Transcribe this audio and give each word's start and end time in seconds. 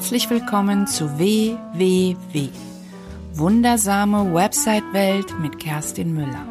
Herzlich 0.00 0.30
willkommen 0.30 0.86
zu 0.86 1.18
WWW. 1.18 2.48
Wundersame 3.34 4.32
Website-Welt 4.32 5.38
mit 5.40 5.58
Kerstin 5.58 6.14
Müller. 6.14 6.46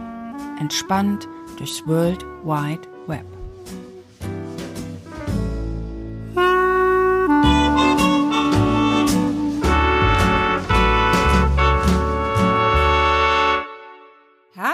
Entspannt 0.59 1.27
durchs 1.57 1.81
World 1.87 2.23
Wide 2.43 2.87
Web. 3.07 3.25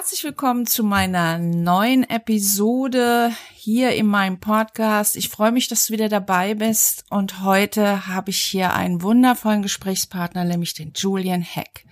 Herzlich 0.06 0.24
willkommen 0.24 0.68
zu 0.68 0.84
meiner 0.84 1.40
neuen 1.40 2.08
Episode 2.08 3.32
hier 3.56 3.96
in 3.96 4.06
meinem 4.06 4.40
Podcast. 4.40 5.16
Ich 5.16 5.30
freue 5.30 5.52
mich, 5.52 5.68
dass 5.68 5.88
du 5.88 5.94
wieder 5.94 6.10
dabei 6.10 6.54
bist 6.54 7.06
und 7.10 7.42
heute 7.42 8.06
habe 8.06 8.30
ich 8.30 8.40
hier 8.40 8.76
einen 8.76 9.02
wundervollen 9.02 9.64
Gesprächspartner, 9.64 10.44
nämlich 10.44 10.76
den 10.76 10.94
Julian 10.96 11.42
Heck. 11.42 11.86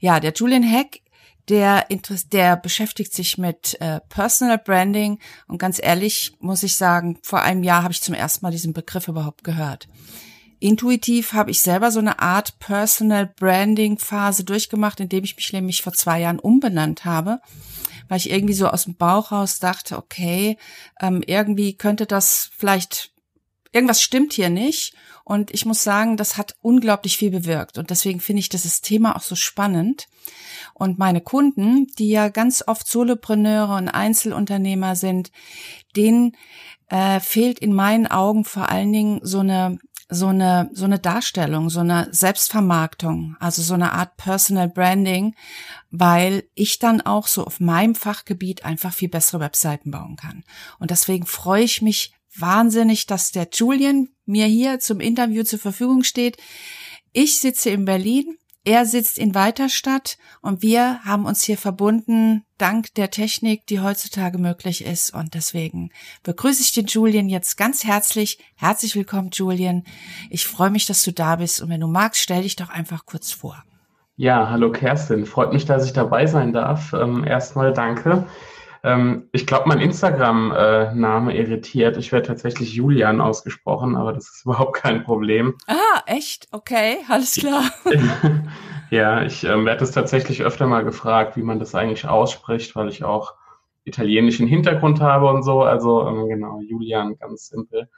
Ja, 0.00 0.18
der 0.18 0.32
Julian 0.32 0.64
Heck, 0.64 1.02
der, 1.48 1.86
der 2.32 2.56
beschäftigt 2.56 3.14
sich 3.14 3.38
mit 3.38 3.80
äh, 3.80 4.00
Personal 4.08 4.58
Branding 4.58 5.20
und 5.46 5.58
ganz 5.58 5.78
ehrlich 5.80 6.34
muss 6.40 6.64
ich 6.64 6.74
sagen, 6.74 7.20
vor 7.22 7.42
einem 7.42 7.62
Jahr 7.62 7.84
habe 7.84 7.92
ich 7.92 8.02
zum 8.02 8.16
ersten 8.16 8.44
Mal 8.44 8.50
diesen 8.50 8.72
Begriff 8.72 9.06
überhaupt 9.06 9.44
gehört. 9.44 9.86
Intuitiv 10.60 11.32
habe 11.32 11.50
ich 11.50 11.60
selber 11.60 11.90
so 11.90 11.98
eine 11.98 12.20
Art 12.20 12.58
Personal 12.58 13.26
Branding 13.26 13.98
Phase 13.98 14.44
durchgemacht, 14.44 15.00
indem 15.00 15.24
ich 15.24 15.36
mich 15.36 15.52
nämlich 15.52 15.82
vor 15.82 15.92
zwei 15.92 16.20
Jahren 16.20 16.38
umbenannt 16.38 17.04
habe, 17.04 17.40
weil 18.08 18.18
ich 18.18 18.30
irgendwie 18.30 18.54
so 18.54 18.68
aus 18.68 18.84
dem 18.84 18.96
Bauch 18.96 19.32
raus 19.32 19.58
dachte, 19.58 19.96
okay, 19.96 20.58
ähm, 21.00 21.22
irgendwie 21.26 21.74
könnte 21.76 22.06
das 22.06 22.50
vielleicht, 22.56 23.12
irgendwas 23.72 24.02
stimmt 24.02 24.32
hier 24.32 24.50
nicht. 24.50 24.94
Und 25.24 25.52
ich 25.52 25.64
muss 25.64 25.82
sagen, 25.82 26.18
das 26.18 26.36
hat 26.36 26.56
unglaublich 26.60 27.16
viel 27.16 27.30
bewirkt. 27.30 27.78
Und 27.78 27.88
deswegen 27.90 28.20
finde 28.20 28.40
ich 28.40 28.50
dieses 28.50 28.82
Thema 28.82 29.16
auch 29.16 29.22
so 29.22 29.36
spannend. 29.36 30.06
Und 30.74 30.98
meine 30.98 31.22
Kunden, 31.22 31.86
die 31.98 32.10
ja 32.10 32.28
ganz 32.28 32.62
oft 32.66 32.86
Solopreneure 32.86 33.76
und 33.76 33.88
Einzelunternehmer 33.88 34.96
sind, 34.96 35.30
denen 35.96 36.36
äh, 36.90 37.20
fehlt 37.20 37.58
in 37.58 37.72
meinen 37.72 38.06
Augen 38.06 38.44
vor 38.44 38.68
allen 38.68 38.92
Dingen 38.92 39.20
so 39.22 39.38
eine 39.40 39.78
so 40.08 40.28
eine, 40.28 40.70
so 40.72 40.84
eine 40.84 40.98
Darstellung, 40.98 41.70
so 41.70 41.80
eine 41.80 42.08
Selbstvermarktung, 42.10 43.36
also 43.40 43.62
so 43.62 43.74
eine 43.74 43.92
Art 43.92 44.16
Personal 44.16 44.68
Branding, 44.68 45.34
weil 45.90 46.44
ich 46.54 46.78
dann 46.78 47.00
auch 47.00 47.26
so 47.26 47.44
auf 47.44 47.60
meinem 47.60 47.94
Fachgebiet 47.94 48.64
einfach 48.64 48.92
viel 48.92 49.08
bessere 49.08 49.40
Webseiten 49.40 49.90
bauen 49.90 50.16
kann. 50.16 50.44
Und 50.78 50.90
deswegen 50.90 51.26
freue 51.26 51.64
ich 51.64 51.82
mich 51.82 52.12
wahnsinnig, 52.36 53.06
dass 53.06 53.32
der 53.32 53.48
Julian 53.52 54.08
mir 54.26 54.46
hier 54.46 54.80
zum 54.80 55.00
Interview 55.00 55.42
zur 55.42 55.58
Verfügung 55.58 56.02
steht. 56.02 56.36
Ich 57.12 57.40
sitze 57.40 57.70
in 57.70 57.84
Berlin 57.84 58.36
er 58.64 58.86
sitzt 58.86 59.18
in 59.18 59.34
Weiterstadt 59.34 60.16
und 60.40 60.62
wir 60.62 61.04
haben 61.04 61.26
uns 61.26 61.42
hier 61.42 61.58
verbunden 61.58 62.44
dank 62.56 62.94
der 62.94 63.10
Technik, 63.10 63.66
die 63.66 63.80
heutzutage 63.80 64.38
möglich 64.38 64.86
ist. 64.86 65.12
Und 65.12 65.34
deswegen 65.34 65.90
begrüße 66.22 66.62
ich 66.62 66.72
den 66.72 66.86
Julian 66.86 67.28
jetzt 67.28 67.58
ganz 67.58 67.84
herzlich. 67.84 68.38
Herzlich 68.56 68.96
willkommen, 68.96 69.28
Julian. 69.32 69.84
Ich 70.30 70.46
freue 70.46 70.70
mich, 70.70 70.86
dass 70.86 71.02
du 71.04 71.12
da 71.12 71.36
bist. 71.36 71.60
Und 71.60 71.68
wenn 71.68 71.80
du 71.80 71.88
magst, 71.88 72.22
stell 72.22 72.42
dich 72.42 72.56
doch 72.56 72.70
einfach 72.70 73.04
kurz 73.04 73.32
vor. 73.32 73.62
Ja, 74.16 74.48
hallo 74.48 74.72
Kerstin. 74.72 75.26
Freut 75.26 75.52
mich, 75.52 75.66
dass 75.66 75.84
ich 75.84 75.92
dabei 75.92 76.26
sein 76.26 76.54
darf. 76.54 76.94
Ähm, 76.94 77.24
erstmal 77.24 77.74
danke. 77.74 78.26
Ähm, 78.84 79.30
ich 79.32 79.46
glaube, 79.46 79.66
mein 79.66 79.80
Instagram-Name 79.80 81.34
irritiert. 81.34 81.96
Ich 81.96 82.12
werde 82.12 82.28
tatsächlich 82.28 82.74
Julian 82.74 83.22
ausgesprochen, 83.22 83.96
aber 83.96 84.12
das 84.12 84.28
ist 84.28 84.42
überhaupt 84.44 84.76
kein 84.76 85.02
Problem. 85.04 85.54
Ah, 85.66 86.02
echt? 86.04 86.48
Okay, 86.52 86.98
alles 87.08 87.34
klar. 87.34 87.64
ja, 88.90 89.22
ich 89.22 89.42
ähm, 89.44 89.64
werde 89.64 89.82
es 89.82 89.92
tatsächlich 89.92 90.42
öfter 90.42 90.66
mal 90.66 90.84
gefragt, 90.84 91.36
wie 91.38 91.42
man 91.42 91.58
das 91.58 91.74
eigentlich 91.74 92.06
ausspricht, 92.06 92.76
weil 92.76 92.88
ich 92.88 93.02
auch 93.04 93.34
italienischen 93.84 94.46
Hintergrund 94.46 95.00
habe 95.00 95.28
und 95.30 95.44
so. 95.44 95.62
Also 95.62 96.06
ähm, 96.06 96.28
genau, 96.28 96.60
Julian, 96.60 97.16
ganz 97.16 97.48
simpel. 97.48 97.88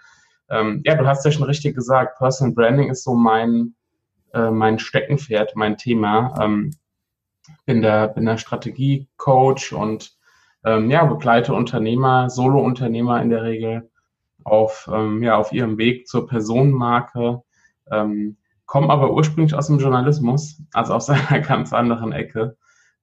Ähm, 0.48 0.82
ja, 0.84 0.94
du 0.94 1.04
hast 1.04 1.24
ja 1.24 1.32
schon 1.32 1.42
richtig 1.42 1.74
gesagt, 1.74 2.18
Personal 2.18 2.54
Branding 2.54 2.90
ist 2.90 3.02
so 3.02 3.16
mein, 3.16 3.74
äh, 4.32 4.52
mein 4.52 4.78
Steckenpferd, 4.78 5.56
mein 5.56 5.76
Thema. 5.76 6.32
Ähm, 6.40 6.70
bin 7.64 7.82
der, 7.82 8.06
bin 8.08 8.26
der 8.26 8.38
Strategie-Coach 8.38 9.72
und 9.72 10.15
ähm, 10.66 10.90
ja, 10.90 11.04
begleite 11.04 11.54
Unternehmer, 11.54 12.28
Solo-Unternehmer 12.28 13.22
in 13.22 13.30
der 13.30 13.44
Regel 13.44 13.88
auf, 14.44 14.90
ähm, 14.92 15.22
ja, 15.22 15.36
auf 15.36 15.52
ihrem 15.52 15.78
Weg 15.78 16.08
zur 16.08 16.26
Personenmarke, 16.26 17.42
ähm, 17.90 18.36
komme 18.66 18.90
aber 18.90 19.12
ursprünglich 19.12 19.54
aus 19.54 19.68
dem 19.68 19.78
Journalismus, 19.78 20.60
also 20.72 20.92
aus 20.92 21.08
einer 21.10 21.40
ganz 21.40 21.72
anderen 21.72 22.12
Ecke 22.12 22.56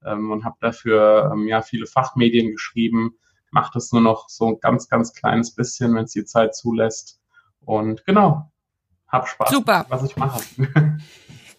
ähm, 0.06 0.30
und 0.30 0.44
habe 0.44 0.58
dafür 0.60 1.32
ähm, 1.34 1.48
ja 1.48 1.62
viele 1.62 1.86
Fachmedien 1.86 2.52
geschrieben, 2.52 3.16
mache 3.50 3.72
das 3.74 3.94
nur 3.94 4.02
noch 4.02 4.28
so 4.28 4.48
ein 4.48 4.60
ganz, 4.60 4.90
ganz 4.90 5.14
kleines 5.14 5.56
bisschen, 5.56 5.96
wenn 5.96 6.04
es 6.04 6.12
die 6.12 6.26
Zeit 6.26 6.56
zulässt. 6.56 7.22
Und 7.62 8.06
genau, 8.06 8.52
hab 9.08 9.28
Spaß, 9.28 9.52
Super. 9.52 9.86
was 9.88 10.04
ich 10.04 10.18
mache. 10.18 10.42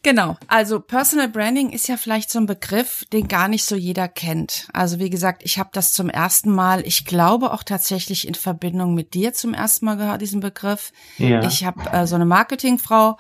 Genau. 0.05 0.37
Also 0.49 0.81
Personal 0.81 1.29
Branding 1.29 1.71
ist 1.71 1.89
ja 1.89 1.97
vielleicht 1.97 2.31
so 2.31 2.39
ein 2.39 2.45
Begriff, 2.45 3.07
den 3.11 3.27
gar 3.27 3.49
nicht 3.49 3.65
so 3.65 3.75
jeder 3.75 4.07
kennt. 4.07 4.69
Also 4.75 4.99
wie 4.99 5.09
gesagt, 5.09 5.43
ich 5.45 5.59
habe 5.59 5.71
das 5.73 5.93
zum 5.93 6.11
ersten 6.11 6.53
Mal, 6.53 6.87
ich 6.87 7.07
glaube 7.07 7.53
auch 7.53 7.63
tatsächlich 7.63 8.29
in 8.29 8.35
Verbindung 8.35 8.95
mit 8.95 9.15
dir 9.15 9.33
zum 9.33 9.55
ersten 9.55 9.87
Mal 9.87 9.97
gehört, 9.97 10.21
diesen 10.21 10.41
Begriff. 10.41 10.93
Ja. 11.17 11.43
Ich 11.45 11.65
habe 11.65 11.91
äh, 11.91 12.07
so 12.07 12.17
eine 12.17 12.27
Marketingfrau 12.27 13.17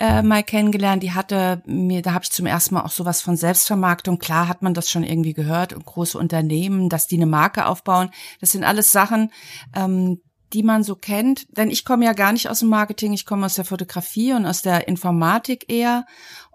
äh, 0.00 0.22
mal 0.22 0.42
kennengelernt, 0.42 1.04
die 1.04 1.12
hatte 1.12 1.62
mir, 1.66 2.02
da 2.02 2.14
habe 2.14 2.24
ich 2.24 2.32
zum 2.32 2.46
ersten 2.46 2.74
Mal 2.74 2.82
auch 2.82 2.90
sowas 2.90 3.22
von 3.22 3.36
Selbstvermarktung. 3.36 4.18
Klar 4.18 4.48
hat 4.48 4.60
man 4.60 4.74
das 4.74 4.90
schon 4.90 5.04
irgendwie 5.04 5.34
gehört 5.34 5.72
und 5.72 5.86
große 5.86 6.18
Unternehmen, 6.18 6.88
dass 6.88 7.06
die 7.06 7.14
eine 7.14 7.26
Marke 7.26 7.66
aufbauen. 7.66 8.10
Das 8.40 8.50
sind 8.50 8.64
alles 8.64 8.90
Sachen, 8.90 9.30
ähm, 9.76 10.20
die 10.54 10.62
man 10.62 10.84
so 10.84 10.94
kennt. 10.94 11.46
Denn 11.56 11.68
ich 11.68 11.84
komme 11.84 12.04
ja 12.04 12.12
gar 12.12 12.32
nicht 12.32 12.48
aus 12.48 12.60
dem 12.60 12.68
Marketing, 12.68 13.12
ich 13.12 13.26
komme 13.26 13.44
aus 13.44 13.56
der 13.56 13.64
Fotografie 13.64 14.32
und 14.32 14.46
aus 14.46 14.62
der 14.62 14.88
Informatik 14.88 15.66
eher. 15.68 16.06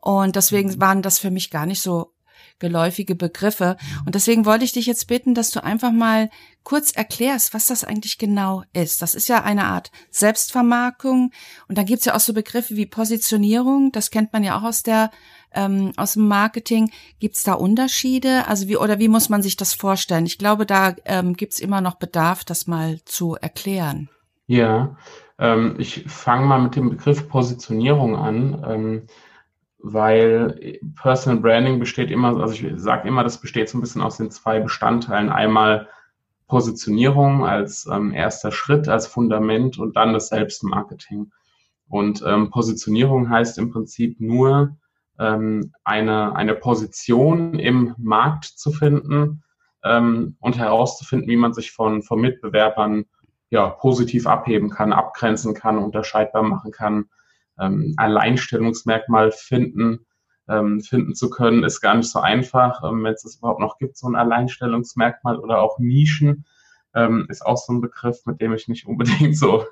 Und 0.01 0.35
deswegen 0.35 0.69
mhm. 0.69 0.81
waren 0.81 1.01
das 1.01 1.19
für 1.19 1.29
mich 1.29 1.51
gar 1.51 1.65
nicht 1.65 1.81
so 1.81 2.13
geläufige 2.59 3.15
Begriffe. 3.15 3.77
Und 4.05 4.15
deswegen 4.15 4.45
wollte 4.45 4.65
ich 4.65 4.71
dich 4.71 4.85
jetzt 4.85 5.07
bitten, 5.07 5.33
dass 5.33 5.51
du 5.51 5.63
einfach 5.63 5.91
mal 5.91 6.29
kurz 6.63 6.91
erklärst, 6.91 7.53
was 7.53 7.67
das 7.67 7.83
eigentlich 7.83 8.17
genau 8.17 8.63
ist. 8.73 9.01
Das 9.01 9.15
ist 9.15 9.27
ja 9.27 9.43
eine 9.43 9.65
Art 9.65 9.91
Selbstvermarkung. 10.11 11.31
Und 11.67 11.77
dann 11.77 11.85
gibt's 11.85 12.05
ja 12.05 12.15
auch 12.15 12.19
so 12.19 12.33
Begriffe 12.33 12.75
wie 12.75 12.85
Positionierung. 12.85 13.91
Das 13.91 14.11
kennt 14.11 14.33
man 14.33 14.43
ja 14.43 14.57
auch 14.57 14.63
aus 14.63 14.83
der 14.83 15.11
ähm, 15.53 15.91
aus 15.97 16.13
dem 16.13 16.27
Marketing. 16.27 16.91
Gibt's 17.19 17.43
da 17.43 17.53
Unterschiede? 17.53 18.47
Also 18.47 18.67
wie 18.67 18.77
oder 18.77 18.99
wie 18.99 19.07
muss 19.07 19.29
man 19.29 19.41
sich 19.41 19.57
das 19.57 19.73
vorstellen? 19.73 20.25
Ich 20.25 20.37
glaube, 20.37 20.65
da 20.65 20.95
ähm, 21.05 21.35
gibt's 21.35 21.59
immer 21.59 21.81
noch 21.81 21.95
Bedarf, 21.95 22.43
das 22.43 22.67
mal 22.67 22.99
zu 23.05 23.35
erklären. 23.35 24.09
Ja, 24.47 24.97
ähm, 25.37 25.75
ich 25.77 26.05
fange 26.07 26.45
mal 26.45 26.61
mit 26.61 26.75
dem 26.75 26.89
Begriff 26.89 27.27
Positionierung 27.29 28.15
an. 28.15 28.63
Ähm, 28.67 29.01
weil 29.79 30.79
Personal 31.01 31.39
Branding 31.39 31.79
besteht 31.79 32.11
immer, 32.11 32.37
also 32.39 32.53
ich 32.53 32.65
sage 32.75 33.07
immer, 33.07 33.23
das 33.23 33.39
besteht 33.39 33.69
so 33.69 33.77
ein 33.77 33.81
bisschen 33.81 34.01
aus 34.01 34.17
den 34.17 34.29
zwei 34.29 34.59
Bestandteilen. 34.59 35.29
Einmal 35.29 35.87
Positionierung 36.47 37.45
als 37.45 37.87
ähm, 37.89 38.13
erster 38.13 38.51
Schritt, 38.51 38.89
als 38.89 39.07
Fundament 39.07 39.79
und 39.79 39.95
dann 39.95 40.13
das 40.13 40.27
Selbstmarketing. 40.29 41.31
Und 41.87 42.23
ähm, 42.25 42.49
Positionierung 42.49 43.29
heißt 43.29 43.57
im 43.57 43.71
Prinzip 43.71 44.19
nur 44.19 44.75
ähm, 45.19 45.73
eine, 45.83 46.35
eine 46.35 46.55
Position 46.55 47.59
im 47.59 47.93
Markt 47.97 48.45
zu 48.45 48.71
finden 48.71 49.43
ähm, 49.83 50.37
und 50.39 50.57
herauszufinden, 50.57 51.29
wie 51.29 51.37
man 51.37 51.53
sich 51.53 51.71
von, 51.71 52.01
von 52.01 52.19
Mitbewerbern 52.19 53.05
ja, 53.49 53.69
positiv 53.69 54.27
abheben 54.27 54.69
kann, 54.69 54.93
abgrenzen 54.93 55.53
kann, 55.53 55.77
unterscheidbar 55.77 56.43
machen 56.43 56.71
kann 56.71 57.05
ähm, 57.59 57.93
Alleinstellungsmerkmal 57.97 59.31
finden, 59.31 60.05
ähm, 60.47 60.81
finden 60.81 61.13
zu 61.13 61.29
können, 61.29 61.63
ist 61.63 61.81
gar 61.81 61.95
nicht 61.95 62.09
so 62.09 62.19
einfach, 62.19 62.83
ähm, 62.83 63.03
wenn 63.03 63.13
es 63.13 63.23
das 63.23 63.37
überhaupt 63.37 63.59
noch 63.59 63.77
gibt, 63.77 63.97
so 63.97 64.07
ein 64.07 64.15
Alleinstellungsmerkmal 64.15 65.37
oder 65.37 65.61
auch 65.61 65.77
Nischen. 65.79 66.45
Ähm, 66.95 67.27
ist 67.29 67.45
auch 67.45 67.57
so 67.57 67.73
ein 67.73 67.81
Begriff, 67.81 68.25
mit 68.25 68.41
dem 68.41 68.53
ich 68.53 68.67
nicht 68.67 68.87
unbedingt 68.87 69.37
so, 69.37 69.65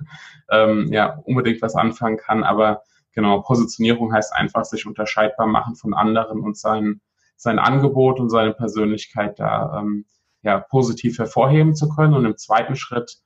ja, 0.52 1.20
unbedingt 1.26 1.62
was 1.62 1.76
anfangen 1.76 2.18
kann. 2.18 2.44
Aber 2.44 2.84
genau, 3.18 3.42
Positionierung 3.42 4.14
heißt 4.14 4.32
einfach 4.32 4.64
sich 4.64 4.86
unterscheidbar 4.86 5.48
machen 5.48 5.76
von 5.76 5.96
anderen 5.96 6.40
und 6.40 6.56
sein, 6.56 7.02
sein 7.36 7.58
Angebot 7.58 8.20
und 8.20 8.30
seine 8.30 8.54
Persönlichkeit 8.54 9.40
da 9.40 9.80
ähm, 9.80 10.06
ja, 10.44 10.60
positiv 10.60 11.18
hervorheben 11.18 11.74
zu 11.74 11.90
können. 11.90 12.14
Und 12.14 12.26
im 12.26 12.38
zweiten 12.38 12.76
Schritt 12.76 13.18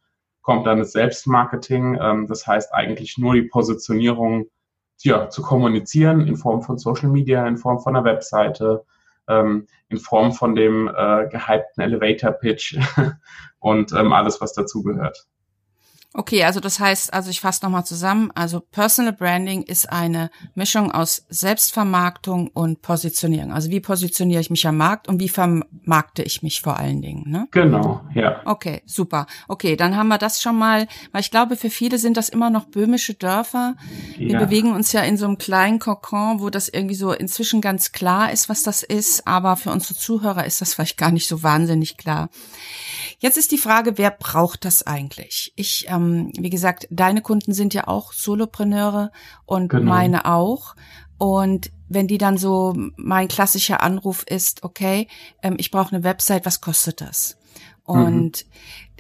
kommt 0.44 0.66
dann 0.66 0.80
das 0.80 0.94
Selbstmarketing. 0.94 2.00
Ähm, 2.02 2.28
das 2.28 2.48
heißt 2.48 2.74
eigentlich 2.74 3.18
nur 3.18 3.34
die 3.34 3.42
Positionierung 3.42 4.46
ja, 5.02 5.28
zu 5.28 5.42
kommunizieren 5.42 6.22
in 6.22 6.38
Form 6.38 6.62
von 6.62 6.78
Social 6.78 7.10
Media, 7.10 7.46
in 7.46 7.58
Form 7.58 7.82
von 7.82 7.94
einer 7.94 8.06
Webseite, 8.06 8.86
ähm, 9.28 9.68
in 9.90 9.98
Form 9.98 10.32
von 10.32 10.56
dem 10.56 10.88
äh, 10.88 11.28
gehypten 11.28 11.84
Elevator 11.84 12.32
Pitch 12.32 12.80
und 13.60 13.92
ähm, 13.92 14.14
alles, 14.14 14.40
was 14.40 14.54
dazugehört. 14.54 15.28
Okay, 16.14 16.44
also 16.44 16.60
das 16.60 16.80
heißt, 16.82 17.14
also 17.14 17.30
ich 17.30 17.40
fasse 17.40 17.64
nochmal 17.64 17.86
zusammen. 17.86 18.32
Also 18.36 18.60
Personal 18.60 19.14
Branding 19.14 19.64
ist 19.64 19.90
eine 19.90 20.30
Mischung 20.56 20.92
aus 20.92 21.26
Selbstvermarktung 21.30 22.50
und 22.50 22.82
Positionierung. 22.82 23.54
Also 23.54 23.70
wie 23.70 23.80
positioniere 23.80 24.42
ich 24.42 24.50
mich 24.50 24.68
am 24.68 24.76
Markt 24.76 25.08
und 25.08 25.22
wie 25.22 25.30
vermarkte 25.30 26.22
ich 26.22 26.44
mich 26.44 26.60
vor 26.60 26.78
allen 26.78 27.02
Dingen? 27.02 27.30
Ne? 27.30 27.48
Genau, 27.52 28.02
ja. 28.14 28.42
Okay, 28.44 28.82
super. 28.86 29.26
Okay, 29.48 29.78
dann 29.78 29.96
haben 29.96 30.10
wir 30.10 30.18
das 30.18 30.42
schon 30.42 30.58
mal, 30.58 30.88
weil 31.14 31.22
ich 31.22 31.32
glaube, 31.32 31.56
für 31.56 31.70
viele 31.70 31.98
sind 31.98 32.18
das 32.18 32.28
immer 32.28 32.50
noch 32.50 32.66
böhmische 32.66 33.14
Dörfer. 33.14 33.76
Wir 34.18 34.34
ja. 34.34 34.40
bewegen 34.40 34.74
uns 34.74 34.92
ja 34.92 35.04
in 35.04 35.16
so 35.16 35.26
einem 35.26 35.38
kleinen 35.38 35.80
Kokon, 35.80 36.42
wo 36.42 36.50
das 36.50 36.68
irgendwie 36.68 36.96
so 36.96 37.14
inzwischen 37.14 37.62
ganz 37.62 37.94
klar 37.94 38.34
ist, 38.34 38.50
was 38.50 38.64
das 38.64 38.84
ist, 38.84 39.28
aber 39.28 39.56
für 39.56 39.72
unsere 39.72 39.96
Zuhörer 39.96 40.46
ist 40.46 40.60
das 40.60 40.74
vielleicht 40.74 40.98
gar 40.98 41.12
nicht 41.12 41.30
so 41.30 41.42
wahnsinnig 41.42 41.96
klar. 41.96 42.30
Jetzt 43.20 43.38
ist 43.38 43.52
die 43.52 43.58
Frage, 43.58 43.98
wer 43.98 44.12
braucht 44.12 44.66
das 44.66 44.86
eigentlich? 44.86 45.54
Ich, 45.56 45.86
ähm, 45.88 46.01
wie 46.38 46.50
gesagt, 46.50 46.88
deine 46.90 47.22
Kunden 47.22 47.54
sind 47.54 47.74
ja 47.74 47.88
auch 47.88 48.14
Solopreneure 48.14 49.12
und 49.46 49.70
genau. 49.70 49.84
meine 49.90 50.26
auch. 50.26 50.76
Und 51.18 51.72
wenn 51.88 52.08
die 52.08 52.18
dann 52.18 52.38
so, 52.38 52.74
mein 52.96 53.28
klassischer 53.28 53.84
Anruf 53.84 54.24
ist, 54.24 54.64
okay, 54.64 55.08
ähm, 55.44 55.56
ich 55.58 55.72
brauche 55.72 55.94
eine 55.94 56.04
Website, 56.04 56.46
was 56.46 56.62
kostet 56.62 57.02
das? 57.02 57.38
Und 57.84 58.46
mhm. 58.46 58.52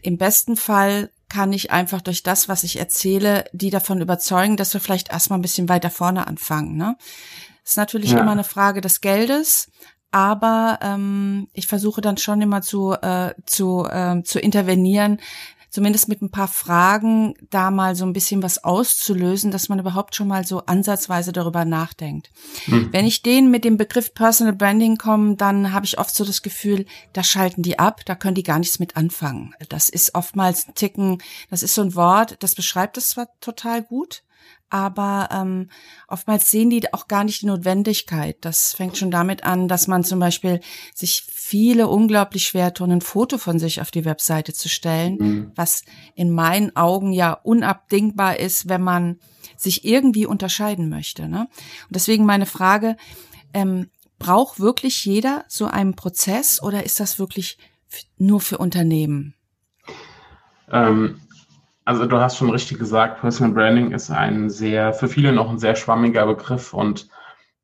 im 0.04 0.18
besten 0.18 0.56
Fall 0.56 1.10
kann 1.30 1.54
ich 1.54 1.72
einfach 1.72 2.02
durch 2.02 2.24
das, 2.24 2.50
was 2.50 2.64
ich 2.64 2.78
erzähle, 2.78 3.46
die 3.54 3.70
davon 3.70 4.02
überzeugen, 4.02 4.58
dass 4.58 4.74
wir 4.74 4.82
vielleicht 4.82 5.12
erstmal 5.12 5.40
ein 5.40 5.44
bisschen 5.44 5.70
weiter 5.70 5.90
vorne 5.90 6.28
anfangen. 6.28 6.76
Ne? 6.76 6.98
Das 7.64 7.72
ist 7.72 7.78
natürlich 7.78 8.12
ja. 8.12 8.20
immer 8.20 8.34
eine 8.34 8.44
Frage 8.44 8.82
des 8.82 9.00
Geldes, 9.00 9.72
aber 10.12 10.80
ähm, 10.82 11.48
ich 11.54 11.68
versuche 11.68 12.02
dann 12.02 12.18
schon 12.18 12.42
immer 12.42 12.62
zu, 12.62 12.92
äh, 12.94 13.34
zu, 13.46 13.88
äh, 13.90 14.22
zu 14.24 14.40
intervenieren, 14.40 15.22
zumindest 15.72 16.10
mit 16.10 16.22
ein 16.22 16.30
paar 16.30 16.50
Fragen 16.50 17.34
da 17.50 17.72
mal 17.72 17.96
so 17.96 18.06
ein 18.06 18.14
bisschen 18.14 18.44
was 18.44 18.64
auszulösen, 18.64 19.52
dass 19.52 19.70
man 19.70 19.80
überhaupt 19.80 20.16
schon 20.16 20.28
mal 20.28 20.46
so 20.46 20.66
ansatzweise 20.66 21.32
darüber 21.32 21.66
nachdenkt. 21.66 22.30
Mhm. 22.68 22.90
Wenn 22.92 23.08
ich 23.08 23.24
denen 23.24 23.50
mit 23.50 23.64
dem 23.64 23.78
Begriff 23.78 24.14
Personal 24.14 24.54
Branding 24.54 24.98
komme, 24.98 25.36
dann 25.38 25.72
habe 25.72 25.86
ich 25.86 25.98
oft 25.98 26.14
so 26.14 26.26
das 26.26 26.42
Gefühl, 26.42 26.86
da 27.14 27.24
schalten 27.24 27.64
die 27.64 27.80
ab, 27.80 28.02
da 28.06 28.16
können 28.16 28.36
die 28.36 28.44
gar 28.44 28.60
nichts 28.60 28.80
mit 28.80 28.98
anfangen. 28.98 29.56
Das 29.70 29.88
ist 29.90 30.14
oftmals 30.14 30.68
ein 30.68 30.76
Ticken, 30.76 31.24
das 31.50 31.64
ist 31.64 31.74
so 31.74 31.82
ein 31.82 31.96
Wort, 31.96 32.36
das 32.42 32.54
beschreibt 32.54 32.98
es 32.98 33.10
zwar 33.10 33.30
total 33.40 33.82
gut, 33.82 34.24
aber 34.72 35.30
ähm, 35.32 35.70
oftmals 36.08 36.50
sehen 36.50 36.70
die 36.70 36.94
auch 36.94 37.08
gar 37.08 37.24
nicht 37.24 37.42
die 37.42 37.46
Notwendigkeit. 37.46 38.38
Das 38.42 38.74
fängt 38.74 38.98
schon 38.98 39.12
damit 39.12 39.44
an, 39.44 39.68
dass 39.68 39.88
man 39.88 40.04
zum 40.04 40.20
Beispiel 40.20 40.62
sich 40.96 41.24
viele 41.30 41.90
unglaublich 41.90 42.44
schwer 42.44 42.74
tun, 42.74 42.92
ein 42.92 43.02
Foto 43.02 43.38
von 43.38 43.60
sich 43.60 43.82
auf 43.82 43.92
die 43.92 44.06
Webseite 44.06 44.54
zu 44.54 44.70
stellen, 44.70 45.18
mhm. 45.20 45.52
was 45.56 45.84
in 46.16 46.32
meinen 46.32 46.76
Augen 46.76 47.12
ja 47.12 47.34
unabdingbar 47.34 48.40
ist, 48.40 48.70
wenn 48.70 48.82
man 48.82 49.20
sich 49.58 49.84
irgendwie 49.86 50.26
unterscheiden 50.26 50.90
möchte. 50.90 51.28
Ne? 51.28 51.42
Und 51.42 51.96
deswegen 51.96 52.26
meine 52.26 52.46
Frage, 52.46 52.96
ähm, 53.54 53.90
braucht 54.20 54.60
wirklich 54.60 55.04
jeder 55.04 55.44
so 55.48 55.66
einen 55.66 55.96
Prozess 55.96 56.64
oder 56.64 56.86
ist 56.86 57.00
das 57.00 57.20
wirklich 57.20 57.58
nur 58.18 58.40
für 58.40 58.58
Unternehmen? 58.58 59.36
Ähm, 60.72 61.20
also 61.86 62.06
du 62.06 62.18
hast 62.18 62.38
schon 62.38 62.50
richtig 62.50 62.80
gesagt, 62.80 63.22
Personal 63.22 63.54
Branding 63.54 63.92
ist 63.92 64.12
ein 64.12 64.50
sehr, 64.50 64.94
für 64.94 65.08
viele 65.08 65.32
noch 65.32 65.50
ein 65.50 65.60
sehr 65.60 65.76
schwammiger 65.76 66.26
Begriff 66.26 66.74
und 66.74 67.10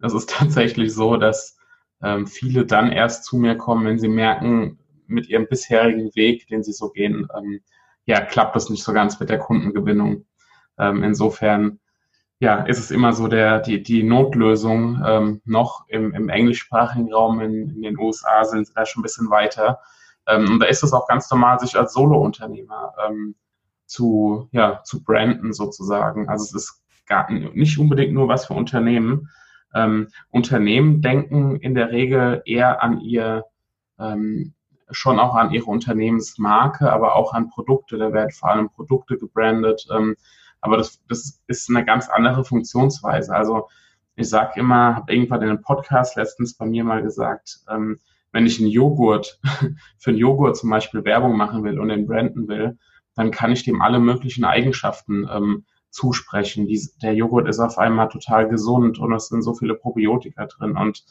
es 0.01 0.13
ist 0.13 0.29
tatsächlich 0.37 0.93
so, 0.93 1.17
dass 1.17 1.57
ähm, 2.01 2.27
viele 2.27 2.65
dann 2.65 2.91
erst 2.91 3.25
zu 3.25 3.37
mir 3.37 3.55
kommen, 3.57 3.85
wenn 3.85 3.99
sie 3.99 4.07
merken, 4.07 4.79
mit 5.07 5.29
ihrem 5.29 5.47
bisherigen 5.47 6.13
Weg, 6.15 6.47
den 6.47 6.63
sie 6.63 6.73
so 6.73 6.89
gehen, 6.89 7.27
ähm, 7.35 7.61
ja, 8.05 8.21
klappt 8.21 8.55
das 8.55 8.69
nicht 8.69 8.83
so 8.83 8.93
ganz 8.93 9.19
mit 9.19 9.29
der 9.29 9.39
Kundengewinnung. 9.39 10.25
Ähm, 10.77 11.03
insofern, 11.03 11.79
ja, 12.39 12.63
ist 12.63 12.79
es 12.79 12.91
immer 12.91 13.13
so 13.13 13.27
der, 13.27 13.59
die, 13.59 13.81
die 13.81 14.03
Notlösung 14.03 15.01
ähm, 15.05 15.41
noch 15.45 15.87
im, 15.87 16.13
im 16.13 16.29
englischsprachigen 16.29 17.11
Raum 17.11 17.39
in, 17.41 17.69
in 17.69 17.81
den 17.81 17.97
USA 17.97 18.43
sind 18.45 18.67
sie 18.67 18.73
da 18.73 18.85
schon 18.85 19.01
ein 19.01 19.03
bisschen 19.03 19.29
weiter. 19.29 19.79
Ähm, 20.27 20.51
und 20.51 20.59
da 20.59 20.67
ist 20.67 20.83
es 20.83 20.93
auch 20.93 21.07
ganz 21.07 21.29
normal, 21.31 21.59
sich 21.59 21.77
als 21.77 21.93
Solo-Unternehmer 21.93 22.93
ähm, 23.07 23.35
zu, 23.87 24.49
ja, 24.51 24.83
zu 24.83 25.03
branden 25.03 25.53
sozusagen. 25.53 26.29
Also 26.29 26.43
es 26.43 26.53
ist 26.53 26.83
gar 27.07 27.31
nicht 27.31 27.79
unbedingt 27.79 28.13
nur 28.13 28.27
was 28.27 28.45
für 28.45 28.53
Unternehmen. 28.53 29.29
Ähm, 29.73 30.09
Unternehmen 30.29 31.01
denken 31.01 31.57
in 31.57 31.73
der 31.73 31.91
Regel 31.91 32.41
eher 32.45 32.83
an 32.83 32.99
ihr, 32.99 33.45
ähm, 33.99 34.53
schon 34.91 35.19
auch 35.19 35.35
an 35.35 35.51
ihre 35.51 35.65
Unternehmensmarke, 35.65 36.91
aber 36.91 37.15
auch 37.15 37.33
an 37.33 37.49
Produkte. 37.49 37.97
Da 37.97 38.13
werden 38.13 38.31
vor 38.31 38.51
allem 38.51 38.69
Produkte 38.69 39.17
gebrandet. 39.17 39.87
Ähm, 39.91 40.15
aber 40.61 40.77
das, 40.77 41.01
das 41.07 41.41
ist 41.47 41.69
eine 41.69 41.85
ganz 41.85 42.09
andere 42.09 42.43
Funktionsweise. 42.43 43.33
Also 43.33 43.67
ich 44.15 44.29
sage 44.29 44.59
immer, 44.59 44.95
habe 44.95 45.13
irgendwann 45.13 45.41
in 45.43 45.49
einem 45.49 45.61
Podcast 45.61 46.15
letztens 46.15 46.55
bei 46.55 46.65
mir 46.65 46.83
mal 46.83 47.03
gesagt, 47.03 47.59
ähm, 47.69 47.99
wenn 48.31 48.45
ich 48.45 48.59
einen 48.59 48.69
Joghurt, 48.69 49.39
für 49.97 50.09
einen 50.09 50.19
Joghurt 50.19 50.57
zum 50.57 50.69
Beispiel 50.69 51.05
Werbung 51.05 51.37
machen 51.37 51.63
will 51.63 51.79
und 51.79 51.89
den 51.89 52.07
branden 52.07 52.47
will, 52.47 52.77
dann 53.17 53.31
kann 53.31 53.51
ich 53.51 53.63
dem 53.63 53.81
alle 53.81 53.99
möglichen 53.99 54.45
Eigenschaften 54.45 55.27
ähm, 55.29 55.65
zusprechen. 55.89 56.67
Die, 56.67 56.79
der 57.01 57.15
Joghurt 57.15 57.49
ist 57.49 57.59
auf 57.59 57.79
einmal 57.79 58.09
total 58.09 58.47
gesund 58.47 58.99
und 58.99 59.11
es 59.11 59.27
sind 59.27 59.41
so 59.41 59.55
viele 59.55 59.73
Probiotika 59.73 60.45
drin 60.45 60.77
und 60.77 61.03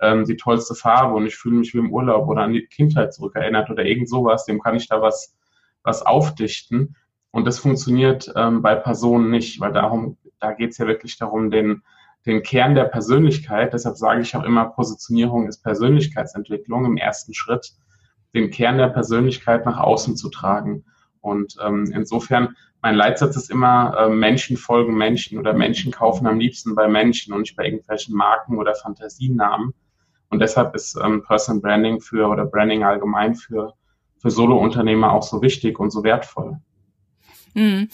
ähm, 0.00 0.24
die 0.24 0.36
tollste 0.36 0.74
Farbe 0.74 1.14
und 1.14 1.26
ich 1.26 1.36
fühle 1.36 1.56
mich 1.56 1.72
wie 1.72 1.78
im 1.78 1.92
Urlaub 1.92 2.28
oder 2.28 2.42
an 2.42 2.52
die 2.52 2.66
Kindheit 2.66 3.14
zurückerinnert 3.14 3.70
oder 3.70 3.84
irgend 3.84 4.08
sowas, 4.08 4.44
dem 4.44 4.60
kann 4.60 4.74
ich 4.74 4.88
da 4.88 5.00
was, 5.00 5.36
was 5.84 6.02
aufdichten. 6.02 6.96
Und 7.30 7.46
das 7.46 7.60
funktioniert 7.60 8.32
ähm, 8.34 8.60
bei 8.60 8.74
Personen 8.74 9.30
nicht, 9.30 9.60
weil 9.60 9.72
darum, 9.72 10.18
da 10.40 10.52
geht 10.52 10.72
es 10.72 10.78
ja 10.78 10.88
wirklich 10.88 11.18
darum, 11.18 11.52
den, 11.52 11.82
den 12.26 12.42
Kern 12.42 12.74
der 12.74 12.84
Persönlichkeit, 12.84 13.72
deshalb 13.72 13.96
sage 13.96 14.22
ich 14.22 14.34
auch 14.34 14.42
immer, 14.42 14.64
Positionierung 14.64 15.46
ist 15.46 15.62
Persönlichkeitsentwicklung 15.62 16.84
im 16.84 16.96
ersten 16.96 17.32
Schritt, 17.32 17.74
den 18.34 18.50
Kern 18.50 18.78
der 18.78 18.88
Persönlichkeit 18.88 19.64
nach 19.64 19.78
außen 19.78 20.16
zu 20.16 20.28
tragen. 20.30 20.84
Und 21.24 21.56
ähm, 21.64 21.90
insofern, 21.94 22.54
mein 22.82 22.94
Leitsatz 22.94 23.36
ist 23.36 23.50
immer, 23.50 23.96
äh, 23.98 24.08
Menschen 24.10 24.58
folgen 24.58 24.94
Menschen 24.94 25.38
oder 25.38 25.54
Menschen 25.54 25.90
kaufen 25.90 26.26
am 26.26 26.38
liebsten 26.38 26.74
bei 26.74 26.86
Menschen 26.86 27.32
und 27.32 27.40
nicht 27.40 27.56
bei 27.56 27.64
irgendwelchen 27.64 28.14
Marken 28.14 28.58
oder 28.58 28.74
Fantasienamen. 28.74 29.72
Und 30.28 30.40
deshalb 30.40 30.74
ist 30.74 30.98
ähm, 31.02 31.22
Personal 31.22 31.62
Branding 31.62 32.00
für 32.00 32.28
oder 32.28 32.44
Branding 32.44 32.84
allgemein 32.84 33.34
für, 33.34 33.72
für 34.18 34.30
Solo-Unternehmer 34.30 35.12
auch 35.12 35.22
so 35.22 35.40
wichtig 35.40 35.80
und 35.80 35.90
so 35.90 36.04
wertvoll. 36.04 36.58
Hm. 37.54 37.88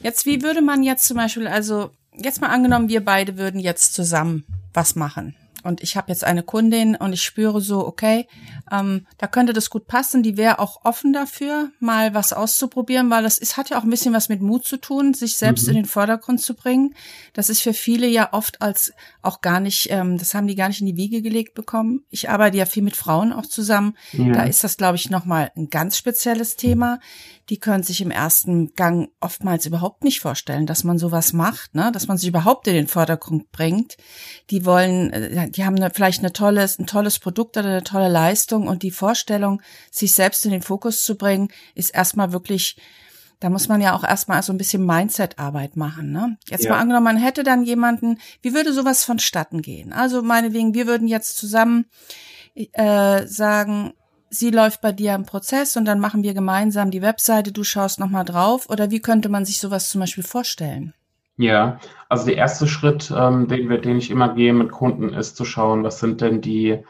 Jetzt, 0.00 0.26
wie 0.26 0.42
würde 0.42 0.60
man 0.60 0.82
jetzt 0.82 1.06
zum 1.06 1.16
Beispiel, 1.16 1.46
also 1.46 1.90
jetzt 2.12 2.40
mal 2.40 2.48
angenommen, 2.48 2.88
wir 2.88 3.04
beide 3.04 3.38
würden 3.38 3.60
jetzt 3.60 3.94
zusammen 3.94 4.44
was 4.72 4.96
machen 4.96 5.36
und 5.64 5.82
ich 5.82 5.96
habe 5.96 6.10
jetzt 6.10 6.24
eine 6.24 6.42
Kundin 6.42 6.94
und 6.94 7.12
ich 7.12 7.22
spüre 7.22 7.60
so, 7.60 7.86
okay, 7.86 8.26
ähm, 8.70 9.06
da 9.18 9.26
könnte 9.26 9.52
das 9.52 9.70
gut 9.70 9.86
passen. 9.86 10.22
Die 10.22 10.36
wäre 10.36 10.58
auch 10.58 10.84
offen 10.84 11.12
dafür, 11.12 11.70
mal 11.80 12.14
was 12.14 12.32
auszuprobieren, 12.32 13.10
weil 13.10 13.22
das 13.22 13.38
ist, 13.38 13.56
hat 13.56 13.70
ja 13.70 13.78
auch 13.78 13.84
ein 13.84 13.90
bisschen 13.90 14.14
was 14.14 14.28
mit 14.28 14.42
Mut 14.42 14.64
zu 14.64 14.76
tun, 14.76 15.14
sich 15.14 15.36
selbst 15.36 15.64
mhm. 15.64 15.70
in 15.70 15.76
den 15.76 15.84
Vordergrund 15.86 16.40
zu 16.40 16.54
bringen. 16.54 16.94
Das 17.32 17.50
ist 17.50 17.62
für 17.62 17.74
viele 17.74 18.06
ja 18.06 18.32
oft 18.32 18.62
als 18.62 18.92
auch 19.22 19.40
gar 19.40 19.60
nicht, 19.60 19.88
ähm, 19.90 20.18
das 20.18 20.34
haben 20.34 20.46
die 20.46 20.54
gar 20.54 20.68
nicht 20.68 20.80
in 20.80 20.86
die 20.86 20.96
Wiege 20.96 21.22
gelegt 21.22 21.54
bekommen. 21.54 22.04
Ich 22.10 22.28
arbeite 22.28 22.56
ja 22.56 22.66
viel 22.66 22.82
mit 22.82 22.96
Frauen 22.96 23.32
auch 23.32 23.46
zusammen. 23.46 23.96
Ja. 24.12 24.32
Da 24.32 24.44
ist 24.44 24.62
das, 24.62 24.76
glaube 24.76 24.96
ich, 24.96 25.10
nochmal 25.10 25.50
ein 25.56 25.70
ganz 25.70 25.96
spezielles 25.96 26.56
Thema 26.56 27.00
die 27.50 27.58
können 27.58 27.82
sich 27.82 28.00
im 28.00 28.10
ersten 28.10 28.74
Gang 28.74 29.10
oftmals 29.20 29.66
überhaupt 29.66 30.02
nicht 30.02 30.20
vorstellen, 30.20 30.66
dass 30.66 30.84
man 30.84 30.98
sowas 30.98 31.32
macht, 31.32 31.74
ne? 31.74 31.90
dass 31.92 32.06
man 32.06 32.16
sich 32.16 32.28
überhaupt 32.28 32.66
in 32.68 32.74
den 32.74 32.86
Vordergrund 32.86 33.52
bringt. 33.52 33.96
Die 34.50 34.64
wollen, 34.64 35.12
äh, 35.12 35.50
die 35.54 35.64
haben 35.64 35.76
eine, 35.76 35.90
vielleicht 35.90 36.20
eine 36.20 36.32
tolles, 36.32 36.78
ein 36.78 36.86
tolles 36.86 37.18
Produkt 37.18 37.56
oder 37.56 37.68
eine 37.68 37.84
tolle 37.84 38.08
Leistung 38.08 38.66
und 38.68 38.82
die 38.82 38.90
Vorstellung, 38.90 39.62
sich 39.90 40.12
selbst 40.12 40.44
in 40.44 40.52
den 40.52 40.62
Fokus 40.62 41.04
zu 41.04 41.16
bringen, 41.16 41.48
ist 41.74 41.90
erstmal 41.90 42.32
wirklich 42.32 42.76
da 43.40 43.50
muss 43.50 43.68
man 43.68 43.82
ja 43.82 43.94
auch 43.94 44.04
erstmal 44.04 44.42
so 44.42 44.54
ein 44.54 44.58
bisschen 44.58 44.86
Mindset-Arbeit 44.86 45.76
machen. 45.76 46.12
Ne? 46.12 46.38
Jetzt 46.48 46.64
ja. 46.64 46.70
mal 46.70 46.78
angenommen, 46.78 47.04
man 47.04 47.16
hätte 47.18 47.42
dann 47.42 47.62
jemanden, 47.64 48.18
wie 48.40 48.54
würde 48.54 48.72
sowas 48.72 49.04
vonstatten 49.04 49.60
gehen? 49.60 49.92
Also 49.92 50.22
meinetwegen, 50.22 50.72
wir 50.72 50.86
würden 50.86 51.08
jetzt 51.08 51.36
zusammen 51.36 51.84
äh, 52.54 53.26
sagen, 53.26 53.92
sie 54.30 54.50
läuft 54.50 54.80
bei 54.80 54.92
dir 54.92 55.14
im 55.14 55.26
Prozess 55.26 55.76
und 55.76 55.84
dann 55.84 56.00
machen 56.00 56.22
wir 56.22 56.32
gemeinsam 56.32 56.90
die 56.90 57.02
Webseite, 57.02 57.52
du 57.52 57.64
schaust 57.64 58.00
nochmal 58.00 58.24
drauf 58.24 58.70
oder 58.70 58.90
wie 58.90 59.00
könnte 59.00 59.28
man 59.28 59.44
sich 59.44 59.58
sowas 59.58 59.90
zum 59.90 60.00
Beispiel 60.00 60.24
vorstellen? 60.24 60.94
Ja, 61.36 61.80
also 62.08 62.26
der 62.26 62.36
erste 62.36 62.68
Schritt, 62.68 63.12
ähm, 63.16 63.48
den, 63.48 63.68
wir, 63.68 63.78
den 63.78 63.98
ich 63.98 64.10
immer 64.10 64.34
gehe 64.34 64.52
mit 64.52 64.70
Kunden, 64.70 65.08
ist 65.12 65.36
zu 65.36 65.44
schauen, 65.44 65.82
was 65.82 65.98
sind 65.98 66.20
denn 66.20 66.40
die, 66.40 66.84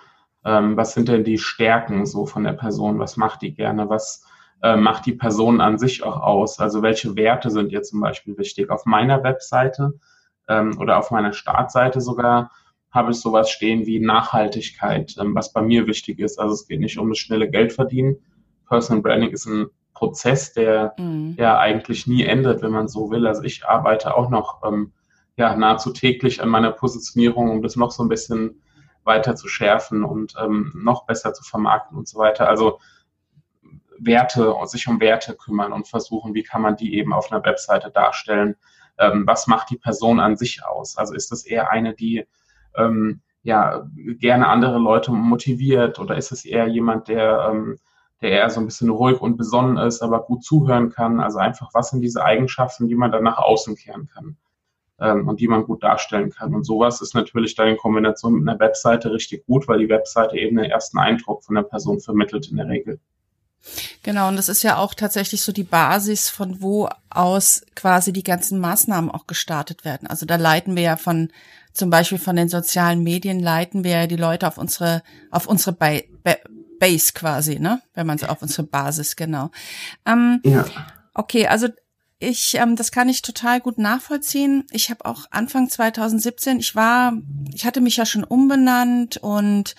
ähm, 0.45 0.77
was 0.77 0.93
sind 0.93 1.09
denn 1.09 1.25
die 1.25 1.39
Stärken 1.39 2.05
so 2.05 2.27
von 2.27 2.45
der 2.45 2.53
Person, 2.53 2.99
was 2.99 3.17
macht 3.17 3.41
die 3.41 3.55
gerne, 3.55 3.89
was 3.89 4.27
äh, 4.63 4.77
macht 4.77 5.07
die 5.07 5.15
Person 5.15 5.63
an 5.63 5.79
sich 5.79 6.03
auch 6.03 6.21
aus, 6.21 6.61
also 6.61 6.83
welche 6.83 7.17
Werte 7.17 7.51
sind 7.51 7.73
ihr 7.73 7.83
zum 7.83 8.01
Beispiel 8.01 8.37
wichtig. 8.37 8.69
Auf 8.71 8.85
meiner 8.85 9.23
Webseite 9.23 9.95
ähm, 10.49 10.79
oder 10.79 10.99
auf 10.99 11.11
meiner 11.11 11.33
Startseite 11.33 12.03
sogar 12.03 12.51
habe 12.91 13.13
ich 13.13 13.21
sowas 13.21 13.51
stehen 13.51 13.87
wie 13.87 13.99
Nachhaltigkeit, 13.99 15.17
ähm, 15.19 15.35
was 15.35 15.55
bei 15.55 15.63
mir 15.63 15.87
wichtig 15.87 16.19
ist. 16.19 16.39
Also 16.39 16.53
es 16.53 16.69
geht 16.69 16.81
nicht 16.81 16.99
um 16.99 17.09
das 17.09 17.19
schnelle 17.19 17.51
Geld 17.51 17.73
verdienen. 17.73 18.17
Personal 18.69 19.03
Branding 19.03 19.31
ist 19.31 19.47
ein 19.47 19.69
Prozess, 19.95 20.53
der 20.53 20.95
mhm. 20.99 21.35
ja 21.39 21.59
eigentlich 21.59 22.07
nie 22.07 22.25
endet, 22.25 22.63
wenn 22.63 22.73
man 22.73 22.89
so 22.89 23.11
will. 23.11 23.27
Also 23.27 23.43
ich 23.43 23.67
arbeite 23.67 24.17
auch 24.17 24.29
noch 24.29 24.63
ähm, 24.65 24.93
ja, 25.37 25.57
nahezu 25.57 25.93
täglich 25.93 26.43
an 26.43 26.49
meiner 26.49 26.73
Positionierung, 26.73 27.51
um 27.51 27.63
das 27.63 27.77
noch 27.77 27.91
so 27.91 28.03
ein 28.03 28.09
bisschen 28.09 28.61
weiter 29.05 29.37
zu 29.37 29.49
schärfen 29.49 30.05
und 30.05 30.35
ähm, 30.43 30.73
noch 30.75 31.07
besser 31.07 31.33
zu 31.33 31.45
vermarkten 31.45 31.97
und 31.97 32.09
so 32.09 32.19
weiter. 32.19 32.49
Also 32.49 32.81
Werte, 33.99 34.55
sich 34.65 34.89
um 34.89 35.01
Werte 35.01 35.35
kümmern 35.35 35.73
und 35.73 35.89
versuchen, 35.89 36.35
wie 36.35 36.43
kann 36.43 36.63
man 36.63 36.77
die 36.77 36.97
eben 36.97 37.13
auf 37.13 37.31
einer 37.31 37.45
Webseite 37.45 37.91
darstellen. 37.91 38.57
Ähm, 38.99 39.27
was 39.27 39.47
macht 39.47 39.71
die 39.71 39.79
Person 39.79 40.21
an 40.21 40.37
sich 40.37 40.65
aus? 40.65 40.97
Also 40.97 41.15
ist 41.15 41.31
das 41.31 41.45
eher 41.45 41.71
eine, 41.71 41.95
die 41.95 42.27
ähm, 42.77 43.21
ja 43.43 43.87
gerne 43.95 44.49
andere 44.49 44.79
Leute 44.79 45.13
motiviert 45.13 45.99
oder 45.99 46.17
ist 46.17 46.33
es 46.33 46.45
eher 46.45 46.67
jemand, 46.67 47.09
der 47.09 47.49
ähm, 47.51 47.79
der 48.25 48.33
eher 48.33 48.51
so 48.51 48.59
ein 48.61 48.67
bisschen 48.67 48.89
ruhig 48.89 49.21
und 49.21 49.37
besonnen 49.37 49.77
ist, 49.77 50.03
aber 50.03 50.23
gut 50.23 50.43
zuhören 50.43 50.91
kann. 50.91 51.21
Also 51.21 51.39
einfach, 51.39 51.71
was 51.75 51.91
sind 51.91 52.01
diese 52.01 52.25
Eigenschaften, 52.25 52.89
die 52.89 52.95
man 52.95 53.13
dann 53.13 53.23
nach 53.23 53.37
außen 53.37 53.77
kehren 53.77 54.09
kann 54.13 54.37
ähm, 54.99 55.29
und 55.29 55.41
die 55.41 55.49
man 55.49 55.65
gut 55.65 55.83
darstellen 55.83 56.31
kann. 56.31 56.55
Und 56.55 56.65
sowas 56.65 57.03
ist 57.03 57.15
natürlich 57.15 57.55
dann 57.55 57.69
in 57.69 57.77
Kombination 57.77 58.33
mit 58.33 58.49
einer 58.49 58.59
Webseite 58.59 59.13
richtig 59.13 59.45
gut, 59.45 59.69
weil 59.69 59.79
die 59.79 59.91
Webseite 59.91 60.39
eben 60.39 60.57
den 60.57 60.71
ersten 60.71 60.99
Eindruck 60.99 61.45
von 61.45 61.55
der 61.55 61.65
Person 61.65 62.01
vermittelt 62.01 62.51
in 62.51 62.57
der 62.57 62.69
Regel. 62.69 62.99
Genau, 64.03 64.29
und 64.29 64.37
das 64.37 64.49
ist 64.49 64.63
ja 64.63 64.79
auch 64.79 64.95
tatsächlich 64.95 65.43
so 65.43 65.53
die 65.53 65.63
Basis, 65.63 66.31
von 66.31 66.63
wo 66.63 66.89
aus 67.11 67.65
quasi 67.75 68.13
die 68.13 68.23
ganzen 68.23 68.59
Maßnahmen 68.59 69.11
auch 69.11 69.27
gestartet 69.27 69.85
werden. 69.85 70.09
Also 70.09 70.25
da 70.25 70.37
leiten 70.37 70.77
wir 70.77 70.83
ja 70.83 70.97
von, 70.97 71.31
zum 71.73 71.91
Beispiel 71.91 72.19
von 72.19 72.37
den 72.37 72.49
sozialen 72.49 73.03
Medien, 73.03 73.41
leiten 73.41 73.85
wir 73.85 73.91
ja 73.93 74.07
die 74.07 74.17
Leute 74.17 74.47
auf 74.49 74.57
unsere, 74.57 75.03
auf 75.31 75.47
unsere 75.47 75.73
Be 75.73 76.05
Be 76.23 76.39
Base 76.79 77.13
quasi, 77.13 77.59
ne? 77.59 77.83
Wenn 77.95 78.07
man 78.07 78.19
so 78.19 78.27
auf 78.27 78.43
unsere 78.43 78.65
Basis, 78.65 79.17
genau. 79.17 79.51
Ähm, 80.07 80.41
ja. 80.45 80.65
Okay, 81.15 81.47
also 81.47 81.69
ich, 82.19 82.55
ähm, 82.55 82.77
das 82.77 82.91
kann 82.91 83.09
ich 83.09 83.23
total 83.23 83.61
gut 83.61 83.79
nachvollziehen. 83.79 84.65
Ich 84.71 84.91
habe 84.91 85.05
auch 85.05 85.27
Anfang 85.31 85.69
2017, 85.69 86.59
ich 86.59 86.75
war, 86.75 87.15
ich 87.53 87.67
hatte 87.67 87.81
mich 87.81 87.97
ja 87.97 88.07
schon 88.07 88.25
umbenannt 88.25 89.19
und 89.19 89.75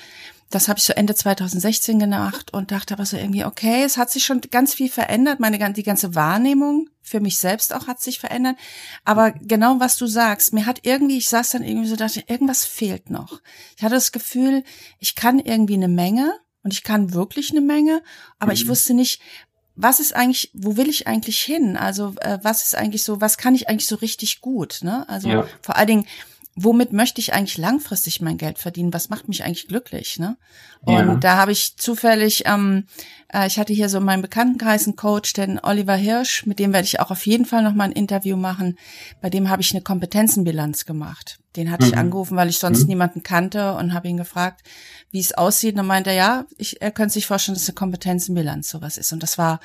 das 0.52 0.68
habe 0.68 0.78
ich 0.78 0.86
so 0.86 0.94
Ende 0.94 1.16
2016 1.16 1.98
gemacht 2.00 2.54
und 2.54 2.72
dachte 2.72 2.94
aber 2.94 3.06
so 3.06 3.18
irgendwie, 3.18 3.46
okay, 3.46 3.84
es 3.84 3.98
hat 3.98 4.12
sich 4.12 4.24
schon 4.24 4.42
ganz 4.52 4.74
viel 4.74 4.90
verändert. 4.90 5.40
Meine 5.40 5.74
die 5.74 5.84
ganze 5.84 6.14
Wahrnehmung 6.14 6.88
für 7.02 7.20
mich 7.20 7.40
selbst 7.40 7.74
auch 7.74 7.88
hat 7.88 8.00
sich 8.00 8.20
verändert. 8.20 8.56
Aber 9.04 9.32
genau 9.32 9.80
was 9.80 9.98
du 9.98 10.06
sagst, 10.06 10.54
mir 10.54 10.66
hat 10.66 10.80
irgendwie, 10.84 11.18
ich 11.18 11.30
saß 11.30 11.50
dann 11.50 11.64
irgendwie 11.64 11.88
so, 11.88 11.96
dachte, 11.96 12.24
irgendwas 12.28 12.64
fehlt 12.64 13.10
noch. 13.10 13.42
Ich 13.76 13.84
hatte 13.84 13.96
das 13.96 14.12
Gefühl, 14.12 14.64
ich 15.00 15.16
kann 15.16 15.40
irgendwie 15.40 15.76
eine 15.76 15.88
Menge 15.88 16.34
und 16.66 16.74
ich 16.74 16.82
kann 16.82 17.14
wirklich 17.14 17.52
eine 17.52 17.62
Menge, 17.62 18.02
aber 18.40 18.52
mhm. 18.52 18.56
ich 18.56 18.68
wusste 18.68 18.96
nicht, 18.96 19.22
was 19.76 20.00
ist 20.00 20.16
eigentlich, 20.16 20.50
wo 20.56 20.78
will 20.78 20.90
ich 20.90 21.06
eigentlich 21.06 21.40
hin? 21.40 21.78
Also 21.78 22.16
äh, 22.22 22.40
was 22.42 22.64
ist 22.64 22.76
eigentlich 22.76 23.04
so, 23.04 23.22
was 23.22 23.38
kann 23.38 23.54
ich 23.54 23.70
eigentlich 23.70 23.86
so 23.86 23.98
richtig 23.98 24.42
gut? 24.42 24.80
Ne? 24.82 25.08
Also 25.08 25.30
ja. 25.30 25.48
vor 25.62 25.76
allen 25.76 25.88
Dingen, 25.88 26.08
womit 26.56 26.94
möchte 26.94 27.20
ich 27.20 27.34
eigentlich 27.34 27.58
langfristig 27.58 28.22
mein 28.22 28.38
Geld 28.38 28.60
verdienen? 28.60 28.94
Was 28.94 29.10
macht 29.10 29.28
mich 29.28 29.44
eigentlich 29.44 29.68
glücklich? 29.68 30.20
Ne? 30.20 30.38
Und 30.82 31.08
ja. 31.08 31.16
da 31.16 31.38
habe 31.38 31.52
ich 31.52 31.76
zufällig, 31.76 32.44
ähm, 32.46 32.86
äh, 33.32 33.46
ich 33.48 33.60
hatte 33.60 33.74
hier 33.74 33.90
so 33.90 33.98
in 33.98 34.06
meinem 34.06 34.22
Bekanntenkreis 34.22 34.86
einen 34.86 34.96
Coach, 34.96 35.34
den 35.34 35.60
Oliver 35.62 35.96
Hirsch, 35.96 36.46
mit 36.46 36.60
dem 36.60 36.72
werde 36.72 36.86
ich 36.86 37.02
auch 37.02 37.12
auf 37.12 37.26
jeden 37.26 37.46
Fall 37.46 37.62
noch 37.62 37.74
mal 37.74 37.84
ein 37.84 37.92
Interview 37.92 38.38
machen. 38.38 38.78
Bei 39.22 39.30
dem 39.30 39.50
habe 39.50 39.62
ich 39.62 39.72
eine 39.72 39.82
Kompetenzenbilanz 39.82 40.86
gemacht. 40.86 41.40
Den 41.58 41.72
hatte 41.72 41.86
mhm. 41.86 41.92
ich 41.92 41.98
angerufen, 41.98 42.38
weil 42.38 42.50
ich 42.50 42.60
sonst 42.60 42.84
mhm. 42.84 42.88
niemanden 42.88 43.24
kannte 43.24 43.76
und 43.76 43.94
habe 43.94 44.08
ihn 44.08 44.18
gefragt, 44.18 44.62
wie 45.12 45.20
es 45.20 45.34
aussieht. 45.34 45.74
Und 45.74 45.80
dann 45.80 45.88
meinte 45.88 46.12
er, 46.12 46.16
ja, 46.16 46.46
ich, 46.58 46.82
er 46.82 46.92
könnte 46.92 47.14
sich 47.14 47.28
vorstellen, 47.28 47.56
dass 47.56 47.68
eine 47.68 47.76
Kompetenzenbilanz 47.76 48.70
sowas 48.70 48.98
ist. 48.98 49.12
Und 49.12 49.24
das 49.24 49.38
war 49.38 49.60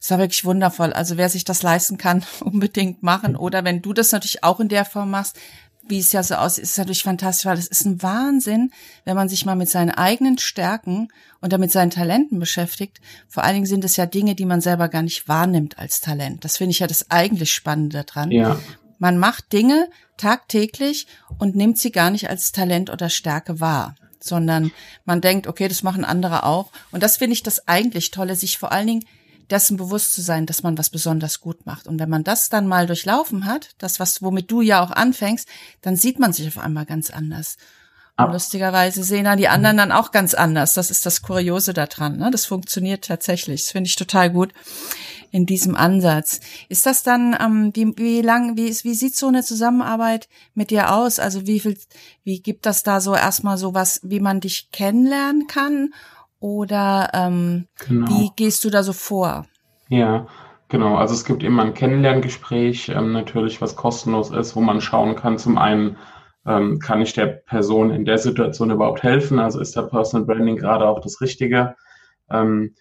das 0.00 0.10
war 0.10 0.18
wirklich 0.18 0.44
wundervoll. 0.44 0.92
Also 0.92 1.16
wer 1.16 1.28
sich 1.28 1.44
das 1.44 1.62
leisten 1.62 1.98
kann, 1.98 2.24
unbedingt 2.40 3.02
machen. 3.02 3.36
Oder 3.36 3.64
wenn 3.64 3.82
du 3.82 3.92
das 3.92 4.12
natürlich 4.12 4.44
auch 4.44 4.60
in 4.60 4.68
der 4.68 4.84
Form 4.84 5.10
machst, 5.10 5.38
wie 5.88 5.98
es 5.98 6.12
ja 6.12 6.22
so 6.22 6.34
aussieht, 6.34 6.64
ist 6.64 6.78
natürlich 6.78 7.02
fantastisch, 7.02 7.46
weil 7.46 7.58
es 7.58 7.68
ist 7.68 7.84
ein 7.84 8.02
Wahnsinn, 8.02 8.72
wenn 9.04 9.16
man 9.16 9.28
sich 9.28 9.44
mal 9.44 9.56
mit 9.56 9.68
seinen 9.68 9.90
eigenen 9.90 10.38
Stärken 10.38 11.08
und 11.40 11.52
damit 11.52 11.70
seinen 11.70 11.90
Talenten 11.90 12.38
beschäftigt. 12.38 13.00
Vor 13.28 13.44
allen 13.44 13.54
Dingen 13.54 13.66
sind 13.66 13.84
es 13.84 13.96
ja 13.96 14.06
Dinge, 14.06 14.34
die 14.34 14.46
man 14.46 14.60
selber 14.60 14.88
gar 14.88 15.02
nicht 15.02 15.28
wahrnimmt 15.28 15.78
als 15.78 16.00
Talent. 16.00 16.44
Das 16.44 16.56
finde 16.56 16.72
ich 16.72 16.80
ja 16.80 16.86
das 16.86 17.10
eigentlich 17.10 17.52
Spannende 17.52 18.04
daran. 18.04 18.30
Ja. 18.30 18.58
Man 18.98 19.18
macht 19.18 19.52
Dinge 19.52 19.88
tagtäglich 20.16 21.06
und 21.38 21.54
nimmt 21.54 21.78
sie 21.78 21.92
gar 21.92 22.10
nicht 22.10 22.30
als 22.30 22.52
Talent 22.52 22.90
oder 22.90 23.10
Stärke 23.10 23.60
wahr, 23.60 23.94
sondern 24.20 24.72
man 25.04 25.20
denkt, 25.20 25.46
okay, 25.46 25.68
das 25.68 25.82
machen 25.82 26.04
andere 26.04 26.44
auch. 26.44 26.72
Und 26.90 27.02
das 27.02 27.18
finde 27.18 27.34
ich 27.34 27.42
das 27.42 27.68
eigentlich 27.68 28.10
Tolle, 28.10 28.36
sich 28.36 28.58
vor 28.58 28.72
allen 28.72 28.86
Dingen 28.86 29.04
dessen 29.50 29.76
bewusst 29.76 30.14
zu 30.14 30.22
sein, 30.22 30.46
dass 30.46 30.62
man 30.62 30.76
was 30.78 30.90
besonders 30.90 31.40
gut 31.40 31.66
macht. 31.66 31.86
Und 31.86 31.98
wenn 31.98 32.08
man 32.08 32.24
das 32.24 32.48
dann 32.48 32.66
mal 32.66 32.86
durchlaufen 32.86 33.46
hat, 33.46 33.70
das, 33.78 34.00
was, 34.00 34.22
womit 34.22 34.50
du 34.50 34.60
ja 34.60 34.82
auch 34.82 34.90
anfängst, 34.90 35.48
dann 35.82 35.96
sieht 35.96 36.18
man 36.18 36.32
sich 36.32 36.48
auf 36.48 36.58
einmal 36.58 36.86
ganz 36.86 37.10
anders. 37.10 37.56
Und 38.18 38.32
lustigerweise 38.32 39.04
sehen 39.04 39.24
dann 39.24 39.36
die 39.36 39.48
anderen 39.48 39.76
dann 39.76 39.92
auch 39.92 40.10
ganz 40.10 40.32
anders. 40.32 40.72
Das 40.72 40.90
ist 40.90 41.04
das 41.04 41.20
Kuriose 41.20 41.74
daran. 41.74 42.16
Ne? 42.16 42.30
Das 42.30 42.46
funktioniert 42.46 43.04
tatsächlich. 43.04 43.64
Das 43.64 43.72
finde 43.72 43.88
ich 43.88 43.96
total 43.96 44.30
gut 44.30 44.54
in 45.32 45.44
diesem 45.44 45.74
Ansatz. 45.74 46.40
Ist 46.70 46.86
das 46.86 47.02
dann, 47.02 47.36
ähm, 47.38 47.72
wie, 47.74 47.92
wie 47.98 48.22
lang, 48.22 48.56
wie, 48.56 48.70
wie 48.70 48.94
sieht 48.94 49.16
so 49.16 49.28
eine 49.28 49.42
Zusammenarbeit 49.42 50.28
mit 50.54 50.70
dir 50.70 50.94
aus? 50.94 51.18
Also 51.18 51.46
wie 51.46 51.60
viel, 51.60 51.76
wie 52.24 52.40
gibt 52.40 52.64
das 52.64 52.82
da 52.82 53.02
so 53.02 53.14
erstmal 53.14 53.58
so 53.58 53.74
was, 53.74 54.00
wie 54.02 54.20
man 54.20 54.40
dich 54.40 54.70
kennenlernen 54.70 55.46
kann? 55.46 55.92
Oder 56.46 57.10
ähm, 57.12 57.66
genau. 57.88 58.06
wie 58.06 58.30
gehst 58.36 58.64
du 58.64 58.70
da 58.70 58.84
so 58.84 58.92
vor? 58.92 59.46
Ja, 59.88 60.28
genau. 60.68 60.94
Also 60.94 61.12
es 61.12 61.24
gibt 61.24 61.42
immer 61.42 61.64
ein 61.64 61.74
Kennenlerngespräch, 61.74 62.88
ähm, 62.88 63.10
natürlich, 63.10 63.60
was 63.60 63.74
kostenlos 63.74 64.30
ist, 64.30 64.54
wo 64.54 64.60
man 64.60 64.80
schauen 64.80 65.16
kann, 65.16 65.38
zum 65.38 65.58
einen, 65.58 65.96
ähm, 66.46 66.78
kann 66.78 67.02
ich 67.02 67.14
der 67.14 67.26
Person 67.26 67.90
in 67.90 68.04
der 68.04 68.18
Situation 68.18 68.70
überhaupt 68.70 69.02
helfen? 69.02 69.40
Also 69.40 69.58
ist 69.58 69.74
der 69.74 69.82
Personal 69.82 70.24
Branding 70.24 70.54
gerade 70.54 70.86
auch 70.86 71.00
das 71.00 71.20
Richtige? 71.20 71.74
Ähm, 72.30 72.76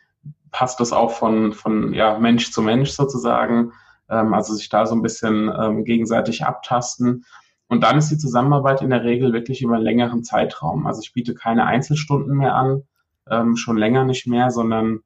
passt 0.52 0.80
das 0.80 0.94
auch 0.94 1.10
von, 1.10 1.52
von 1.52 1.92
ja, 1.92 2.20
Mensch 2.20 2.52
zu 2.52 2.62
Mensch 2.62 2.92
sozusagen? 2.92 3.72
Ähm, 4.12 4.36
also 4.36 4.54
sich 4.54 4.70
da 4.70 4.86
so 4.86 4.94
ein 4.94 5.02
bisschen 5.02 5.52
ähm, 5.60 5.86
gegenseitig 5.86 6.46
abtasten. 6.46 7.26
Und 7.68 7.82
dann 7.82 7.98
ist 7.98 8.12
die 8.12 8.20
Zusammenarbeit 8.20 8.84
in 8.84 8.92
der 8.92 9.04
Regel 9.04 9.34
wirklich 9.34 9.64
über 9.64 9.74
einen 9.74 9.84
längeren 9.84 10.24
Zeitraum. 10.24 10.86
Also 10.86 11.02
ich 11.02 11.14
biete 11.14 11.34
keine 11.34 11.66
Einzelstunden 11.66 12.38
mehr 12.38 12.54
an, 12.54 12.84
ähm, 13.30 13.56
schon 13.56 13.78
länger 13.78 14.06
nicht 14.06 14.28
mehr, 14.28 14.52
sondern 14.52 15.02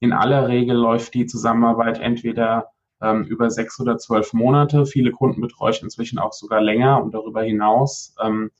in 0.00 0.12
aller 0.12 0.48
Regel 0.48 0.76
läuft 0.76 1.14
die 1.14 1.26
Zusammenarbeit 1.26 1.98
entweder 1.98 2.68
ähm, 3.00 3.24
über 3.24 3.50
sechs 3.50 3.80
oder 3.80 3.98
zwölf 3.98 4.32
Monate. 4.32 4.86
Viele 4.86 5.12
Kunden 5.12 5.40
betreue 5.40 5.70
ich 5.72 5.82
inzwischen 5.82 6.18
auch 6.18 6.32
sogar 6.32 6.60
länger 6.60 7.02
und 7.02 7.14
darüber 7.14 7.42
hinaus. 7.42 8.14
Ähm, 8.22 8.50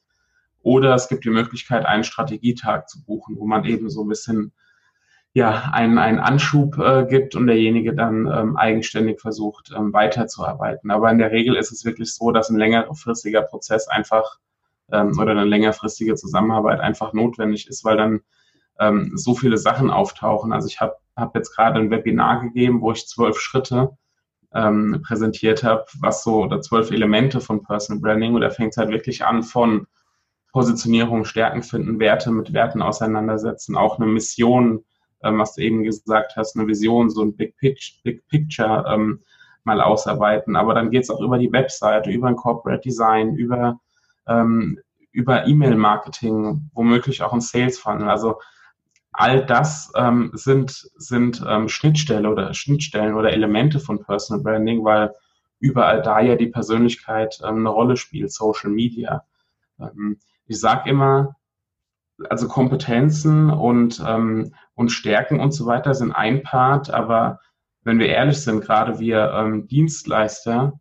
oder 0.62 0.94
es 0.94 1.08
gibt 1.08 1.25
die 1.25 1.30
Möglichkeit, 1.30 1.84
einen 1.84 2.04
Strategietag 2.04 2.88
zu 2.88 3.04
buchen, 3.04 3.37
wo 3.38 3.46
man 3.46 3.64
eben 3.64 3.90
so 3.90 4.02
ein 4.02 4.08
bisschen 4.08 4.52
ja, 5.34 5.70
einen, 5.73 5.99
einen 5.99 6.20
Anschub 6.20 6.78
äh, 6.78 7.06
gibt 7.06 7.34
und 7.34 7.49
derjenige 7.49 7.92
dann 7.92 8.26
ähm, 8.32 8.56
eigenständig 8.56 9.20
versucht, 9.20 9.73
ähm, 9.76 9.92
weiterzuarbeiten. 9.92 10.92
Aber 10.92 11.11
in 11.11 11.18
der 11.18 11.32
Regel 11.32 11.56
ist 11.56 11.73
es 11.73 11.84
wirklich 11.84 12.14
so, 12.14 12.30
dass 12.30 12.50
ein 12.50 12.56
längerfristiger 12.56 13.42
Prozess 13.42 13.88
einfach 13.88 14.38
ähm, 14.92 15.18
oder 15.18 15.32
eine 15.32 15.44
längerfristige 15.44 16.14
Zusammenarbeit 16.14 16.78
einfach 16.80 17.12
notwendig 17.12 17.68
ist, 17.68 17.84
weil 17.84 17.96
dann 17.96 18.20
ähm, 18.78 19.12
so 19.14 19.35
viele 19.35 19.59
Sachen 19.59 19.90
auftauchen. 19.90 20.52
Also 20.52 20.69
ich 20.69 20.81
habe 20.81 20.97
hab 21.16 21.35
jetzt 21.35 21.54
gerade 21.54 21.78
ein 21.78 21.90
Webinar 21.90 22.40
gegeben, 22.40 22.81
wo 22.81 22.93
ich 22.93 23.07
zwölf 23.07 23.38
Schritte 23.38 23.97
ähm, 24.54 25.02
präsentiert 25.07 25.64
habe, 25.64 25.85
was 26.00 26.23
so, 26.23 26.45
oder 26.45 26.61
zwölf 26.61 26.90
Elemente 26.90 27.40
von 27.40 27.62
Personal 27.62 28.00
Branding. 28.00 28.35
Und 28.35 28.40
da 28.40 28.50
fängt 28.50 28.73
es 28.73 28.76
halt 28.76 28.90
wirklich 28.90 29.25
an 29.25 29.43
von 29.43 29.87
Positionierung, 30.52 31.25
Stärken 31.25 31.62
finden, 31.62 31.99
Werte 31.99 32.31
mit 32.31 32.52
Werten 32.52 32.81
auseinandersetzen, 32.81 33.76
auch 33.76 33.99
eine 33.99 34.07
Mission, 34.07 34.85
ähm, 35.23 35.38
was 35.38 35.54
du 35.54 35.62
eben 35.62 35.83
gesagt 35.83 36.37
hast, 36.37 36.57
eine 36.57 36.69
Vision, 36.69 37.11
so 37.11 37.23
ein 37.23 37.37
Big, 37.37 37.57
Pitch, 37.57 38.02
Big 38.04 38.26
Picture 38.28 38.85
ähm, 38.88 39.21
mal 39.64 39.81
ausarbeiten. 39.81 40.54
Aber 40.54 40.75
dann 40.75 40.90
geht 40.90 41.02
es 41.02 41.11
auch 41.11 41.21
über 41.21 41.38
die 41.38 41.52
Webseite, 41.52 42.11
über 42.11 42.28
ein 42.28 42.37
Corporate 42.37 42.83
Design, 42.83 43.35
über, 43.35 43.81
ähm, 44.28 44.78
über 45.11 45.47
E-Mail-Marketing, 45.47 46.71
womöglich 46.73 47.23
auch 47.23 47.33
ein 47.33 47.40
Sales 47.40 47.78
Funnel. 47.78 48.09
Also 48.09 48.38
all 49.14 49.47
das 49.47 49.92
ähm, 49.94 50.33
sind, 50.35 50.90
sind 50.97 51.42
ähm, 51.47 51.68
Schnittstelle 51.68 52.28
oder 52.28 52.52
Schnittstellen 52.52 53.14
oder 53.14 53.33
Elemente 53.33 53.78
von 53.78 54.02
Personal 54.02 54.42
Branding, 54.42 54.85
weil 54.85 55.14
überall 55.61 56.02
da 56.02 56.21
ja 56.21 56.35
die 56.35 56.49
Persönlichkeit 56.49 57.40
ähm, 57.42 57.59
eine 57.59 57.68
Rolle 57.68 57.97
spielt, 57.97 58.33
Social 58.33 58.71
Media. 58.71 59.25
Ähm, 59.80 60.18
ich 60.47 60.59
sage 60.59 60.90
immer, 60.90 61.37
also 62.28 62.49
Kompetenzen 62.49 63.50
und, 63.50 64.02
ähm, 64.04 64.52
und 64.75 64.90
Stärken 64.90 65.38
und 65.38 65.52
so 65.52 65.66
weiter 65.66 65.94
sind 65.94 66.12
ein 66.12 66.42
Part, 66.42 66.90
aber 66.90 67.38
wenn 67.83 68.00
wir 68.00 68.09
ehrlich 68.09 68.42
sind, 68.42 68.62
gerade 68.62 68.99
wir 68.99 69.30
ähm, 69.33 69.68
Dienstleister 69.68 70.80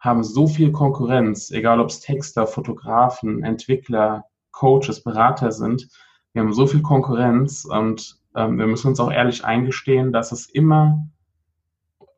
haben 0.00 0.24
so 0.24 0.48
viel 0.48 0.72
Konkurrenz, 0.72 1.50
egal 1.50 1.78
ob 1.78 1.90
es 1.90 2.00
Texter, 2.00 2.46
Fotografen, 2.46 3.44
Entwickler, 3.44 4.24
Coaches, 4.50 5.04
Berater 5.04 5.52
sind, 5.52 5.88
wir 6.32 6.42
haben 6.42 6.52
so 6.52 6.66
viel 6.66 6.82
Konkurrenz 6.82 7.64
und 7.64 8.18
ähm, 8.36 8.58
wir 8.58 8.66
müssen 8.66 8.88
uns 8.88 9.00
auch 9.00 9.10
ehrlich 9.10 9.44
eingestehen, 9.44 10.12
dass 10.12 10.32
es 10.32 10.46
immer 10.46 11.06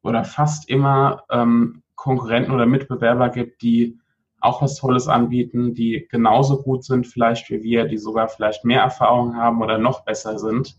oder 0.03 0.25
fast 0.25 0.69
immer 0.69 1.25
ähm, 1.31 1.83
Konkurrenten 1.95 2.53
oder 2.53 2.67
Mitbewerber 2.67 3.31
gibt, 3.31 3.63
die 3.63 3.99
auch 4.41 4.61
was 4.61 4.77
Tolles 4.77 5.07
anbieten, 5.07 5.73
die 5.73 6.09
genauso 6.11 6.61
gut 6.63 6.85
sind 6.85 7.07
vielleicht 7.07 7.49
wie 7.51 7.63
wir, 7.63 7.85
die 7.85 7.97
sogar 7.97 8.29
vielleicht 8.29 8.65
mehr 8.65 8.83
Erfahrung 8.83 9.37
haben 9.37 9.63
oder 9.63 9.79
noch 9.79 10.05
besser 10.05 10.39
sind. 10.39 10.77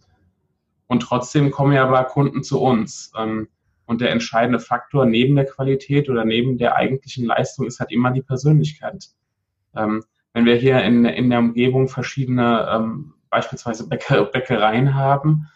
Und 0.88 1.02
trotzdem 1.02 1.50
kommen 1.50 1.72
ja 1.72 1.86
aber 1.88 2.04
Kunden 2.04 2.44
zu 2.44 2.62
uns. 2.62 3.12
Ähm, 3.18 3.48
und 3.86 4.02
der 4.02 4.12
entscheidende 4.12 4.60
Faktor 4.60 5.06
neben 5.06 5.36
der 5.36 5.46
Qualität 5.46 6.10
oder 6.10 6.25
neben 6.25 6.58
der 6.58 6.75
eigentlichen 6.75 7.25
Leistung 7.25 7.66
ist 7.66 7.80
halt 7.80 7.92
immer 7.92 8.12
die 8.12 8.22
Persönlichkeit. 8.22 9.10
Ähm, 9.75 10.04
wenn 10.34 10.46
wir 10.46 10.56
hier 10.56 10.82
in, 10.84 11.06
in 11.06 11.30
der 11.30 11.40
Umgebung 11.40 11.88
verschiedene 11.88 12.68
ähm, 12.70 13.13
beispielsweise 13.34 13.90
Bäcker, 13.90 14.25
Bäckereien 14.25 14.94
haben 14.94 15.48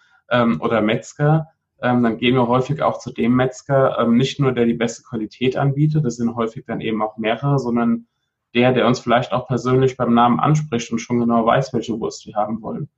oder 0.59 0.81
Metzger, 0.81 1.47
dann 1.77 2.17
gehen 2.17 2.35
wir 2.35 2.47
häufig 2.47 2.81
auch 2.81 2.99
zu 2.99 3.13
dem 3.13 3.35
Metzger, 3.35 4.05
nicht 4.07 4.39
nur 4.39 4.51
der 4.51 4.65
die 4.65 4.73
beste 4.73 5.03
Qualität 5.03 5.55
anbietet, 5.55 6.03
das 6.03 6.17
sind 6.17 6.35
häufig 6.35 6.65
dann 6.65 6.81
eben 6.81 7.01
auch 7.01 7.17
mehrere, 7.17 7.59
sondern 7.59 8.07
der, 8.53 8.73
der 8.73 8.87
uns 8.87 8.99
vielleicht 8.99 9.31
auch 9.31 9.47
persönlich 9.47 9.95
beim 9.95 10.13
Namen 10.13 10.39
anspricht 10.39 10.91
und 10.91 10.99
schon 10.99 11.19
genau 11.19 11.45
weiß, 11.45 11.71
welche 11.73 11.97
Wurst 11.99 12.25
wir 12.25 12.35
haben 12.35 12.61
wollen. 12.61 12.89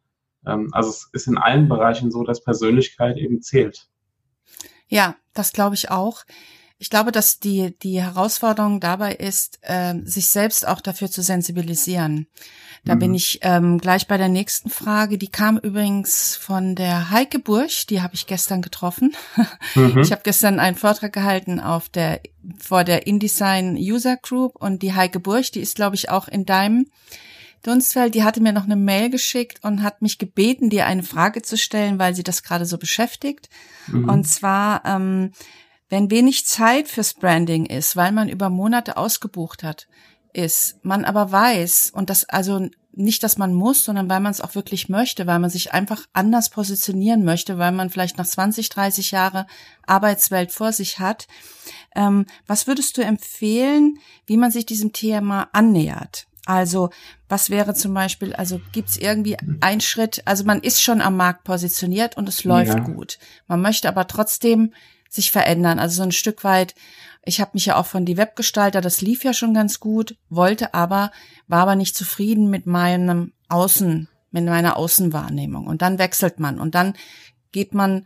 also 0.44 0.90
es 0.90 1.10
ist 1.12 1.28
in 1.28 1.38
allen 1.38 1.68
Bereichen 1.68 2.10
so, 2.10 2.24
dass 2.24 2.44
Persönlichkeit 2.44 3.18
eben 3.18 3.42
zählt. 3.42 3.90
Ja, 4.88 5.18
das 5.34 5.54
glaube 5.54 5.76
ich 5.76 5.92
auch. 5.92 6.24
Ich 6.82 6.90
glaube, 6.90 7.12
dass 7.12 7.40
die, 7.40 7.78
die 7.80 8.02
Herausforderung 8.02 8.80
dabei 8.80 9.14
ist, 9.14 9.60
äh, 9.64 9.96
sich 10.06 10.28
selbst 10.28 10.66
auch 10.66 10.80
dafür 10.80 11.12
zu 11.12 11.22
sensibilisieren. 11.22 12.28
Da 12.86 12.96
mhm. 12.96 13.00
bin 13.00 13.14
ich 13.14 13.40
ähm, 13.42 13.80
gleich 13.80 14.08
bei 14.08 14.18
der 14.18 14.30
nächsten 14.30 14.70
Frage. 14.70 15.18
Die 15.18 15.28
kam 15.28 15.58
übrigens 15.58 16.38
von 16.38 16.76
der 16.76 17.12
Heike 17.12 17.40
Burch, 17.40 17.86
die 17.86 18.02
habe 18.02 18.16
ich 18.16 18.28
gestern 18.28 18.62
getroffen. 18.62 19.14
Mhm. 19.76 20.00
Ich 20.10 20.12
habe 20.14 20.22
gestern 20.24 20.60
einen 20.60 20.78
Vortrag 20.78 21.12
gehalten 21.12 21.60
auf 21.60 21.90
der 21.90 22.22
vor 22.58 22.86
der 22.86 23.06
InDesign 23.06 23.76
User 23.76 24.16
Group 24.16 24.56
und 24.56 24.82
die 24.82 24.94
Heike 24.94 25.20
Burch, 25.20 25.52
die 25.52 25.60
ist, 25.60 25.76
glaube 25.76 25.98
ich, 25.98 26.10
auch 26.10 26.30
in 26.30 26.46
deinem 26.46 26.88
Dunstfeld, 27.64 28.16
die 28.16 28.24
hatte 28.24 28.42
mir 28.42 28.54
noch 28.54 28.64
eine 28.64 28.78
Mail 28.78 29.10
geschickt 29.10 29.60
und 29.64 29.84
hat 29.84 30.02
mich 30.02 30.18
gebeten, 30.18 30.70
dir 30.70 30.86
eine 30.86 31.04
Frage 31.04 31.42
zu 31.42 31.58
stellen, 31.58 32.00
weil 32.00 32.16
sie 32.16 32.24
das 32.24 32.44
gerade 32.44 32.66
so 32.66 32.78
beschäftigt. 32.78 33.50
Mhm. 33.88 34.08
Und 34.08 34.24
zwar, 34.26 34.86
ähm, 34.86 35.32
wenn 35.90 36.12
wenig 36.12 36.46
Zeit 36.46 36.88
fürs 36.88 37.14
Branding 37.14 37.66
ist, 37.66 37.96
weil 37.96 38.12
man 38.12 38.30
über 38.30 38.50
Monate 38.50 38.98
ausgebucht 38.98 39.64
hat, 39.64 39.88
ist, 40.34 40.84
man 40.84 41.06
aber 41.06 41.32
weiß 41.32 41.92
und 41.94 42.10
das 42.10 42.26
also 42.30 42.70
nicht, 42.92 43.24
dass 43.24 43.38
man 43.38 43.54
muss, 43.54 43.86
sondern 43.86 44.10
weil 44.10 44.20
man 44.20 44.32
es 44.32 44.42
auch 44.42 44.56
wirklich 44.56 44.90
möchte, 44.90 45.26
weil 45.26 45.40
man 45.40 45.50
sich 45.50 45.74
einfach 45.74 46.06
anders 46.14 46.50
positionieren 46.50 47.24
möchte, 47.24 47.58
weil 47.58 47.72
man 47.72 47.90
vielleicht 47.90 48.18
noch 48.18 48.26
20, 48.26 48.70
30 48.70 49.12
Jahre 49.12 49.48
Arbeitswelt 49.86 50.52
vor 50.52 50.74
sich 50.74 51.00
hat. 51.00 51.28
Ähm, 51.96 52.26
was 52.46 52.68
würdest 52.68 52.98
du 52.98 53.02
empfehlen, 53.02 54.00
wie 54.26 54.38
man 54.38 54.52
sich 54.52 54.66
diesem 54.66 54.92
Thema 54.92 55.50
annähert? 55.54 56.28
Also 56.46 56.90
was 57.28 57.50
wäre 57.50 57.74
zum 57.76 57.94
Beispiel, 57.94 58.34
also 58.34 58.60
gibt's 58.72 58.98
irgendwie 58.98 59.38
einen 59.62 59.82
Schritt, 59.82 60.24
also 60.26 60.44
man 60.44 60.62
ist 60.62 60.82
schon 60.82 61.00
am 61.00 61.16
Markt 61.16 61.44
positioniert 61.44 62.18
und 62.18 62.28
es 62.28 62.44
läuft 62.44 62.74
ja. 62.74 62.80
gut. 62.80 63.20
Man 63.48 63.62
möchte 63.62 63.88
aber 63.88 64.08
trotzdem 64.08 64.74
sich 65.10 65.32
verändern. 65.32 65.80
Also 65.80 65.98
so 65.98 66.04
ein 66.04 66.12
Stück 66.12 66.44
weit, 66.44 66.76
ich 67.26 67.42
habe 67.42 67.52
mich 67.54 67.66
ja 67.66 67.76
auch 67.76 67.86
von 67.86 68.06
die 68.06 68.18
Webgestalter, 68.18 68.80
das 68.80 69.02
lief 69.02 69.24
ja 69.24 69.34
schon 69.34 69.54
ganz 69.54 69.80
gut, 69.80 70.16
wollte 70.30 70.74
aber, 70.74 71.12
war 71.48 71.64
aber 71.64 71.76
nicht 71.76 71.96
zufrieden 71.96 72.50
mit 72.50 72.66
meinem 72.66 73.34
Außen, 73.50 74.08
mit 74.32 74.46
meiner 74.46 74.78
Außenwahrnehmung. 74.78 75.68
Und 75.68 75.82
dann 75.82 76.00
wechselt 76.00 76.40
man 76.40 76.60
und 76.60 76.76
dann 76.76 76.94
geht 77.52 77.74
man, 77.74 78.06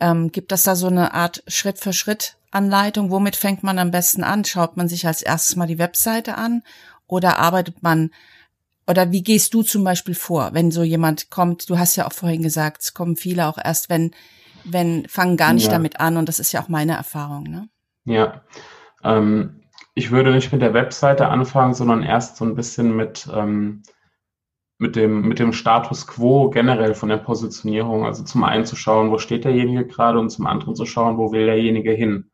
ähm, 0.00 0.32
gibt 0.32 0.50
das 0.50 0.62
da 0.62 0.74
so 0.74 0.86
eine 0.86 1.14
Art 1.14 1.44
Schritt 1.46 1.78
für 1.78 1.92
Schritt 1.92 2.36
Anleitung, 2.50 3.10
womit 3.10 3.36
fängt 3.36 3.62
man 3.62 3.78
am 3.78 3.90
besten 3.90 4.24
an? 4.24 4.44
Schaut 4.44 4.76
man 4.76 4.88
sich 4.88 5.06
als 5.06 5.20
erstes 5.20 5.56
mal 5.56 5.66
die 5.66 5.78
Webseite 5.78 6.36
an 6.36 6.62
oder 7.06 7.38
arbeitet 7.38 7.82
man, 7.82 8.10
oder 8.86 9.12
wie 9.12 9.22
gehst 9.22 9.52
du 9.52 9.62
zum 9.62 9.84
Beispiel 9.84 10.14
vor, 10.14 10.54
wenn 10.54 10.70
so 10.70 10.82
jemand 10.82 11.28
kommt? 11.28 11.68
Du 11.68 11.78
hast 11.78 11.96
ja 11.96 12.06
auch 12.06 12.12
vorhin 12.12 12.42
gesagt, 12.42 12.82
es 12.82 12.94
kommen 12.94 13.16
viele 13.16 13.46
auch 13.46 13.58
erst, 13.62 13.90
wenn, 13.90 14.12
wenn, 14.70 15.06
fangen 15.08 15.36
gar 15.36 15.52
nicht 15.52 15.66
ja. 15.66 15.72
damit 15.72 16.00
an. 16.00 16.16
Und 16.16 16.28
das 16.28 16.38
ist 16.38 16.52
ja 16.52 16.62
auch 16.62 16.68
meine 16.68 16.96
Erfahrung, 16.96 17.44
ne? 17.44 17.68
Ja. 18.04 18.42
Ähm, 19.04 19.62
ich 19.94 20.10
würde 20.10 20.32
nicht 20.32 20.52
mit 20.52 20.62
der 20.62 20.74
Webseite 20.74 21.28
anfangen, 21.28 21.74
sondern 21.74 22.02
erst 22.02 22.36
so 22.36 22.44
ein 22.44 22.54
bisschen 22.54 22.96
mit, 22.96 23.28
ähm, 23.34 23.82
mit 24.78 24.96
dem, 24.96 25.22
mit 25.22 25.40
dem 25.40 25.52
Status 25.52 26.06
quo 26.06 26.50
generell 26.50 26.94
von 26.94 27.08
der 27.08 27.16
Positionierung. 27.16 28.06
Also 28.06 28.22
zum 28.24 28.44
einen 28.44 28.64
zu 28.64 28.76
schauen, 28.76 29.10
wo 29.10 29.18
steht 29.18 29.44
derjenige 29.44 29.86
gerade 29.86 30.18
und 30.18 30.30
zum 30.30 30.46
anderen 30.46 30.76
zu 30.76 30.86
schauen, 30.86 31.18
wo 31.18 31.32
will 31.32 31.46
derjenige 31.46 31.92
hin. 31.92 32.30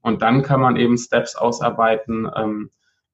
Und 0.00 0.22
dann 0.22 0.42
kann 0.42 0.60
man 0.60 0.76
eben 0.76 0.96
Steps 0.96 1.34
ausarbeiten, 1.34 2.30
ähm, 2.36 2.70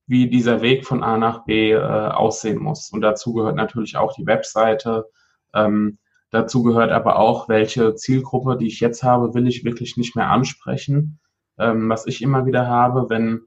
wie 0.07 0.29
dieser 0.29 0.61
Weg 0.61 0.85
von 0.85 1.03
A 1.03 1.17
nach 1.17 1.45
B 1.45 1.73
äh, 1.73 1.79
aussehen 1.79 2.59
muss. 2.63 2.91
Und 2.93 3.01
dazu 3.01 3.33
gehört 3.33 3.57
natürlich 3.57 3.97
auch 3.97 4.13
die 4.15 4.27
Webseite. 4.27 5.07
Ähm, 5.55 5.99
dazu 6.33 6.65
gehört 6.65 6.91
aber 6.91 7.19
auch, 7.19 7.49
welche 7.49 7.95
Zielgruppe, 7.95 8.57
die 8.57 8.67
ich 8.67 8.81
jetzt 8.81 9.05
habe, 9.05 9.35
will 9.35 9.47
ich 9.47 9.65
wirklich 9.65 9.97
nicht 9.97 10.17
mehr 10.17 10.31
ansprechen. 10.31 11.21
Ähm, 11.59 11.89
was 11.89 12.07
ich 12.07 12.23
immer 12.23 12.47
wieder 12.47 12.67
habe, 12.67 13.09
wenn 13.09 13.43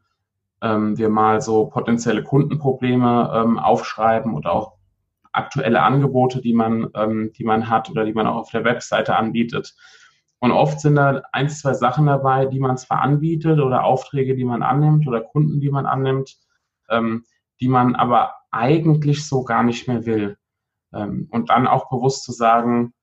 ähm, 0.61 0.97
wir 0.97 1.09
mal 1.09 1.41
so 1.41 1.65
potenzielle 1.65 2.23
Kundenprobleme 2.23 3.31
ähm, 3.35 3.59
aufschreiben 3.59 4.33
oder 4.33 4.53
auch 4.53 4.75
aktuelle 5.33 5.81
Angebote, 5.81 6.41
die 6.41 6.53
man, 6.53 6.89
ähm, 6.95 7.31
die 7.37 7.43
man 7.43 7.69
hat 7.69 7.89
oder 7.89 8.05
die 8.05 8.13
man 8.13 8.27
auch 8.27 8.37
auf 8.37 8.51
der 8.51 8.63
Webseite 8.63 9.15
anbietet. 9.15 9.75
Und 10.39 10.51
oft 10.51 10.79
sind 10.79 10.95
da 10.95 11.23
ein, 11.31 11.49
zwei 11.49 11.73
Sachen 11.73 12.05
dabei, 12.05 12.45
die 12.45 12.59
man 12.59 12.77
zwar 12.77 13.01
anbietet 13.01 13.59
oder 13.59 13.83
Aufträge, 13.83 14.35
die 14.35 14.45
man 14.45 14.63
annimmt 14.63 15.07
oder 15.07 15.21
Kunden, 15.21 15.59
die 15.59 15.71
man 15.71 15.85
annimmt, 15.85 16.37
ähm, 16.89 17.25
die 17.59 17.67
man 17.67 17.95
aber 17.95 18.33
eigentlich 18.51 19.27
so 19.27 19.43
gar 19.43 19.63
nicht 19.63 19.87
mehr 19.87 20.05
will. 20.05 20.37
Ähm, 20.95 21.27
und 21.31 21.49
dann 21.49 21.67
auch 21.67 21.89
bewusst 21.89 22.23
zu 22.23 22.31
sagen, 22.31 22.93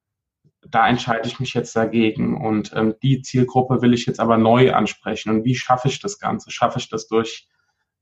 da 0.69 0.89
entscheide 0.89 1.27
ich 1.27 1.41
mich 1.41 1.55
jetzt 1.55 1.75
dagegen 1.75 2.41
und 2.41 2.73
ähm, 2.75 2.95
die 3.03 3.23
Zielgruppe 3.23 3.83
will 3.83 3.95
ich 3.95 4.07
jetzt 4.07 4.21
aber 4.21 4.39
neu 4.39 4.73
ansprechen. 4.73 5.31
Und 5.31 5.45
wie 5.45 5.57
schaffe 5.57 5.89
ich 5.89 6.01
das 6.01 6.19
Ganze? 6.19 6.51
Schaffe 6.51 6.79
ich 6.79 6.89
das 6.89 7.09
durch, 7.09 7.49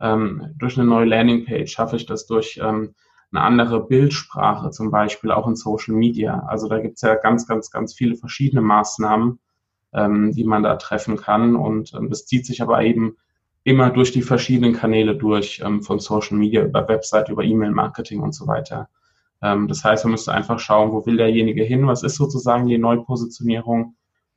ähm, 0.00 0.54
durch 0.56 0.78
eine 0.78 0.86
neue 0.86 1.06
Landingpage? 1.06 1.72
Schaffe 1.72 1.96
ich 1.96 2.06
das 2.06 2.26
durch 2.26 2.60
ähm, 2.62 2.94
eine 3.32 3.42
andere 3.42 3.86
Bildsprache, 3.86 4.70
zum 4.70 4.90
Beispiel 4.90 5.30
auch 5.30 5.46
in 5.46 5.56
Social 5.56 5.94
Media? 5.94 6.40
Also 6.48 6.68
da 6.68 6.80
gibt 6.80 6.96
es 6.96 7.02
ja 7.02 7.14
ganz, 7.14 7.46
ganz, 7.46 7.70
ganz 7.70 7.94
viele 7.94 8.16
verschiedene 8.16 8.62
Maßnahmen, 8.62 9.38
ähm, 9.94 10.32
die 10.32 10.44
man 10.44 10.62
da 10.62 10.76
treffen 10.76 11.16
kann. 11.16 11.56
Und 11.56 11.94
ähm, 11.94 12.10
das 12.10 12.26
zieht 12.26 12.44
sich 12.44 12.60
aber 12.60 12.82
eben 12.82 13.16
immer 13.64 13.90
durch 13.90 14.12
die 14.12 14.22
verschiedenen 14.22 14.74
Kanäle 14.74 15.16
durch, 15.16 15.62
ähm, 15.64 15.82
von 15.82 15.98
Social 15.98 16.36
Media 16.36 16.62
über 16.62 16.86
Website, 16.88 17.30
über 17.30 17.42
E-Mail-Marketing 17.42 18.20
und 18.20 18.34
so 18.34 18.46
weiter. 18.46 18.88
Ähm, 19.42 19.68
das 19.68 19.84
heißt, 19.84 20.04
man 20.04 20.12
müsste 20.12 20.32
einfach 20.32 20.58
schauen, 20.58 20.92
wo 20.92 21.04
will 21.06 21.16
derjenige 21.16 21.62
hin, 21.62 21.86
was 21.86 22.02
ist 22.02 22.16
sozusagen 22.16 22.66
die 22.66 22.78
Neupositionierung 22.78 23.96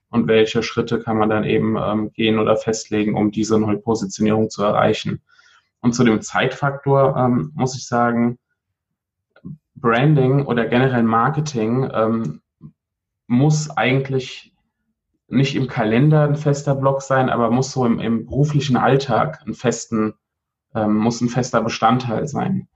und 0.10 0.28
welche 0.28 0.64
Schritte 0.64 1.00
kann 1.00 1.18
man 1.18 1.30
dann 1.30 1.44
eben 1.44 1.78
ähm, 1.78 2.12
gehen 2.14 2.40
oder 2.40 2.56
festlegen, 2.56 3.16
um 3.16 3.32
diese 3.32 3.60
Neupositionierung 3.60 4.50
zu 4.50 4.64
erreichen. 4.64 5.22
Und 5.82 5.94
zu 5.94 6.04
dem 6.04 6.22
Zeitfaktor 6.22 7.18
ähm, 7.18 7.52
muss 7.56 7.76
ich 7.76 7.88
sagen, 7.88 8.38
Branding 9.76 10.46
oder 10.46 10.66
generell 10.66 11.04
Marketing 11.04 11.90
muss 13.28 13.70
eigentlich 13.70 14.54
nicht 15.28 15.56
im 15.56 15.68
Kalender 15.68 16.24
ein 16.24 16.36
fester 16.36 16.76
Block 16.76 17.02
sein, 17.02 17.30
aber 17.30 17.50
muss 17.50 17.72
so 17.72 17.86
im, 17.86 18.00
im 18.00 18.26
beruflichen 18.26 18.78
Alltag 18.78 19.42
ein 19.46 19.54
festen, 19.54 20.14
ähm, 20.76 20.96
muss 20.96 21.22
ein 21.22 21.30
fester 21.30 21.62
Bestandteil 21.62 22.28
sein. 22.28 22.68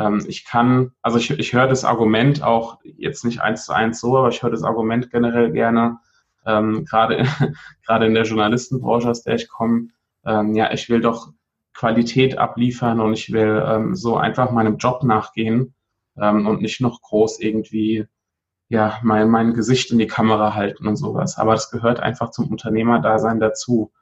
Ähm, 0.00 0.24
ich 0.26 0.44
kann, 0.46 0.92
also 1.02 1.18
ich, 1.18 1.30
ich 1.30 1.52
höre 1.52 1.68
das 1.68 1.84
Argument 1.84 2.42
auch 2.42 2.78
jetzt 2.82 3.24
nicht 3.24 3.40
eins 3.40 3.66
zu 3.66 3.72
eins 3.72 4.00
so, 4.00 4.16
aber 4.16 4.30
ich 4.30 4.42
höre 4.42 4.50
das 4.50 4.62
Argument 4.62 5.10
generell 5.10 5.52
gerne, 5.52 5.98
ähm, 6.46 6.86
gerade 6.86 7.26
gerade 7.86 8.06
in 8.06 8.14
der 8.14 8.24
Journalistenbranche, 8.24 9.10
aus 9.10 9.22
der 9.22 9.34
ich 9.34 9.48
komme, 9.48 9.88
ähm, 10.24 10.54
ja, 10.54 10.72
ich 10.72 10.88
will 10.88 11.00
doch 11.00 11.32
Qualität 11.74 12.38
abliefern 12.38 13.00
und 13.00 13.12
ich 13.12 13.32
will 13.32 13.62
ähm, 13.66 13.94
so 13.94 14.16
einfach 14.16 14.50
meinem 14.52 14.78
Job 14.78 15.04
nachgehen 15.04 15.74
ähm, 16.18 16.46
und 16.46 16.62
nicht 16.62 16.80
noch 16.80 17.02
groß 17.02 17.40
irgendwie 17.40 18.06
ja, 18.68 19.00
mein, 19.02 19.28
mein 19.28 19.52
Gesicht 19.52 19.90
in 19.90 19.98
die 19.98 20.06
Kamera 20.06 20.54
halten 20.54 20.86
und 20.86 20.96
sowas. 20.96 21.36
Aber 21.38 21.52
das 21.52 21.70
gehört 21.70 22.00
einfach 22.00 22.30
zum 22.30 22.48
Unternehmerdasein 22.48 23.40
dazu. 23.40 23.92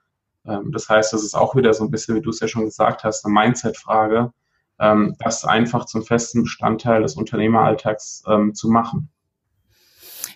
Ähm, 0.45 0.73
das 0.73 0.89
heißt, 0.89 1.13
das 1.13 1.25
ist 1.25 1.35
auch 1.35 1.57
wieder 1.57 1.73
so 1.75 1.85
ein 1.85 1.91
bisschen, 1.91 2.17
wie 2.17 2.21
du 2.21 2.31
es 2.31 2.41
ja 2.41 2.49
schon 2.49 2.67
gesagt 2.67 3.03
hast, 3.03 3.25
eine 3.25 3.35
Mindset-Frage, 3.35 4.33
ähm, 4.79 5.17
das 5.19 5.45
einfach 5.45 5.87
zum 5.87 6.05
festen 6.05 6.43
Bestandteil 6.43 7.03
des 7.03 7.14
Unternehmeralltags 7.14 8.23
ähm, 8.27 8.55
zu 8.55 8.69
machen. 8.69 9.11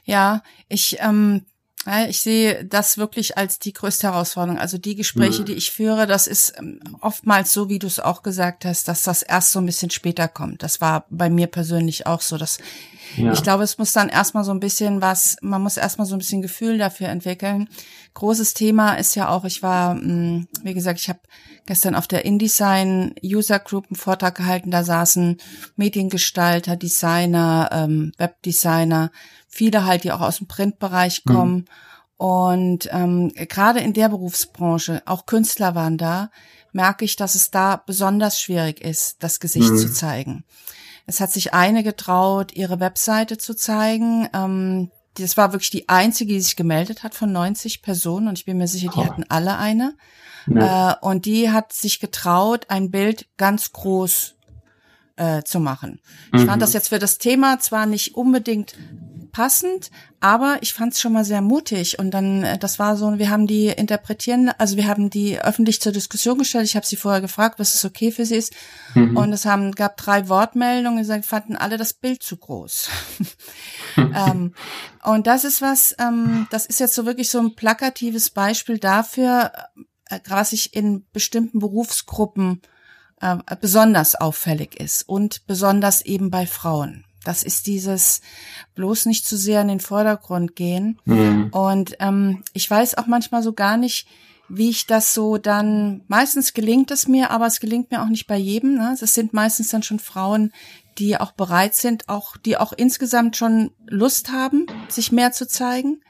Ja, 0.05 0.42
ich 0.68 0.98
ähm, 1.00 1.46
ich 2.09 2.20
sehe 2.20 2.64
das 2.64 2.96
wirklich 2.96 3.37
als 3.37 3.59
die 3.59 3.72
größte 3.72 4.07
Herausforderung. 4.07 4.61
Also 4.61 4.78
die 4.78 4.94
Gespräche, 4.94 5.42
mhm. 5.42 5.46
die 5.46 5.55
ich 5.55 5.72
führe, 5.72 6.07
das 6.07 6.28
ist 6.28 6.55
ähm, 6.59 6.78
oftmals 7.00 7.52
so, 7.52 7.68
wie 7.68 7.81
du 7.81 7.88
es 7.88 7.98
auch 7.98 8.22
gesagt 8.22 8.64
hast, 8.64 8.87
dass 8.87 9.02
das 9.02 9.22
erst 9.22 9.50
so 9.50 9.59
ein 9.59 9.66
bisschen 9.66 9.90
später 9.90 10.28
kommt. 10.28 10.62
Das 10.62 10.81
war 10.81 11.07
bei 11.11 11.28
mir 11.28 11.48
persönlich 11.48 12.07
auch 12.07 12.20
so, 12.20 12.38
dass 12.38 12.59
Ja. 13.16 13.33
Ich 13.33 13.42
glaube, 13.42 13.62
es 13.64 13.79
muss 13.79 13.92
dann 13.92 14.09
erstmal 14.09 14.44
so 14.44 14.53
ein 14.53 14.61
bisschen 14.61 15.01
was, 15.01 15.37
man 15.42 15.62
muss 15.62 15.77
erstmal 15.77 16.07
so 16.07 16.14
ein 16.14 16.18
bisschen 16.18 16.42
Gefühl 16.42 16.79
dafür 16.79 17.09
entwickeln. 17.09 17.68
Großes 18.14 18.55
Thema 18.55 18.94
ist 18.94 19.14
ja 19.14 19.29
auch, 19.29 19.44
ich 19.44 19.62
war, 19.62 19.94
hm, 19.94 20.48
wie 20.62 20.75
gesagt, 20.75 21.01
ich 21.01 21.09
habe 21.09 21.20
gestern 21.66 21.94
auf 21.94 22.07
der 22.07 22.25
InDesign 22.25 23.14
User 23.22 23.59
Group 23.59 23.87
einen 23.88 23.96
Vortrag 23.96 24.35
gehalten, 24.35 24.70
da 24.70 24.85
saßen 24.85 25.38
Mediengestalter, 25.77 26.77
Designer, 26.77 27.70
ähm, 27.72 28.12
Webdesigner, 28.18 29.11
viele 29.48 29.85
halt, 29.85 30.05
die 30.05 30.12
auch 30.12 30.20
aus 30.20 30.38
dem 30.38 30.48
Printbereich 30.48 31.22
mhm. 31.25 31.33
kommen. 31.33 31.55
Mhm. 31.55 31.64
Und 32.16 32.88
ähm, 32.92 33.33
gerade 33.35 33.81
in 33.81 33.94
der 33.94 34.09
Berufsbranche, 34.09 35.03
auch 35.07 35.27
Künstler 35.27 35.75
waren 35.75 35.98
da, 35.98 36.31
merke 36.72 37.05
ich, 37.05 37.16
dass 37.16 37.35
es 37.35 37.51
da 37.51 37.83
besonders 37.85 38.40
schwierig 38.40 38.81
ist, 38.81 39.22
das 39.22 39.40
Gesicht 39.40 39.70
mhm. 39.70 39.77
zu 39.77 39.92
zeigen. 39.92 40.44
Es 41.06 41.20
hat 41.20 41.32
sich 41.32 41.54
eine 41.54 41.82
getraut, 41.82 42.52
ihre 42.52 42.80
Webseite 42.80 43.38
zu 43.38 43.54
zeigen. 43.54 44.28
Ähm, 44.32 44.90
das 45.14 45.36
war 45.36 45.52
wirklich 45.52 45.70
die 45.70 45.88
einzige, 45.88 46.32
die 46.34 46.40
sich 46.40 46.56
gemeldet 46.56 47.02
hat 47.02 47.14
von 47.14 47.32
90 47.32 47.82
Personen 47.82 48.28
und 48.28 48.38
ich 48.38 48.44
bin 48.44 48.58
mir 48.58 48.68
sicher, 48.68 48.90
die 48.94 49.00
oh. 49.00 49.04
hatten 49.04 49.24
alle 49.28 49.58
eine. 49.58 49.94
Ja. 50.46 50.92
Äh, 50.92 50.94
und 51.02 51.26
die 51.26 51.50
hat 51.50 51.72
sich 51.72 52.00
getraut, 52.00 52.66
ein 52.68 52.90
Bild 52.90 53.26
ganz 53.36 53.72
groß 53.72 54.36
äh, 55.16 55.42
zu 55.42 55.60
machen. 55.60 56.00
Ich 56.32 56.42
mhm. 56.42 56.46
fand 56.46 56.62
das 56.62 56.72
jetzt 56.72 56.88
für 56.88 56.98
das 56.98 57.18
Thema 57.18 57.60
zwar 57.60 57.86
nicht 57.86 58.14
unbedingt 58.14 58.74
passend, 59.33 59.90
aber 60.21 60.59
ich 60.61 60.75
fand 60.75 60.92
es 60.92 61.01
schon 61.01 61.14
mal 61.14 61.25
sehr 61.25 61.40
mutig. 61.40 61.99
Und 61.99 62.12
dann, 62.12 62.45
äh, 62.45 62.59
das 62.59 62.79
war 62.79 62.97
so, 62.97 63.18
wir 63.18 63.31
haben 63.31 63.47
die 63.47 63.66
interpretieren, 63.66 64.51
also 64.59 64.77
wir 64.77 64.87
haben 64.87 65.11
die 65.11 65.40
öffentlich 65.40 65.81
zur 65.81 65.92
Diskussion 65.92 66.38
gestellt. 66.38 66.66
Ich 66.66 66.77
habe 66.77 66.87
sie 66.87 66.97
vorher 66.97 67.21
gefragt, 67.21 67.59
was 67.59 67.75
es 67.75 67.85
okay 67.85 68.12
für 68.12 68.27
sie 68.27 68.37
ist. 68.37 68.53
Mhm. 68.95 69.16
Und 69.16 69.33
es 69.33 69.47
haben 69.47 69.73
gab 69.73 69.97
drei 69.97 70.29
Wortmeldungen, 70.29 71.05
sie 71.05 71.23
fanden 71.23 71.57
alle 71.57 71.79
das 71.79 71.95
Bild 71.95 72.23
zu 72.23 72.37
groß. 72.37 72.88
ähm, 73.97 74.55
und 75.03 75.27
das 75.27 75.45
ist 75.45 75.62
was, 75.62 75.97
ähm, 75.99 76.47
das 76.51 76.66
ist 76.66 76.79
jetzt 76.79 76.95
so 76.95 77.07
wirklich 77.07 77.31
so 77.31 77.40
ein 77.40 77.57
plakatives 77.57 78.31
Beispiel 78.31 78.79
dafür, 78.79 79.53
äh, 80.11 80.21
was 80.29 80.53
ich 80.53 80.77
in 80.77 81.07
bestimmten 81.12 81.59
Berufsgruppen 81.59 82.61
äh, 83.21 83.37
besonders 83.61 84.14
auffällig 84.14 84.79
ist 84.79 85.09
und 85.09 85.47
besonders 85.47 86.03
eben 86.03 86.31
bei 86.31 86.47
Frauen. 86.47 87.05
Das 87.24 87.42
ist 87.42 87.66
dieses 87.66 88.20
bloß 88.74 89.06
nicht 89.06 89.26
zu 89.26 89.37
sehr 89.37 89.61
in 89.62 89.68
den 89.68 89.80
Vordergrund 89.80 90.56
gehen. 90.56 90.98
Mhm. 91.04 91.48
Und 91.52 91.96
ähm, 92.00 92.42
ich 92.52 92.70
weiß 92.70 92.98
auch 92.98 93.06
manchmal 93.06 93.42
so 93.42 93.52
gar 93.52 93.76
nicht, 93.76 94.06
wie 94.48 94.70
ich 94.70 94.87
das 94.87 95.14
so 95.14 95.38
dann, 95.38 96.02
meistens 96.08 96.52
gelingt 96.52 96.90
es 96.90 97.08
mir, 97.08 97.30
aber 97.30 97.46
es 97.46 97.61
gelingt 97.61 97.90
mir 97.90 98.02
auch 98.02 98.08
nicht 98.08 98.26
bei 98.26 98.37
jedem. 98.37 98.74
Ne? 98.74 98.96
Es 99.00 99.14
sind 99.14 99.32
meistens 99.32 99.68
dann 99.68 99.82
schon 99.82 99.98
Frauen, 99.98 100.52
die 100.98 101.18
auch 101.18 101.32
bereit 101.32 101.74
sind, 101.74 102.08
auch, 102.08 102.37
die 102.37 102.58
auch 102.58 102.72
insgesamt 102.72 103.37
schon 103.37 103.70
Lust 103.87 104.30
haben, 104.30 104.66
sich 104.88 105.11
mehr 105.11 105.32
zu 105.32 105.48
zeigen. 105.48 106.02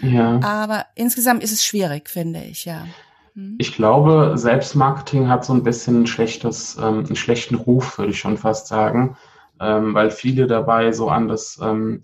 Ja. 0.00 0.40
Aber 0.42 0.86
insgesamt 0.94 1.42
ist 1.42 1.52
es 1.52 1.62
schwierig, 1.62 2.08
finde 2.08 2.42
ich, 2.42 2.64
ja. 2.64 2.86
Hm? 3.34 3.56
Ich 3.58 3.74
glaube, 3.74 4.32
Selbstmarketing 4.36 5.28
hat 5.28 5.44
so 5.44 5.52
ein 5.52 5.62
bisschen 5.62 6.02
ein 6.02 6.06
schlechtes, 6.06 6.78
ähm, 6.78 7.04
einen 7.04 7.16
schlechten 7.16 7.54
Ruf, 7.54 7.98
würde 7.98 8.12
ich 8.12 8.18
schon 8.18 8.38
fast 8.38 8.66
sagen 8.66 9.16
ähm, 9.60 9.94
weil 9.94 10.10
viele 10.10 10.46
dabei 10.46 10.90
so 10.92 11.10
an 11.10 11.28
das, 11.28 11.58
ähm, 11.62 12.02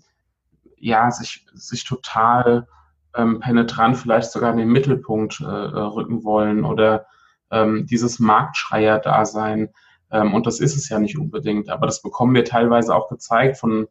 ja, 0.77 1.09
sich, 1.09 1.45
sich 1.53 1.83
total 1.83 2.67
ähm, 3.15 3.39
penetrant 3.39 3.97
vielleicht 3.97 4.31
sogar 4.31 4.51
in 4.51 4.57
den 4.57 4.69
Mittelpunkt 4.69 5.41
äh, 5.41 5.45
rücken 5.45 6.23
wollen 6.23 6.63
oder 6.63 7.07
ähm, 7.49 7.87
dieses 7.87 8.19
Marktschreier-Dasein. 8.19 9.69
Ähm, 10.11 10.33
und 10.35 10.45
das 10.45 10.59
ist 10.59 10.77
es 10.77 10.87
ja 10.89 10.99
nicht 10.99 11.17
unbedingt, 11.17 11.69
aber 11.69 11.87
das 11.87 12.03
bekommen 12.03 12.35
wir 12.35 12.45
teilweise 12.45 12.95
auch 12.95 13.09
gezeigt 13.09 13.57
von, 13.57 13.87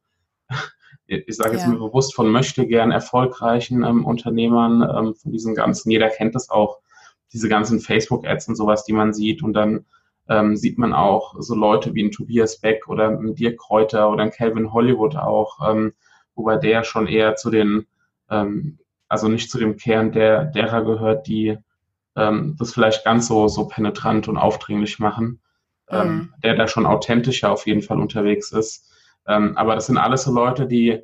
ich 1.07 1.37
sage 1.37 1.55
jetzt 1.55 1.63
ja. 1.63 1.69
mal 1.69 1.79
bewusst, 1.79 2.15
von 2.15 2.31
möchte 2.31 2.69
gern 2.69 2.93
erfolgreichen 2.93 3.83
ähm, 3.83 4.05
Unternehmern, 4.05 5.15
von 5.15 5.33
diesen 5.33 5.57
ganzen, 5.57 5.91
jeder 5.91 6.09
kennt 6.09 6.37
das 6.37 6.51
auch, 6.51 6.79
diese 7.33 7.49
ganzen 7.49 7.81
Facebook-Ads 7.81 8.49
und 8.49 8.55
sowas, 8.55 8.85
die 8.85 8.93
man 8.93 9.13
sieht 9.13 9.43
und 9.43 9.53
dann 9.53 9.85
ähm, 10.29 10.57
sieht 10.57 10.79
man 10.79 10.93
auch 10.93 11.37
so 11.39 11.55
Leute 11.55 11.95
wie 11.95 12.05
ein 12.05 12.11
Tobias 12.11 12.61
Beck 12.61 12.89
oder 12.89 13.09
ein 13.09 13.35
Dirk 13.35 13.59
Kräuter 13.59 14.11
oder 14.11 14.25
ein 14.25 14.31
Calvin 14.31 14.73
Hollywood 14.73 15.17
auch, 15.17 15.71
ähm, 15.71 15.93
wobei 16.35 16.57
der 16.57 16.85
schon 16.85 17.07
eher 17.07 17.37
zu 17.37 17.51
den, 17.51 17.87
ähm, 18.31 18.79
also 19.09 19.29
nicht 19.29 19.51
zu 19.51 19.59
dem 19.59 19.77
Kern 19.77 20.13
der, 20.13 20.45
derer 20.47 20.85
gehört, 20.85 21.27
die 21.27 21.59
ähm, 22.17 22.57
das 22.59 22.73
vielleicht 22.73 23.05
ganz 23.05 23.29
so, 23.29 23.47
so 23.47 23.69
penetrant 23.69 24.27
und 24.27 24.37
aufdringlich 24.37 24.99
machen, 24.99 25.41
ähm, 25.89 26.09
mhm. 26.09 26.35
der 26.43 26.57
da 26.57 26.67
schon 26.67 26.87
authentischer 26.87 27.53
auf 27.53 27.67
jeden 27.67 27.83
Fall 27.83 28.01
unterwegs 28.01 28.51
ist. 28.53 28.91
Ähm, 29.29 29.57
aber 29.57 29.75
das 29.75 29.87
sind 29.87 29.99
alles 29.99 30.25
so 30.25 30.33
Leute, 30.33 30.67
die, 30.67 31.03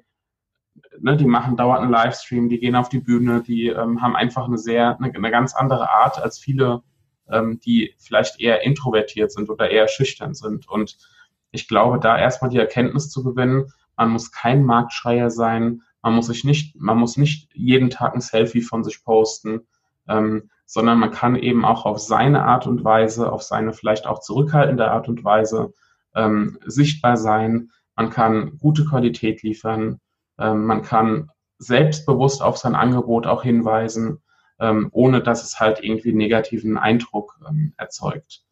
ne, 0.98 1.16
die 1.16 1.26
machen 1.26 1.56
dauernd 1.56 1.82
einen 1.82 1.92
Livestream, 1.92 2.48
die 2.48 2.58
gehen 2.58 2.76
auf 2.76 2.88
die 2.88 3.00
Bühne, 3.00 3.42
die 3.42 3.74
haben 3.74 4.16
einfach 4.16 4.46
eine 4.46 4.58
sehr, 4.58 4.96
eine, 4.98 5.12
eine 5.14 5.30
ganz 5.30 5.54
andere 5.54 5.90
Art 5.90 6.20
als 6.20 6.38
viele 6.38 6.82
ähm, 7.30 7.60
die 7.60 7.94
vielleicht 7.98 8.40
eher 8.40 8.62
introvertiert 8.62 9.32
sind 9.32 9.50
oder 9.50 9.70
eher 9.70 9.88
schüchtern 9.88 10.34
sind. 10.34 10.68
Und 10.68 10.98
ich 11.50 11.68
glaube, 11.68 11.98
da 11.98 12.18
erstmal 12.18 12.50
die 12.50 12.58
Erkenntnis 12.58 13.10
zu 13.10 13.22
gewinnen, 13.22 13.72
man 13.96 14.10
muss 14.10 14.32
kein 14.32 14.64
Marktschreier 14.64 15.30
sein, 15.30 15.82
man 16.02 16.14
muss 16.14 16.26
sich 16.26 16.44
nicht, 16.44 16.80
man 16.80 16.98
muss 16.98 17.16
nicht 17.16 17.50
jeden 17.54 17.90
Tag 17.90 18.14
ein 18.14 18.20
Selfie 18.20 18.62
von 18.62 18.82
sich 18.82 19.04
posten, 19.04 19.60
ähm, 20.08 20.50
sondern 20.66 20.98
man 20.98 21.10
kann 21.10 21.36
eben 21.36 21.64
auch 21.64 21.84
auf 21.84 21.98
seine 21.98 22.44
Art 22.44 22.66
und 22.66 22.82
Weise, 22.82 23.30
auf 23.30 23.42
seine 23.42 23.72
vielleicht 23.72 24.06
auch 24.06 24.20
zurückhaltende 24.20 24.90
Art 24.90 25.08
und 25.08 25.22
Weise 25.22 25.74
ähm, 26.14 26.58
sichtbar 26.64 27.16
sein. 27.16 27.70
Man 27.94 28.10
kann 28.10 28.58
gute 28.58 28.84
Qualität 28.84 29.42
liefern. 29.42 30.00
Ähm, 30.38 30.64
man 30.64 30.82
kann 30.82 31.30
selbstbewusst 31.58 32.42
auf 32.42 32.56
sein 32.56 32.74
Angebot 32.74 33.26
auch 33.26 33.42
hinweisen 33.42 34.21
ähm, 34.62 34.88
ohne 34.92 35.22
dass 35.22 35.42
es 35.42 35.60
halt 35.60 35.82
irgendwie 35.82 36.10
einen 36.10 36.18
negativen 36.18 36.78
Eindruck 36.78 37.38
ähm, 37.46 37.74
erzeugt. 37.76 38.42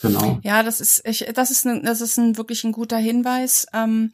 Genau. 0.00 0.38
Ja, 0.42 0.62
das 0.62 0.80
ist, 0.80 1.06
ich, 1.06 1.26
das 1.34 1.50
ist, 1.50 1.66
ein, 1.66 1.82
das 1.84 2.00
ist 2.00 2.16
ein 2.16 2.36
wirklich 2.36 2.64
ein 2.64 2.72
guter 2.72 2.96
Hinweis. 2.96 3.66
Ähm, 3.74 4.12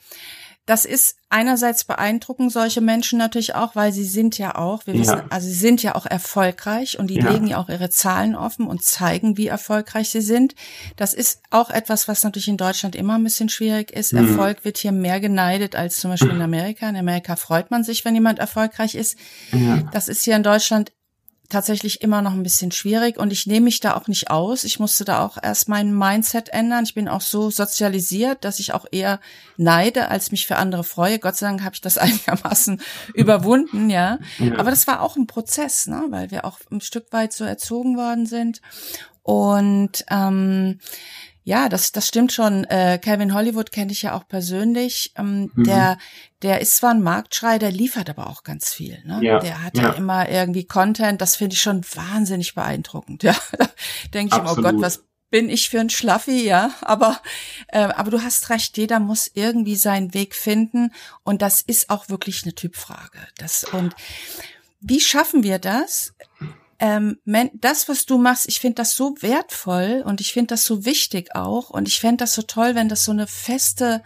das 0.69 0.85
ist 0.85 1.17
einerseits 1.31 1.85
beeindruckend, 1.85 2.53
solche 2.53 2.83
Menschen 2.83 3.19
natürlich 3.19 3.55
auch, 3.55 3.75
weil 3.75 3.91
sie 3.91 4.05
sind 4.05 4.37
ja 4.37 4.55
auch, 4.55 4.87
wir 4.87 4.93
ja. 4.93 5.01
wissen, 5.01 5.23
also 5.31 5.49
sie 5.49 5.55
sind 5.55 5.83
ja 5.83 5.95
auch 5.95 6.05
erfolgreich 6.05 6.99
und 6.99 7.07
die 7.07 7.21
ja. 7.21 7.31
legen 7.31 7.47
ja 7.47 7.57
auch 7.57 7.71
ihre 7.71 7.89
Zahlen 7.89 8.37
offen 8.37 8.67
und 8.67 8.83
zeigen, 8.83 9.39
wie 9.39 9.47
erfolgreich 9.47 10.11
sie 10.11 10.21
sind. 10.21 10.55
Das 10.97 11.15
ist 11.15 11.41
auch 11.49 11.71
etwas, 11.71 12.07
was 12.07 12.23
natürlich 12.23 12.49
in 12.49 12.59
Deutschland 12.59 12.97
immer 12.97 13.15
ein 13.15 13.25
bisschen 13.25 13.49
schwierig 13.49 13.91
ist. 13.93 14.13
Mhm. 14.13 14.29
Erfolg 14.29 14.67
wird 14.67 14.77
hier 14.77 14.93
mehr 14.93 15.21
geneidet 15.21 15.75
als 15.75 16.01
zum 16.01 16.11
Beispiel 16.11 16.33
in 16.33 16.43
Amerika. 16.43 16.87
In 16.87 16.97
Amerika 16.97 17.37
freut 17.37 17.71
man 17.71 17.83
sich, 17.83 18.05
wenn 18.05 18.15
jemand 18.15 18.39
erfolgreich 18.39 18.95
ist. 18.95 19.17
Ja. 19.53 19.89
Das 19.93 20.09
ist 20.09 20.23
hier 20.23 20.37
in 20.37 20.43
Deutschland 20.43 20.93
tatsächlich 21.49 22.03
immer 22.03 22.21
noch 22.21 22.33
ein 22.33 22.43
bisschen 22.43 22.73
schwierig 22.73 23.19
und 23.19 23.33
ich 23.33 23.47
nehme 23.47 23.65
mich 23.65 23.81
da 23.81 23.97
auch 23.97 24.07
nicht 24.07 24.31
aus. 24.31 24.65
Ich 24.65 24.79
musste 24.79 25.05
da 25.05 25.25
auch 25.25 25.39
erst 25.43 25.69
mein 25.69 25.97
Mindset 25.97 26.51
ändern. 26.51 26.85
Ich 26.85 26.95
bin 26.95 27.09
auch 27.09 27.23
so 27.23 27.51
sozialisiert, 27.51 28.45
dass 28.45 28.59
ich 28.59 28.75
auch 28.75 28.85
eher 28.91 29.19
neide, 29.57 30.09
als 30.09 30.31
mich 30.31 30.47
für 30.47 30.57
andere 30.57 30.85
freue. 30.85 31.19
Gott 31.19 31.37
sei 31.37 31.47
Dank 31.47 31.63
habe 31.63 31.75
ich 31.75 31.81
das 31.81 31.97
einigermaßen 31.99 32.83
überwunden, 33.15 33.89
ja. 33.89 34.19
ja. 34.39 34.59
Aber 34.59 34.71
das 34.71 34.87
war 34.87 35.01
auch 35.01 35.17
ein 35.17 35.27
Prozess, 35.27 35.87
ne? 35.87 36.05
weil 36.11 36.31
wir 36.31 36.45
auch 36.45 36.59
ein 36.71 36.83
Stück 36.83 37.13
weit 37.13 37.33
so 37.33 37.45
erzogen 37.45 37.97
worden 37.97 38.27
sind. 38.27 38.61
Und 39.23 40.05
ähm, 40.11 40.81
ja, 41.49 41.71
das, 41.71 41.93
das 41.93 42.07
stimmt 42.07 42.31
schon. 42.31 42.65
Äh, 42.65 42.99
Calvin 43.03 43.33
Hollywood 43.33 43.73
kenne 43.73 43.91
ich 43.91 44.03
ja 44.03 44.13
auch 44.13 44.29
persönlich. 44.29 45.15
Ähm, 45.17 45.51
mhm. 45.55 45.65
Der, 45.65 45.97
der 46.43 46.61
ist 46.61 46.77
zwar 46.77 46.91
ein 46.91 47.03
Marktschrei, 47.03 47.59
der 47.59 47.73
liefert 47.73 48.11
aber 48.11 48.29
auch 48.29 48.43
ganz 48.43 48.75
viel. 48.75 49.03
Ne? 49.07 49.21
Ja, 49.23 49.39
der 49.39 49.63
hat 49.63 49.79
ja. 49.79 49.85
ja 49.85 49.91
immer 49.93 50.29
irgendwie 50.29 50.65
Content. 50.65 51.23
Das 51.23 51.37
finde 51.37 51.55
ich 51.55 51.63
schon 51.63 51.83
wahnsinnig 51.95 52.55
beeindruckend. 52.55 53.23
Ja, 53.29 53.35
denke 54.13 54.35
ich 54.35 54.41
immer, 54.41 54.53
oh 54.53 54.61
Gott, 54.61 54.75
was 54.79 55.05
bin 55.31 55.49
ich 55.49 55.71
für 55.71 55.81
ein 55.81 55.89
Schlaffi, 55.89 56.45
ja. 56.45 56.71
Aber, 56.83 57.19
äh, 57.69 57.81
aber 57.81 58.11
du 58.11 58.23
hast 58.23 58.51
recht, 58.51 58.77
jeder 58.77 59.01
muss 59.01 59.31
irgendwie 59.33 59.77
seinen 59.77 60.13
Weg 60.13 60.35
finden. 60.35 60.93
Und 61.25 61.41
das 61.41 61.63
ist 61.63 61.89
auch 61.89 62.11
wirklich 62.11 62.43
eine 62.43 62.55
Typfrage. 62.55 63.19
Das, 63.39 63.65
und 63.65 63.97
wie 64.81 65.01
schaffen 65.01 65.43
wir 65.43 65.59
das? 65.59 66.13
Ähm, 66.81 67.19
das, 67.55 67.89
was 67.89 68.07
du 68.07 68.19
machst, 68.19 68.49
ich 68.49 68.61
finde 68.61 68.77
das 68.77 68.95
so 68.95 69.17
wertvoll 69.21 70.03
und 70.05 70.21
ich 70.21 70.33
finde 70.33 70.49
das 70.49 70.65
so 70.65 70.85
wichtig 70.85 71.35
auch 71.35 71.71
und 71.71 71.89
ich 71.89 71.99
fände 71.99 72.19
das 72.19 72.35
so 72.35 72.43
toll, 72.43 72.75
wenn 72.75 72.89
das 72.89 73.05
so 73.05 73.13
eine 73.13 73.27
feste 73.27 74.03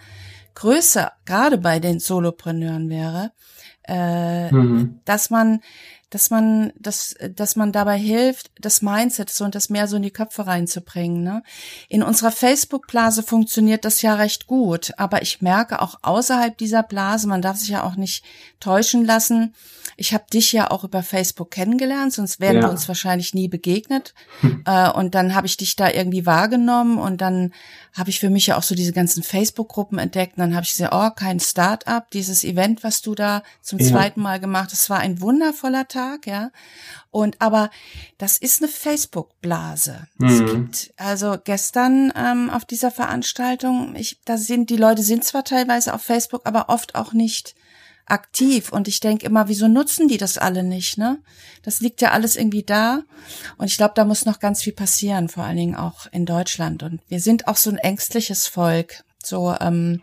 Größe 0.55 1.11
gerade 1.25 1.59
bei 1.59 1.81
den 1.81 1.99
Solopreneuren 1.99 2.89
wäre, 2.89 3.33
äh, 3.87 4.51
mhm. 4.51 5.01
dass 5.05 5.31
man 5.31 5.61
dass 6.13 6.29
man, 6.29 6.75
dass, 6.79 7.15
dass 7.35 7.57
man 7.57 7.73
dabei 7.73 7.97
hilft, 7.97 8.51
das 8.61 8.83
Mindset 8.83 9.31
so 9.31 9.45
und 9.45 9.55
das 9.55 9.71
mehr 9.71 9.89
so 9.89 9.97
in 9.97 10.03
die 10.03 10.11
Köpfe 10.11 10.47
reinzubringen. 10.47 11.23
Ne? 11.23 11.43
In 11.89 12.03
unserer 12.03 12.31
Facebook-Blase 12.31 13.23
funktioniert 13.23 13.87
das 13.87 14.03
ja 14.03 14.15
recht 14.15 14.47
gut, 14.47 14.93
aber 14.99 15.23
ich 15.23 15.41
merke 15.41 15.81
auch 15.81 15.97
außerhalb 16.03 16.57
dieser 16.59 16.83
Blase, 16.83 17.27
man 17.29 17.41
darf 17.41 17.57
sich 17.57 17.71
ja 17.71 17.83
auch 17.83 17.97
nicht 17.97 18.25
täuschen 18.61 19.07
lassen. 19.07 19.55
Ich 19.97 20.13
habe 20.13 20.25
dich 20.31 20.53
ja 20.53 20.71
auch 20.71 20.85
über 20.85 21.03
Facebook 21.03 21.51
kennengelernt, 21.51 22.13
sonst 22.13 22.41
wären 22.41 22.57
ja. 22.57 22.63
wir 22.63 22.71
uns 22.71 22.89
wahrscheinlich 22.89 23.33
nie 23.33 23.49
begegnet. 23.49 24.13
Hm. 24.41 24.65
Äh, 24.67 24.91
und 24.91 25.15
dann 25.15 25.35
habe 25.35 25.47
ich 25.47 25.57
dich 25.57 25.77
da 25.77 25.91
irgendwie 25.91 26.27
wahrgenommen 26.27 26.99
und 26.99 27.23
dann 27.23 27.55
habe 27.93 28.11
ich 28.11 28.21
für 28.21 28.31
mich 28.31 28.47
ja 28.47 28.57
auch 28.57 28.63
so 28.63 28.75
diese 28.75 28.93
ganzen 28.93 29.23
Facebook-Gruppen 29.23 29.99
entdeckt. 29.99 30.37
Und 30.37 30.41
dann 30.41 30.55
habe 30.55 30.65
ich 30.65 30.73
gesagt, 30.73 30.95
oh, 30.95 31.11
kein 31.11 31.41
Start-up, 31.41 32.11
dieses 32.11 32.43
Event, 32.43 32.83
was 32.85 33.03
du 33.03 33.15
da 33.15 33.43
zum 33.61 33.79
ja. 33.79 33.87
zweiten 33.87 34.23
Mal 34.23 34.41
gemacht 34.41 34.71
hast, 34.73 34.89
war 34.89 35.01
ein 35.01 35.21
wundervoller 35.21 35.89
Tag, 35.89 36.27
ja. 36.27 36.51
Und 37.11 37.41
aber 37.41 37.71
das 38.17 38.39
ist 38.39 38.63
eine 38.63 38.71
Facebook-Blase. 38.71 40.07
Mhm. 40.17 40.29
Es 40.29 40.53
gibt 40.53 40.95
also 40.97 41.37
gestern 41.43 42.13
ähm, 42.17 42.49
auf 42.49 42.65
dieser 42.65 42.91
Veranstaltung, 42.91 43.95
ich, 43.97 44.19
da 44.25 44.39
sind 44.39 44.71
die 44.71 44.77
Leute 44.77 45.03
sind 45.03 45.25
zwar 45.25 45.45
teilweise 45.45 45.93
auf 45.93 46.03
Facebook, 46.03 46.43
aber 46.45 46.71
oft 46.71 46.95
auch 46.95 47.13
nicht 47.13 47.55
aktiv. 48.07 48.73
Und 48.73 48.89
ich 48.89 49.01
denke 49.01 49.27
immer, 49.27 49.49
wieso 49.49 49.69
nutzen 49.69 50.09
die 50.09 50.19
das 50.19 50.39
alle 50.39 50.63
nicht, 50.63 50.99
ne? 50.99 51.19
Das 51.63 51.81
liegt 51.81 52.01
ja 52.01 52.11
alles 52.11 52.37
irgendwie 52.37 52.63
da. 52.63 53.03
Und 53.59 53.67
ich 53.67 53.77
glaube, 53.77 53.95
da 53.95 54.05
muss 54.05 54.27
noch 54.27 54.41
ganz 54.41 54.63
viel 54.63 54.73
passieren, 54.73 55.29
vor 55.29 55.45
allen 55.45 55.57
Dingen 55.57 55.77
auch 55.77 56.07
in 56.13 56.27
Deutschland. 56.27 56.83
Und 56.83 57.01
wir 57.09 57.21
sind 57.21 57.49
auch 57.49 57.57
so 57.57 57.71
ein 57.71 57.79
ängstliches 57.79 58.47
Volk, 58.47 59.05
so 59.23 59.55
ähm, 59.61 60.01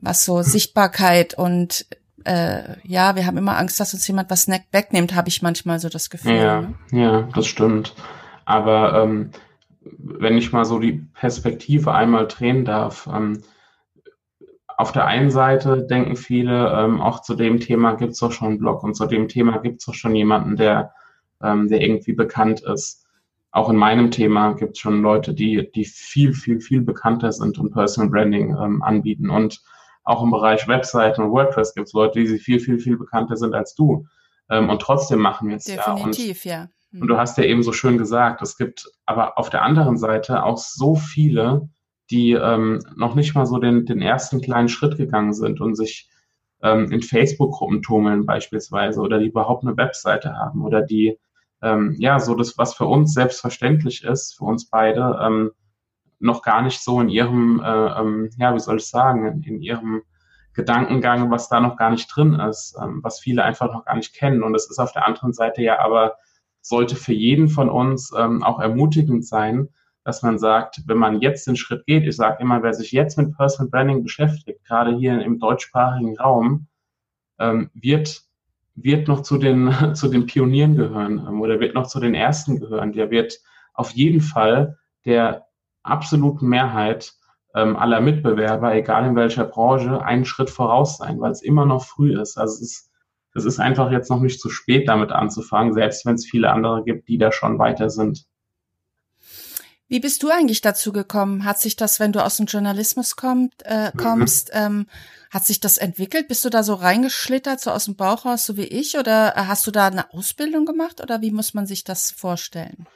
was 0.00 0.24
so 0.24 0.42
Sichtbarkeit 0.42 1.34
und 1.34 1.86
äh, 2.24 2.76
ja, 2.84 3.16
wir 3.16 3.26
haben 3.26 3.38
immer 3.38 3.56
Angst, 3.56 3.80
dass 3.80 3.94
uns 3.94 4.06
jemand 4.06 4.30
was 4.30 4.48
wegnimmt, 4.48 5.14
habe 5.14 5.28
ich 5.28 5.42
manchmal 5.42 5.78
so 5.78 5.88
das 5.88 6.10
Gefühl. 6.10 6.36
Ja, 6.36 6.60
ne? 6.60 6.74
ja, 6.92 7.22
das 7.34 7.46
stimmt. 7.46 7.94
Aber 8.44 9.02
ähm, 9.02 9.30
wenn 9.80 10.36
ich 10.36 10.52
mal 10.52 10.64
so 10.64 10.78
die 10.78 11.04
Perspektive 11.14 11.92
einmal 11.92 12.26
drehen 12.26 12.64
darf, 12.64 13.08
ähm, 13.12 13.42
auf 14.80 14.92
der 14.92 15.04
einen 15.04 15.30
Seite 15.30 15.82
denken 15.82 16.16
viele, 16.16 16.72
ähm, 16.72 17.02
auch 17.02 17.20
zu 17.20 17.34
dem 17.34 17.60
Thema 17.60 17.96
gibt 17.96 18.12
es 18.12 18.18
doch 18.18 18.32
schon 18.32 18.48
einen 18.48 18.58
Blog 18.58 18.82
und 18.82 18.94
zu 18.94 19.04
dem 19.04 19.28
Thema 19.28 19.58
gibt 19.58 19.80
es 19.80 19.84
doch 19.84 19.92
schon 19.92 20.14
jemanden, 20.14 20.56
der, 20.56 20.94
ähm, 21.42 21.68
der 21.68 21.82
irgendwie 21.82 22.14
bekannt 22.14 22.62
ist. 22.62 23.06
Auch 23.50 23.68
in 23.68 23.76
meinem 23.76 24.10
Thema 24.10 24.54
gibt 24.54 24.72
es 24.72 24.78
schon 24.78 25.02
Leute, 25.02 25.34
die, 25.34 25.70
die 25.70 25.84
viel, 25.84 26.32
viel, 26.32 26.62
viel 26.62 26.80
bekannter 26.80 27.30
sind 27.30 27.58
und 27.58 27.72
Personal 27.72 28.08
Branding 28.08 28.56
ähm, 28.56 28.82
anbieten. 28.82 29.28
Und 29.28 29.60
auch 30.04 30.22
im 30.22 30.30
Bereich 30.30 30.66
Webseiten 30.66 31.24
und 31.24 31.30
WordPress 31.30 31.74
gibt 31.74 31.88
es 31.88 31.92
Leute, 31.92 32.20
die 32.20 32.38
viel, 32.38 32.58
viel, 32.58 32.78
viel 32.78 32.96
bekannter 32.96 33.36
sind 33.36 33.54
als 33.54 33.74
du. 33.74 34.06
Ähm, 34.48 34.70
und 34.70 34.80
trotzdem 34.80 35.18
machen 35.18 35.50
wir 35.50 35.56
es 35.56 35.66
ja. 35.66 35.94
Definitiv, 35.94 36.46
ja. 36.46 36.68
Und 36.92 37.06
du 37.06 37.18
hast 37.18 37.36
ja 37.36 37.44
eben 37.44 37.62
so 37.62 37.72
schön 37.72 37.98
gesagt, 37.98 38.40
es 38.40 38.56
gibt 38.56 38.90
aber 39.04 39.36
auf 39.36 39.50
der 39.50 39.60
anderen 39.60 39.98
Seite 39.98 40.42
auch 40.42 40.56
so 40.56 40.94
viele, 40.94 41.68
die 42.10 42.32
ähm, 42.32 42.80
noch 42.96 43.14
nicht 43.14 43.34
mal 43.34 43.46
so 43.46 43.58
den, 43.58 43.86
den 43.86 44.02
ersten 44.02 44.40
kleinen 44.40 44.68
Schritt 44.68 44.96
gegangen 44.96 45.32
sind 45.32 45.60
und 45.60 45.76
sich 45.76 46.08
ähm, 46.62 46.90
in 46.90 47.02
Facebook-Gruppen 47.02 47.82
tummeln 47.82 48.26
beispielsweise 48.26 49.00
oder 49.00 49.18
die 49.18 49.28
überhaupt 49.28 49.64
eine 49.64 49.76
Webseite 49.76 50.34
haben 50.34 50.62
oder 50.62 50.82
die 50.82 51.18
ähm, 51.62 51.94
ja 51.98 52.18
so 52.20 52.34
das, 52.34 52.58
was 52.58 52.74
für 52.74 52.86
uns 52.86 53.14
selbstverständlich 53.14 54.04
ist, 54.04 54.36
für 54.36 54.44
uns 54.44 54.68
beide, 54.68 55.18
ähm, 55.22 55.50
noch 56.18 56.42
gar 56.42 56.62
nicht 56.62 56.80
so 56.82 57.00
in 57.00 57.08
ihrem, 57.08 57.60
äh, 57.60 58.00
ähm, 58.00 58.30
ja, 58.36 58.54
wie 58.54 58.60
soll 58.60 58.76
ich 58.76 58.86
sagen, 58.86 59.26
in, 59.26 59.42
in 59.42 59.62
ihrem 59.62 60.02
Gedankengang, 60.52 61.30
was 61.30 61.48
da 61.48 61.60
noch 61.60 61.76
gar 61.76 61.90
nicht 61.90 62.14
drin 62.14 62.34
ist, 62.34 62.76
ähm, 62.80 63.00
was 63.02 63.20
viele 63.20 63.42
einfach 63.44 63.72
noch 63.72 63.84
gar 63.84 63.96
nicht 63.96 64.14
kennen. 64.14 64.42
Und 64.42 64.54
es 64.54 64.68
ist 64.68 64.78
auf 64.78 64.92
der 64.92 65.06
anderen 65.06 65.32
Seite 65.32 65.62
ja 65.62 65.78
aber, 65.78 66.16
sollte 66.62 66.94
für 66.94 67.14
jeden 67.14 67.48
von 67.48 67.70
uns 67.70 68.12
ähm, 68.16 68.42
auch 68.42 68.60
ermutigend 68.60 69.26
sein, 69.26 69.70
dass 70.04 70.22
man 70.22 70.38
sagt, 70.38 70.82
wenn 70.86 70.98
man 70.98 71.20
jetzt 71.20 71.46
den 71.46 71.56
Schritt 71.56 71.86
geht, 71.86 72.06
ich 72.06 72.16
sage 72.16 72.42
immer, 72.42 72.62
wer 72.62 72.72
sich 72.72 72.92
jetzt 72.92 73.18
mit 73.18 73.36
Personal 73.36 73.70
Branding 73.70 74.02
beschäftigt, 74.02 74.64
gerade 74.64 74.96
hier 74.96 75.20
im 75.20 75.38
deutschsprachigen 75.38 76.18
Raum, 76.18 76.66
ähm, 77.38 77.70
wird, 77.74 78.22
wird 78.74 79.08
noch 79.08 79.22
zu 79.22 79.38
den, 79.38 79.72
zu 79.94 80.08
den 80.08 80.26
Pionieren 80.26 80.76
gehören 80.76 81.18
ähm, 81.26 81.40
oder 81.40 81.60
wird 81.60 81.74
noch 81.74 81.86
zu 81.86 82.00
den 82.00 82.14
Ersten 82.14 82.60
gehören. 82.60 82.92
Der 82.92 83.10
wird 83.10 83.38
auf 83.74 83.90
jeden 83.92 84.20
Fall 84.20 84.78
der 85.04 85.46
absoluten 85.82 86.48
Mehrheit 86.48 87.12
ähm, 87.54 87.76
aller 87.76 88.00
Mitbewerber, 88.00 88.74
egal 88.74 89.06
in 89.06 89.16
welcher 89.16 89.44
Branche, 89.44 90.02
einen 90.02 90.24
Schritt 90.24 90.50
voraus 90.50 90.98
sein, 90.98 91.20
weil 91.20 91.32
es 91.32 91.42
immer 91.42 91.66
noch 91.66 91.84
früh 91.84 92.18
ist. 92.20 92.38
Also 92.38 92.54
es 92.54 92.62
ist, 92.62 92.90
es 93.34 93.44
ist 93.44 93.58
einfach 93.58 93.90
jetzt 93.90 94.10
noch 94.10 94.20
nicht 94.20 94.40
zu 94.40 94.50
spät, 94.50 94.88
damit 94.88 95.12
anzufangen, 95.12 95.72
selbst 95.72 96.06
wenn 96.06 96.14
es 96.14 96.26
viele 96.26 96.50
andere 96.52 96.84
gibt, 96.84 97.08
die 97.08 97.18
da 97.18 97.32
schon 97.32 97.58
weiter 97.58 97.90
sind. 97.90 98.26
Wie 99.90 99.98
bist 99.98 100.22
du 100.22 100.30
eigentlich 100.30 100.60
dazu 100.60 100.92
gekommen? 100.92 101.44
Hat 101.44 101.58
sich 101.58 101.74
das, 101.74 101.98
wenn 101.98 102.12
du 102.12 102.24
aus 102.24 102.36
dem 102.36 102.46
Journalismus 102.46 103.16
kommt, 103.16 103.54
äh, 103.64 103.90
mhm. 103.92 103.98
kommst, 103.98 104.54
mhm. 104.54 104.60
ähm, 104.60 104.86
hat 105.32 105.44
sich 105.44 105.58
das 105.58 105.78
entwickelt? 105.78 106.28
Bist 106.28 106.44
du 106.44 106.48
da 106.48 106.62
so 106.62 106.74
reingeschlittert, 106.74 107.60
so 107.60 107.72
aus 107.72 107.86
dem 107.86 107.96
Bauch 107.96 108.24
raus, 108.24 108.46
so 108.46 108.56
wie 108.56 108.66
ich? 108.66 108.96
Oder 108.96 109.36
äh, 109.36 109.46
hast 109.48 109.66
du 109.66 109.72
da 109.72 109.88
eine 109.88 110.14
Ausbildung 110.14 110.64
gemacht? 110.64 111.02
Oder 111.02 111.22
wie 111.22 111.32
muss 111.32 111.54
man 111.54 111.66
sich 111.66 111.82
das 111.82 112.12
vorstellen? 112.12 112.86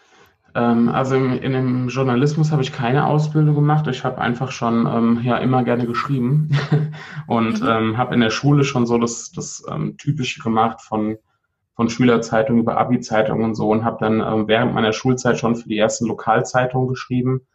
Ähm, 0.55 0.89
also 0.89 1.17
in, 1.17 1.33
in 1.39 1.53
dem 1.53 1.89
Journalismus 1.89 2.53
habe 2.53 2.63
ich 2.63 2.73
keine 2.73 3.07
Ausbildung 3.07 3.57
gemacht. 3.57 3.89
Ich 3.89 4.05
habe 4.05 4.21
einfach 4.21 4.53
schon 4.53 4.87
ähm, 4.87 5.21
ja 5.25 5.39
immer 5.39 5.65
gerne 5.65 5.87
geschrieben 5.87 6.57
und 7.27 7.61
mhm. 7.61 7.69
ähm, 7.69 7.99
habe 7.99 8.15
in 8.15 8.21
der 8.21 8.31
Schule 8.31 8.63
schon 8.63 8.87
so 8.87 8.99
das, 8.99 9.33
das 9.33 9.65
ähm, 9.69 9.97
Typische 9.97 10.41
gemacht 10.41 10.81
von 10.81 11.19
von 11.75 11.91
Schülerzeitung 11.91 12.59
über 12.59 12.77
Abi-Zeitung 12.79 13.43
und 13.43 13.55
so 13.55 13.69
und 13.71 13.85
habe 13.85 13.99
dann 14.01 14.21
ähm, 14.21 14.49
während 14.49 14.75
meiner 14.75 14.93
Schulzeit 14.93 15.39
schon 15.39 15.57
für 15.57 15.69
die 15.69 15.79
ersten 15.79 16.07
Lokalzeitungen 16.07 16.89
geschrieben. 16.89 17.47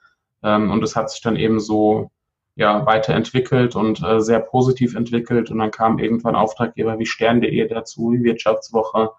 Ähm, 0.43 0.71
und 0.71 0.84
es 0.84 0.95
hat 0.95 1.10
sich 1.10 1.21
dann 1.21 1.36
eben 1.36 1.60
so 1.60 2.12
ja, 2.55 2.86
weiterentwickelt 2.86 3.75
und 3.77 4.03
äh, 4.03 4.19
sehr 4.19 4.41
positiv 4.41 4.95
entwickelt. 4.95 5.49
Und 5.49 5.60
dann 5.60 5.71
kamen 5.71 5.99
irgendwann 5.99 6.36
Auftraggeber 6.36 6.99
wie 6.99 7.05
Stern.de 7.05 7.67
dazu, 7.69 8.12
wie 8.12 8.23
Wirtschaftswoche, 8.23 9.12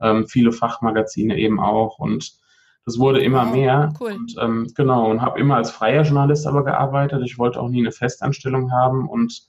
ähm, 0.00 0.28
viele 0.28 0.52
Fachmagazine 0.52 1.36
eben 1.36 1.58
auch. 1.58 1.98
Und 1.98 2.34
das 2.86 3.00
wurde 3.00 3.20
immer 3.20 3.46
wow, 3.46 3.52
mehr. 3.52 3.92
Cool. 3.98 4.12
Und, 4.12 4.36
ähm, 4.40 4.72
genau, 4.76 5.10
und 5.10 5.22
habe 5.22 5.40
immer 5.40 5.56
als 5.56 5.72
freier 5.72 6.02
Journalist 6.02 6.46
aber 6.46 6.62
gearbeitet. 6.62 7.22
Ich 7.24 7.38
wollte 7.38 7.60
auch 7.60 7.68
nie 7.68 7.80
eine 7.80 7.90
Festanstellung 7.90 8.70
haben. 8.70 9.08
Und 9.08 9.48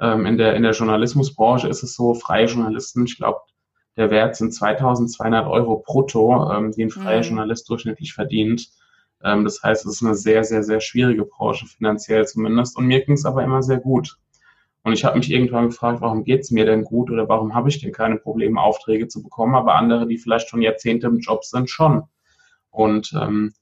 ähm, 0.00 0.26
in, 0.26 0.38
der, 0.38 0.56
in 0.56 0.64
der 0.64 0.72
Journalismusbranche 0.72 1.68
ist 1.68 1.84
es 1.84 1.94
so, 1.94 2.14
freie 2.14 2.46
Journalisten, 2.46 3.04
ich 3.04 3.16
glaube, 3.16 3.38
der 3.96 4.10
Wert 4.10 4.36
sind 4.36 4.52
2200 4.52 5.46
Euro 5.46 5.82
brutto, 5.84 6.50
ähm, 6.52 6.72
die 6.72 6.84
ein 6.84 6.90
freier 6.90 7.18
mhm. 7.18 7.24
Journalist 7.24 7.68
durchschnittlich 7.68 8.12
verdient. 8.12 8.68
Ähm, 9.22 9.44
das 9.44 9.62
heißt, 9.62 9.86
es 9.86 9.96
ist 9.96 10.02
eine 10.02 10.14
sehr, 10.14 10.44
sehr, 10.44 10.62
sehr 10.62 10.80
schwierige 10.80 11.24
Branche, 11.24 11.66
finanziell 11.66 12.26
zumindest. 12.26 12.76
Und 12.76 12.86
mir 12.86 13.04
ging 13.04 13.14
es 13.14 13.24
aber 13.24 13.42
immer 13.44 13.62
sehr 13.62 13.78
gut. 13.78 14.18
Und 14.82 14.92
ich 14.92 15.04
habe 15.04 15.16
mich 15.16 15.30
irgendwann 15.30 15.68
gefragt, 15.68 16.02
warum 16.02 16.24
geht 16.24 16.42
es 16.42 16.50
mir 16.50 16.66
denn 16.66 16.84
gut 16.84 17.10
oder 17.10 17.28
warum 17.28 17.54
habe 17.54 17.70
ich 17.70 17.80
denn 17.80 17.92
keine 17.92 18.16
Probleme, 18.16 18.60
Aufträge 18.60 19.08
zu 19.08 19.22
bekommen, 19.22 19.54
aber 19.54 19.76
andere, 19.76 20.06
die 20.06 20.18
vielleicht 20.18 20.50
schon 20.50 20.60
Jahrzehnte 20.60 21.06
im 21.06 21.20
Job 21.20 21.44
sind, 21.44 21.70
schon. 21.70 22.02
Und 22.70 23.14
ähm, 23.18 23.54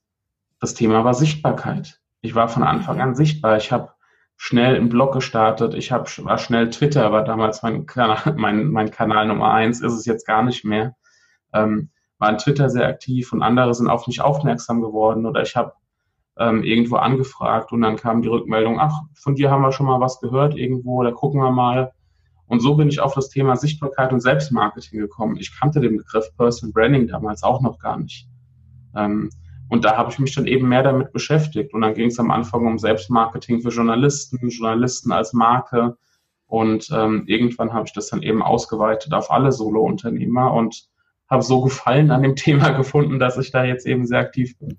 das 0.58 0.74
Thema 0.74 1.04
war 1.04 1.14
Sichtbarkeit. 1.14 2.00
Ich 2.22 2.34
war 2.34 2.48
von 2.48 2.64
Anfang 2.64 3.00
an 3.00 3.14
sichtbar. 3.14 3.56
Ich 3.56 3.70
habe 3.70 3.92
schnell 4.44 4.74
einen 4.74 4.88
Blog 4.88 5.12
gestartet. 5.12 5.72
Ich 5.74 5.92
hab, 5.92 6.09
war 6.24 6.37
schnell 6.37 6.68
Twitter, 6.68 7.12
war 7.12 7.22
damals 7.22 7.62
mein 7.62 7.87
Kanal, 7.87 8.35
mein, 8.37 8.72
mein 8.72 8.90
Kanal 8.90 9.28
Nummer 9.28 9.52
eins, 9.52 9.81
ist 9.81 9.92
es 9.92 10.05
jetzt 10.05 10.26
gar 10.26 10.42
nicht 10.42 10.64
mehr. 10.64 10.96
Ähm, 11.52 11.90
war 12.18 12.31
in 12.31 12.38
Twitter 12.38 12.68
sehr 12.68 12.88
aktiv 12.88 13.33
und 13.33 13.40
andere 13.40 13.72
sind 13.72 13.88
auf 13.88 14.09
mich 14.09 14.20
aufmerksam 14.20 14.81
geworden 14.81 15.26
oder 15.26 15.42
ich 15.42 15.55
habe 15.55 15.74
ähm, 16.37 16.64
irgendwo 16.64 16.96
angefragt 16.96 17.70
und 17.70 17.83
dann 17.83 17.94
kam 17.94 18.20
die 18.20 18.26
Rückmeldung, 18.28 18.81
ach, 18.81 19.02
von 19.14 19.37
dir 19.37 19.48
haben 19.48 19.62
wir 19.62 19.70
schon 19.70 19.87
mal 19.87 20.00
was 20.00 20.18
gehört 20.18 20.57
irgendwo 20.57 20.96
oder 20.96 21.12
gucken 21.12 21.40
wir 21.40 21.52
mal. 21.52 21.92
Und 22.46 22.59
so 22.59 22.74
bin 22.74 22.88
ich 22.88 22.98
auf 22.98 23.14
das 23.14 23.28
Thema 23.28 23.55
Sichtbarkeit 23.55 24.12
und 24.12 24.18
Selbstmarketing 24.18 24.98
gekommen. 24.98 25.37
Ich 25.37 25.57
kannte 25.57 25.78
den 25.78 25.98
Begriff 25.98 26.37
Personal 26.37 26.72
Branding 26.72 27.07
damals 27.07 27.44
auch 27.44 27.61
noch 27.61 27.78
gar 27.78 27.96
nicht. 27.96 28.26
Ähm, 28.96 29.31
und 29.72 29.87
da 29.87 29.96
habe 29.96 30.11
ich 30.12 30.18
mich 30.18 30.35
dann 30.35 30.46
eben 30.46 30.68
mehr 30.68 30.82
damit 30.82 31.14
beschäftigt. 31.14 31.72
Und 31.72 31.80
dann 31.80 31.94
ging 31.94 32.08
es 32.08 32.18
am 32.18 32.30
Anfang 32.30 32.66
um 32.66 32.78
Selbstmarketing 32.78 33.62
für 33.62 33.70
Journalisten, 33.70 34.50
Journalisten 34.50 35.12
als 35.12 35.32
Marke. 35.32 35.96
Und 36.44 36.90
ähm, 36.92 37.24
irgendwann 37.26 37.72
habe 37.72 37.87
ich 37.87 37.94
das 37.94 38.08
dann 38.08 38.20
eben 38.20 38.42
ausgeweitet 38.42 39.14
auf 39.14 39.30
alle 39.30 39.50
Solo-Unternehmer 39.50 40.52
und 40.52 40.82
habe 41.26 41.42
so 41.42 41.62
Gefallen 41.62 42.11
an 42.11 42.22
dem 42.22 42.37
Thema 42.37 42.68
gefunden, 42.72 43.18
dass 43.18 43.38
ich 43.38 43.50
da 43.50 43.64
jetzt 43.64 43.87
eben 43.87 44.04
sehr 44.04 44.18
aktiv 44.18 44.58
bin. 44.58 44.76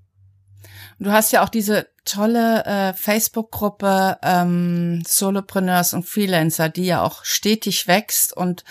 Du 0.99 1.12
hast 1.12 1.32
ja 1.32 1.43
auch 1.43 1.49
diese 1.49 1.88
tolle 2.06 2.63
äh, 2.63 2.93
Facebook-Gruppe 2.93 4.19
ähm, 4.21 5.01
Solopreneurs 5.08 5.95
und 5.95 6.06
Freelancer, 6.06 6.69
die 6.69 6.86
ja 6.86 7.01
auch 7.01 7.25
stetig 7.25 7.88
wächst 7.88 8.38
und 8.38 8.63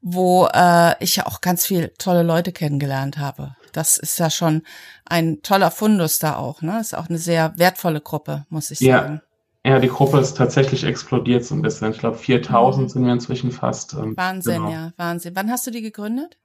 wo 0.00 0.48
äh, 0.54 0.94
ich 1.04 1.16
ja 1.16 1.26
auch 1.26 1.42
ganz 1.42 1.66
viele 1.66 1.92
tolle 1.98 2.22
Leute 2.22 2.52
kennengelernt 2.52 3.18
habe. 3.18 3.56
Das 3.76 3.98
ist 3.98 4.18
ja 4.18 4.30
schon 4.30 4.62
ein 5.04 5.42
toller 5.42 5.70
Fundus 5.70 6.18
da 6.18 6.36
auch, 6.36 6.62
ne? 6.62 6.80
Ist 6.80 6.96
auch 6.96 7.08
eine 7.08 7.18
sehr 7.18 7.52
wertvolle 7.56 8.00
Gruppe, 8.00 8.46
muss 8.48 8.70
ich 8.70 8.80
ja. 8.80 9.02
sagen. 9.02 9.22
Ja, 9.66 9.80
die 9.80 9.88
Gruppe 9.88 10.20
ist 10.20 10.36
tatsächlich 10.36 10.84
explodiert 10.84 11.44
so 11.44 11.54
ein 11.54 11.60
bisschen. 11.60 11.90
Ich 11.90 11.98
glaube, 11.98 12.16
4000 12.16 12.84
mhm. 12.84 12.88
sind 12.88 13.04
wir 13.04 13.12
inzwischen 13.12 13.50
fast. 13.50 13.94
Ähm, 13.94 14.16
Wahnsinn, 14.16 14.62
genau. 14.62 14.70
ja, 14.70 14.92
Wahnsinn. 14.96 15.34
Wann 15.34 15.50
hast 15.50 15.66
du 15.66 15.72
die 15.72 15.82
gegründet? 15.82 16.38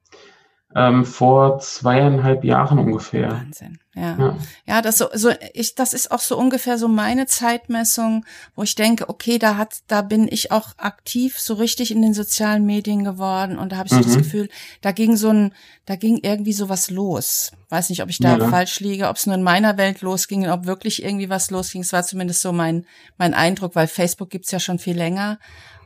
Ähm, 0.76 1.06
vor 1.06 1.60
zweieinhalb 1.60 2.44
Jahren 2.44 2.80
ungefähr. 2.80 3.32
Wahnsinn. 3.32 3.80
Ja. 3.94 4.18
ja. 4.18 4.38
Ja, 4.66 4.82
das 4.82 4.98
so, 4.98 5.08
so, 5.14 5.32
ich, 5.54 5.76
das 5.76 5.94
ist 5.94 6.12
auch 6.12 6.20
so 6.20 6.38
ungefähr 6.38 6.78
so 6.78 6.88
meine 6.88 7.26
Zeitmessung, 7.26 8.26
wo 8.56 8.64
ich 8.64 8.76
denke, 8.76 9.10
okay, 9.10 9.38
da 9.38 9.58
hat, 9.58 9.80
da 9.88 10.02
bin 10.02 10.30
ich 10.32 10.52
auch 10.52 10.78
aktiv 10.78 11.38
so 11.40 11.56
richtig 11.56 11.92
in 11.92 12.02
den 12.02 12.14
sozialen 12.14 12.66
Medien 12.66 13.04
geworden 13.04 13.58
und 13.58 13.74
da 13.74 13.78
habe 13.78 13.88
ich 13.88 13.94
mhm. 13.94 13.98
so 13.98 14.04
das 14.04 14.16
mhm. 14.16 14.22
Gefühl, 14.22 14.50
da 14.80 14.94
ging 14.94 15.18
so 15.18 15.30
ein, 15.30 15.54
da 15.86 15.98
ging 15.98 16.20
irgendwie 16.24 16.54
so 16.54 16.70
was 16.70 16.90
los. 16.90 17.52
Weiß 17.68 17.90
nicht, 17.90 18.02
ob 18.02 18.10
ich 18.10 18.20
da 18.20 18.38
ja. 18.38 18.48
falsch 18.48 18.80
liege, 18.80 19.10
ob 19.10 19.18
es 19.18 19.26
nur 19.26 19.36
in 19.36 19.44
meiner 19.44 19.78
Welt 19.78 20.02
losging, 20.02 20.50
ob 20.50 20.66
wirklich 20.66 21.04
irgendwie 21.04 21.30
was 21.30 21.52
losging. 21.52 21.82
Es 21.82 21.92
war 21.92 22.04
zumindest 22.04 22.42
so 22.42 22.54
mein, 22.54 22.86
mein 23.18 23.34
Eindruck, 23.34 23.76
weil 23.76 23.88
Facebook 23.88 24.30
gibt's 24.30 24.52
ja 24.52 24.60
schon 24.60 24.80
viel 24.80 24.96
länger. 24.96 25.38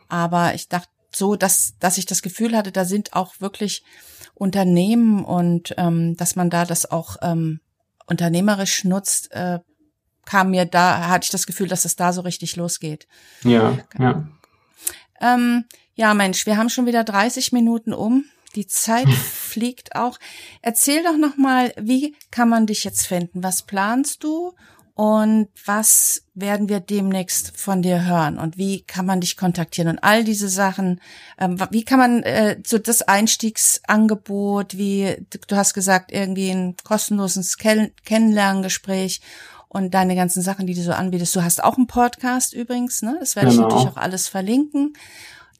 Aber 0.10 0.54
ich 0.54 0.69
dachte 0.69 0.89
so, 1.12 1.36
dass, 1.36 1.74
dass 1.80 1.98
ich 1.98 2.06
das 2.06 2.21
Gefühl 2.21 2.56
hatte, 2.56 2.71
da 2.71 2.86
sind 2.86 3.13
auch 3.13 3.39
wirklich 3.39 3.84
Unternehmen 4.36 5.24
und 5.26 5.74
ähm, 5.78 6.15
dass 6.17 6.36
man 6.36 6.50
da 6.50 6.65
das 6.65 6.89
auch 6.91 7.17
ähm, 7.21 7.62
unternehmerisch 8.06 8.84
nutzt, 8.84 9.32
äh, 9.32 9.60
kam 10.26 10.52
mir 10.52 10.65
da, 10.65 11.08
hatte 11.08 11.26
ich 11.26 11.32
das 11.32 11.48
Gefühl, 11.48 11.67
dass 11.67 11.86
es 11.86 11.95
da 11.95 12.13
so 12.13 12.21
richtig 12.21 12.56
losgeht. 12.56 13.08
Ja, 13.43 13.78
ja. 13.98 14.28
Ähm, 15.21 15.65
ja, 15.93 16.13
Mensch, 16.13 16.45
wir 16.45 16.58
haben 16.58 16.69
schon 16.69 16.86
wieder 16.86 17.04
30 17.04 17.54
Minuten 17.54 17.93
um. 17.93 18.26
Die 18.56 18.67
Zeit 18.67 19.10
fliegt 19.10 19.95
auch. 19.95 20.17
Erzähl 20.62 21.04
doch 21.04 21.17
noch 21.17 21.38
mal, 21.38 21.74
wie 21.78 22.15
kann 22.32 22.50
man 22.50 22.65
dich 22.65 22.84
jetzt 22.84 23.08
finden? 23.08 23.43
Was 23.43 23.63
planst 23.63 24.24
du? 24.24 24.54
Und 24.95 25.49
was 25.65 26.23
werden 26.36 26.69
wir 26.69 26.79
demnächst 26.79 27.58
von 27.60 27.81
dir 27.81 28.05
hören 28.05 28.39
und 28.39 28.58
wie 28.58 28.81
kann 28.81 29.05
man 29.05 29.19
dich 29.19 29.36
kontaktieren 29.36 29.89
und 29.89 29.99
all 29.99 30.23
diese 30.23 30.47
Sachen. 30.47 31.01
Ähm, 31.38 31.60
wie 31.69 31.84
kann 31.84 31.99
man 31.99 32.23
äh, 32.23 32.58
so 32.65 32.77
das 32.77 33.01
Einstiegsangebot, 33.01 34.77
wie 34.77 35.17
du 35.47 35.55
hast 35.58 35.73
gesagt, 35.73 36.13
irgendwie 36.13 36.49
ein 36.49 36.75
kostenloses 36.86 37.58
Ken 37.58 37.91
Kennenlerngespräch 38.05 39.19
und 39.67 39.93
deine 39.93 40.15
ganzen 40.15 40.41
Sachen, 40.41 40.65
die 40.65 40.73
du 40.73 40.81
so 40.81 40.93
anbietest. 40.93 41.36
Du 41.36 41.43
hast 41.43 41.62
auch 41.62 41.75
einen 41.75 41.88
Podcast 41.88 42.53
übrigens, 42.53 43.01
ne? 43.01 43.17
Das 43.19 43.36
werde 43.36 43.49
genau. 43.49 43.67
ich 43.67 43.73
natürlich 43.73 43.97
auch 43.97 44.01
alles 44.01 44.29
verlinken. 44.29 44.93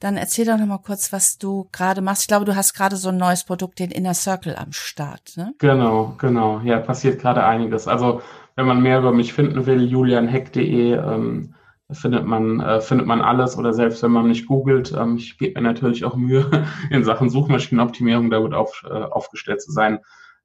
Dann 0.00 0.16
erzähl 0.16 0.46
doch 0.46 0.56
noch 0.56 0.66
mal 0.66 0.78
kurz, 0.78 1.12
was 1.12 1.36
du 1.36 1.68
gerade 1.72 2.00
machst. 2.00 2.22
Ich 2.22 2.28
glaube, 2.28 2.46
du 2.46 2.56
hast 2.56 2.72
gerade 2.72 2.96
so 2.96 3.10
ein 3.10 3.18
neues 3.18 3.44
Produkt, 3.44 3.78
den 3.78 3.90
Inner 3.90 4.14
Circle 4.14 4.56
am 4.56 4.72
Start. 4.72 5.34
Ne? 5.36 5.52
Genau, 5.58 6.14
genau. 6.16 6.60
Ja, 6.60 6.78
passiert 6.78 7.20
gerade 7.20 7.44
einiges. 7.44 7.86
Also 7.86 8.22
wenn 8.56 8.66
man 8.66 8.82
mehr 8.82 8.98
über 8.98 9.12
mich 9.12 9.32
finden 9.32 9.66
will, 9.66 9.82
julianheck.de, 9.84 10.94
ähm, 10.94 11.54
findet 11.92 12.26
man, 12.26 12.60
äh, 12.60 12.80
findet 12.80 13.06
man 13.06 13.20
alles 13.20 13.56
oder 13.56 13.72
selbst 13.72 14.02
wenn 14.02 14.10
man 14.10 14.26
mich 14.26 14.46
googelt, 14.46 14.92
ähm, 14.96 15.16
ich 15.16 15.38
gebe 15.38 15.60
mir 15.60 15.68
natürlich 15.68 16.04
auch 16.04 16.16
Mühe 16.16 16.50
in 16.90 17.04
Sachen 17.04 17.30
Suchmaschinenoptimierung 17.30 18.30
da 18.30 18.38
gut 18.38 18.54
auf, 18.54 18.82
äh, 18.84 18.92
aufgestellt 18.92 19.62
zu 19.62 19.70
sein. 19.70 20.00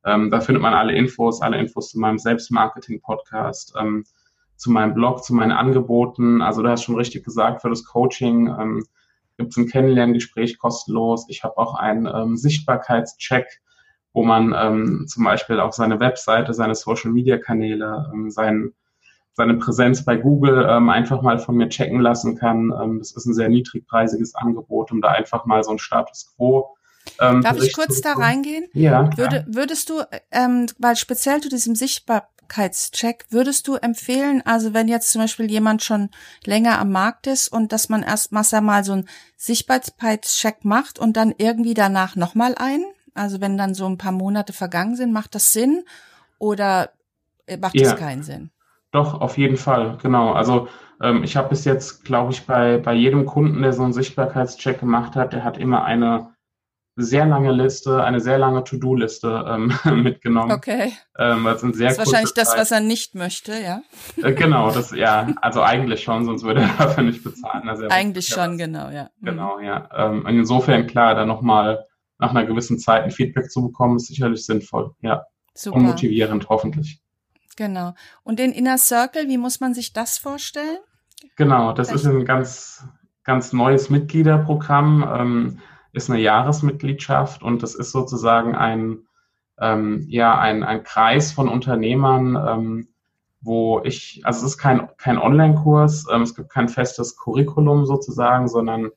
Ähm, 0.06 0.30
da 0.30 0.42
findet 0.42 0.62
man 0.62 0.74
alle 0.74 0.94
Infos, 0.94 1.42
alle 1.42 1.58
Infos 1.58 1.90
zu 1.90 2.00
meinem 2.00 2.20
Selbstmarketing-Podcast, 2.20 3.74
ähm, 3.80 4.04
zu 4.56 4.72
meinem 4.72 4.94
Blog, 4.94 5.24
zu 5.24 5.34
meinen 5.34 5.52
Angeboten. 5.52 6.42
Also 6.42 6.62
du 6.62 6.70
hast 6.70 6.84
schon 6.84 6.96
richtig 6.96 7.24
gesagt, 7.24 7.62
für 7.62 7.70
das 7.70 7.86
Coaching 7.86 8.48
ähm, 8.48 8.86
gibt 9.38 9.52
es 9.52 9.58
ein 9.58 9.68
Kennenlerngespräch 9.68 10.60
kostenlos. 10.60 11.26
Ich 11.30 11.44
habe 11.44 11.58
auch 11.58 11.76
einen 11.76 12.08
ähm, 12.08 12.38
Sichtbarkeitscheck, 12.38 13.62
wo 14.14 14.24
man 14.24 14.54
ähm, 14.58 15.06
zum 15.08 15.24
Beispiel 15.24 15.60
auch 15.60 15.74
seine 15.74 16.00
Webseite, 16.00 16.54
seine 16.54 16.76
Social-Media-Kanäle, 16.76 18.12
ähm, 18.14 18.30
sein, 18.30 18.74
seine 19.34 19.56
Präsenz 19.56 20.04
bei 20.04 20.18
Google 20.18 20.68
ähm, 20.70 20.90
einfach 20.90 21.22
mal 21.22 21.40
von 21.40 21.56
mir 21.56 21.70
checken 21.70 22.02
lassen 22.02 22.38
kann. 22.38 22.74
Ähm, 22.82 23.00
das 23.00 23.14
ist 23.14 23.26
ein 23.26 23.34
sehr 23.34 23.50
niedrigpreisiges 23.50 24.36
Angebot, 24.36 24.92
um 24.92 25.02
da 25.02 25.10
einfach 25.10 25.46
mal 25.46 25.64
so 25.64 25.72
ein 25.72 25.80
Status 25.80 26.34
Quo 26.36 26.76
ähm, 27.20 27.42
Darf 27.42 27.58
ich 27.58 27.74
kurz 27.74 28.02
da 28.02 28.14
reingehen? 28.14 28.66
Ja. 28.74 29.10
Würde, 29.18 29.46
würdest 29.48 29.90
du, 29.90 30.02
ähm, 30.32 30.68
weil 30.78 30.96
speziell 30.96 31.42
zu 31.42 31.50
diesem 31.50 31.76
Sichtbarkeitscheck, 31.76 33.26
würdest 33.30 33.68
du 33.68 33.76
empfehlen, 33.76 34.42
also 34.46 34.74
wenn 34.74 34.88
jetzt 34.88 35.12
zum 35.12 35.22
Beispiel 35.22 35.50
jemand 35.50 35.84
schon 35.84 36.10
länger 36.46 36.80
am 36.80 36.92
Markt 36.92 37.28
ist 37.28 37.48
und 37.52 37.72
dass 37.72 37.90
man 37.90 38.04
erst 38.04 38.32
mal 38.32 38.84
so 38.84 38.94
einen 38.94 39.10
Sichtbarkeitscheck 39.38 40.64
macht 40.64 41.00
und 41.00 41.18
dann 41.18 41.34
irgendwie 41.38 41.74
danach 41.74 42.16
nochmal 42.16 42.56
einen? 42.56 42.86
Also 43.14 43.42
wenn 43.42 43.58
dann 43.58 43.74
so 43.74 43.86
ein 43.86 43.98
paar 43.98 44.12
Monate 44.12 44.54
vergangen 44.54 44.96
sind, 44.96 45.12
macht 45.12 45.36
das 45.36 45.52
Sinn 45.52 45.84
oder 46.40 46.92
äh, 47.46 47.58
macht 47.58 47.76
ja. 47.76 47.92
das 47.92 48.00
keinen 48.00 48.24
Sinn? 48.24 48.52
Doch, 48.92 49.20
auf 49.20 49.38
jeden 49.38 49.58
Fall, 49.58 49.98
genau. 50.02 50.34
Also 50.34 50.68
ähm, 51.02 51.24
ich 51.24 51.38
habe 51.38 51.50
bis 51.50 51.66
jetzt, 51.66 52.04
glaube 52.04 52.34
ich, 52.34 52.46
bei, 52.46 52.78
bei 52.78 52.94
jedem 52.94 53.26
Kunden, 53.26 53.62
der 53.62 53.74
so 53.74 53.84
einen 53.84 53.94
Sichtbarkeitscheck 53.94 54.80
gemacht 54.80 55.16
hat, 55.16 55.34
der 55.34 55.44
hat 55.44 55.58
immer 55.58 55.84
eine 55.86 56.32
sehr 56.98 57.26
lange 57.26 57.52
Liste, 57.52 58.04
eine 58.04 58.20
sehr 58.20 58.38
lange 58.38 58.64
To-Do-Liste 58.64 59.46
ähm, 59.48 59.74
mitgenommen. 60.04 60.52
Okay. 60.52 60.92
Ähm, 61.18 61.46
das 61.46 61.64
ist 61.64 61.98
wahrscheinlich 61.98 62.34
das, 62.34 62.56
was 62.56 62.72
er 62.72 62.82
nicht 62.82 63.16
möchte, 63.16 63.54
ja? 63.54 63.82
Äh, 64.22 64.34
genau, 64.34 64.72
das 64.72 64.92
ja, 64.92 65.30
also 65.42 65.62
eigentlich 65.62 66.04
schon, 66.04 66.26
sonst 66.26 66.44
würde 66.44 66.62
er 66.62 66.70
dafür 66.78 67.04
nicht 67.04 67.24
bezahlen. 67.24 67.70
Also 67.70 67.88
eigentlich 67.88 68.28
schon, 68.28 68.58
genau, 68.58 68.90
ja. 68.90 69.10
Mhm. 69.20 69.26
Genau, 69.26 69.60
ja. 69.60 69.90
Ähm, 69.96 70.26
insofern 70.28 70.86
klar, 70.88 71.16
da 71.16 71.26
nochmal 71.26 71.88
nach 72.22 72.30
einer 72.30 72.46
gewissen 72.46 72.80
Zeit 72.80 73.04
ein 73.04 73.12
Feedback 73.12 73.52
zu 73.52 73.64
bekommen, 73.64 73.98
ist 73.98 74.08
sicherlich 74.08 74.46
sinnvoll, 74.46 74.92
ja. 75.02 75.26
Super. 75.54 75.78
Und 75.78 75.84
motivierend, 75.84 76.48
hoffentlich. 76.48 77.02
Genau. 77.58 77.94
Und 78.24 78.40
den 78.40 78.54
Inner 78.54 78.78
Circle, 78.78 79.28
wie 79.28 79.38
muss 79.38 79.60
man 79.60 79.74
sich 79.74 79.92
das 79.92 80.18
vorstellen? 80.18 80.78
Genau, 81.36 81.74
das 81.74 81.90
Vielleicht. 81.90 82.06
ist 82.06 82.10
ein 82.10 82.26
ganz, 82.26 82.88
ganz 83.24 83.52
neues 83.52 83.90
Mitgliederprogramm, 83.90 85.06
ähm, 85.14 85.60
ist 85.92 86.10
eine 86.10 86.22
Jahresmitgliedschaft 86.22 87.44
und 87.44 87.64
das 87.64 87.76
ist 87.76 87.92
sozusagen 87.92 88.56
ein, 88.56 89.00
ähm, 89.60 90.06
ja, 90.08 90.40
ein, 90.40 90.64
ein 90.64 90.84
Kreis 90.84 91.34
von 91.34 91.50
Unternehmern, 91.50 92.38
ähm, 92.48 92.88
wo 93.42 93.82
ich, 93.84 94.22
also 94.24 94.46
es 94.46 94.54
ist 94.54 94.58
kein, 94.58 94.90
kein 94.98 95.18
Online-Kurs, 95.18 96.06
ähm, 96.12 96.22
es 96.22 96.36
gibt 96.36 96.50
kein 96.50 96.70
festes 96.70 97.18
Curriculum 97.18 97.86
sozusagen, 97.86 98.48
sondern 98.48 98.92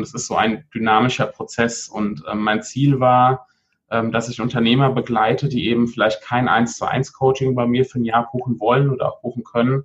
das 0.00 0.14
ist 0.14 0.26
so 0.26 0.36
ein 0.36 0.64
dynamischer 0.74 1.26
Prozess 1.26 1.88
und 1.88 2.24
ähm, 2.30 2.40
mein 2.40 2.62
Ziel 2.62 3.00
war, 3.00 3.46
ähm, 3.90 4.12
dass 4.12 4.28
ich 4.28 4.40
Unternehmer 4.40 4.90
begleite, 4.90 5.48
die 5.48 5.68
eben 5.68 5.88
vielleicht 5.88 6.22
kein 6.22 6.48
1 6.48 6.76
zu 6.76 6.86
1 6.86 7.12
Coaching 7.12 7.54
bei 7.54 7.66
mir 7.66 7.84
für 7.84 7.98
ein 8.00 8.04
Jahr 8.04 8.30
buchen 8.32 8.60
wollen 8.60 8.90
oder 8.90 9.08
auch 9.08 9.20
buchen 9.20 9.44
können, 9.44 9.84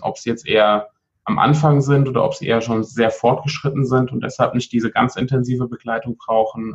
ob 0.00 0.16
sie 0.16 0.30
jetzt 0.30 0.46
eher 0.48 0.88
am 1.24 1.38
Anfang 1.38 1.82
sind 1.82 2.08
oder 2.08 2.24
ob 2.24 2.34
sie 2.34 2.46
eher 2.46 2.62
schon 2.62 2.82
sehr 2.82 3.10
fortgeschritten 3.10 3.84
sind 3.84 4.10
und 4.10 4.24
deshalb 4.24 4.54
nicht 4.54 4.72
diese 4.72 4.90
ganz 4.90 5.16
intensive 5.16 5.68
Begleitung 5.68 6.16
brauchen, 6.16 6.74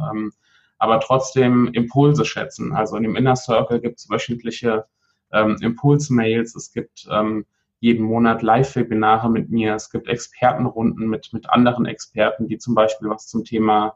aber 0.78 1.00
trotzdem 1.00 1.68
Impulse 1.74 2.26
schätzen. 2.26 2.74
Also 2.74 2.96
in 2.96 3.02
dem 3.02 3.16
Inner 3.16 3.36
Circle 3.36 3.82
gibt 3.82 3.98
es 3.98 4.10
wöchentliche 4.10 4.86
ähm, 5.32 5.58
Impulsmails, 5.62 6.56
es 6.56 6.72
gibt 6.72 7.08
ähm, 7.10 7.46
jeden 7.86 8.04
Monat 8.04 8.42
Live-Webinare 8.42 9.30
mit 9.30 9.52
mir. 9.52 9.76
Es 9.76 9.92
gibt 9.92 10.08
Expertenrunden 10.08 11.08
mit, 11.08 11.30
mit 11.34 11.48
anderen 11.52 11.86
Experten, 11.86 12.48
die 12.48 12.58
zum 12.58 12.74
Beispiel 12.74 13.12
was 13.12 13.28
zum 13.28 13.44
Thema 13.44 13.96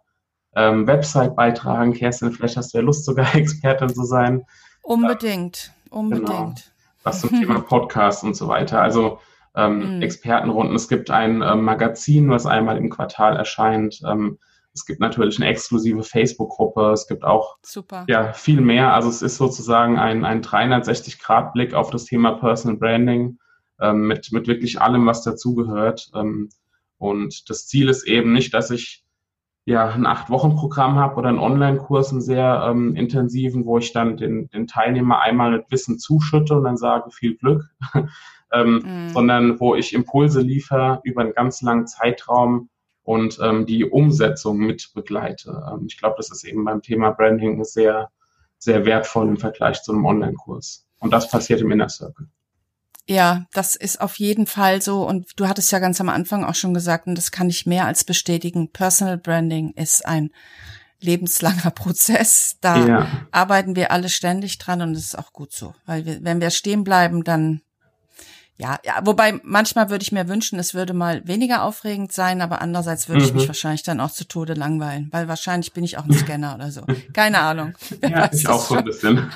ähm, 0.56 0.86
Website 0.86 1.36
beitragen. 1.36 1.94
Kerstin, 1.94 2.32
vielleicht 2.32 2.56
hast 2.56 2.72
du 2.72 2.78
ja 2.78 2.84
Lust, 2.84 3.04
sogar 3.04 3.34
Expertin 3.36 3.90
zu 3.90 4.04
sein. 4.04 4.46
Unbedingt, 4.84 5.74
unbedingt. 5.90 6.28
Genau. 6.28 6.54
Was 7.02 7.22
zum 7.22 7.32
Thema 7.32 7.62
Podcast 7.68 8.24
und 8.24 8.36
so 8.36 8.48
weiter. 8.48 8.80
Also 8.80 9.18
ähm, 9.56 9.96
mhm. 9.96 10.02
Expertenrunden. 10.04 10.76
Es 10.76 10.88
gibt 10.88 11.10
ein 11.10 11.42
ähm, 11.42 11.64
Magazin, 11.64 12.30
was 12.30 12.46
einmal 12.46 12.78
im 12.78 12.92
Quartal 12.92 13.38
erscheint. 13.38 14.02
Ähm, 14.08 14.38
es 14.72 14.86
gibt 14.86 15.00
natürlich 15.00 15.40
eine 15.40 15.50
exklusive 15.50 16.04
Facebook-Gruppe. 16.04 16.92
Es 16.92 17.08
gibt 17.08 17.24
auch 17.24 17.58
Super. 17.64 18.06
Ja, 18.08 18.34
viel 18.34 18.62
mehr. 18.62 18.94
Also 18.94 19.10
es 19.10 19.24
ist 19.24 19.38
sozusagen 19.38 19.98
ein, 19.98 20.26
ein 20.26 20.44
360-Grad-Blick 20.44 21.74
auf 21.74 21.90
das 21.90 22.06
Thema 22.06 22.34
Personal 22.34 22.78
Branding 22.78 23.40
ähm, 23.82 24.08
mit, 24.08 24.32
mit 24.32 24.48
wirklich 24.48 24.82
allem, 24.82 25.06
was 25.06 25.24
dazugehört. 25.24 26.12
Ähm, 26.16 26.50
und 26.98 27.50
das 27.50 27.68
Ziel 27.68 27.90
ist 27.90 28.06
eben 28.08 28.34
nicht, 28.34 28.54
dass 28.54 28.72
ich 28.72 29.04
ja 29.66 29.88
ein 29.90 30.06
Acht-Wochen-Programm 30.06 30.96
habe 30.96 31.16
oder 31.16 31.30
einen 31.30 31.40
Online-Kurs, 31.40 32.12
einen 32.12 32.22
sehr 32.22 32.66
ähm, 32.68 32.96
intensiven, 32.96 33.66
wo 33.66 33.78
ich 33.78 33.94
dann 33.94 34.18
den, 34.18 34.50
den 34.50 34.68
Teilnehmer 34.68 35.22
einmal 35.22 35.52
mit 35.52 35.66
Wissen 35.70 36.00
zuschütte 36.00 36.56
und 36.56 36.64
dann 36.64 36.78
sage, 36.78 37.12
viel 37.12 37.38
Glück, 37.38 37.66
ähm, 38.52 38.82
mhm. 38.84 39.10
sondern 39.10 39.60
wo 39.60 39.76
ich 39.76 39.94
Impulse 39.94 40.42
liefere 40.42 41.02
über 41.04 41.22
einen 41.22 41.34
ganz 41.34 41.62
langen 41.62 41.88
Zeitraum 41.88 42.70
und 43.04 43.40
ähm, 43.42 43.66
die 43.66 43.86
Umsetzung 43.86 44.58
mit 44.58 44.92
begleite. 44.94 45.64
Ähm, 45.72 45.86
ich 45.88 45.98
glaube, 45.98 46.16
das 46.18 46.32
ist 46.32 46.44
eben 46.44 46.66
beim 46.66 46.82
Thema 46.82 47.12
Branding 47.12 47.64
sehr, 47.64 48.10
sehr 48.58 48.86
wertvoll 48.86 49.28
im 49.28 49.38
Vergleich 49.38 49.82
zu 49.84 49.94
einem 49.94 50.06
Online-Kurs. 50.06 50.88
Und 51.00 51.14
das 51.14 51.30
passiert 51.30 51.62
im 51.62 51.72
Inner 51.72 51.90
Circle. 51.90 52.28
Ja, 53.10 53.46
das 53.54 53.76
ist 53.76 54.02
auf 54.02 54.20
jeden 54.20 54.46
Fall 54.46 54.84
so. 54.84 55.08
Und 55.08 55.32
du 55.36 55.48
hattest 55.48 55.72
ja 55.72 55.80
ganz 55.80 56.00
am 56.00 56.10
Anfang 56.10 56.44
auch 56.46 56.54
schon 56.54 56.76
gesagt, 56.76 57.08
und 57.08 57.16
das 57.16 57.32
kann 57.32 57.50
ich 57.50 57.66
mehr 57.66 57.86
als 57.88 58.04
bestätigen. 58.04 58.72
Personal 58.72 59.18
Branding 59.18 59.72
ist 59.74 60.06
ein 60.06 60.30
lebenslanger 61.00 61.72
Prozess. 61.76 62.58
Da 62.62 62.86
ja. 62.88 63.08
arbeiten 63.32 63.76
wir 63.76 63.92
alle 63.92 64.10
ständig 64.10 64.60
dran 64.60 64.84
und 64.84 64.94
das 64.94 65.06
ist 65.06 65.18
auch 65.18 65.34
gut 65.34 65.52
so. 65.54 65.74
Weil 65.88 66.06
wir, 66.06 66.24
wenn 66.24 66.40
wir 66.40 66.52
stehen 66.52 66.84
bleiben, 66.84 67.24
dann, 67.24 67.62
ja, 68.58 68.78
ja, 68.86 69.00
wobei 69.04 69.40
manchmal 69.44 69.90
würde 69.90 70.04
ich 70.04 70.12
mir 70.12 70.28
wünschen, 70.28 70.60
es 70.60 70.76
würde 70.76 70.94
mal 70.94 71.26
weniger 71.26 71.64
aufregend 71.64 72.12
sein, 72.12 72.42
aber 72.42 72.62
andererseits 72.62 73.10
würde 73.10 73.24
ich 73.24 73.34
mich 73.34 73.46
Mhm. 73.46 73.48
wahrscheinlich 73.48 73.84
dann 73.84 74.02
auch 74.02 74.12
zu 74.12 74.28
Tode 74.28 74.54
langweilen, 74.54 75.08
weil 75.12 75.28
wahrscheinlich 75.28 75.74
bin 75.74 75.84
ich 75.84 75.98
auch 75.98 76.06
ein 76.06 76.14
Scanner 76.14 76.54
oder 76.54 76.70
so. 76.70 76.82
Keine 77.14 77.40
Ahnung. 77.40 77.74
Wer 78.02 78.10
Ja, 78.12 78.30
ich 78.32 78.48
auch 78.48 78.68
so 78.68 78.76
ein 78.76 78.86
bisschen. 78.86 79.32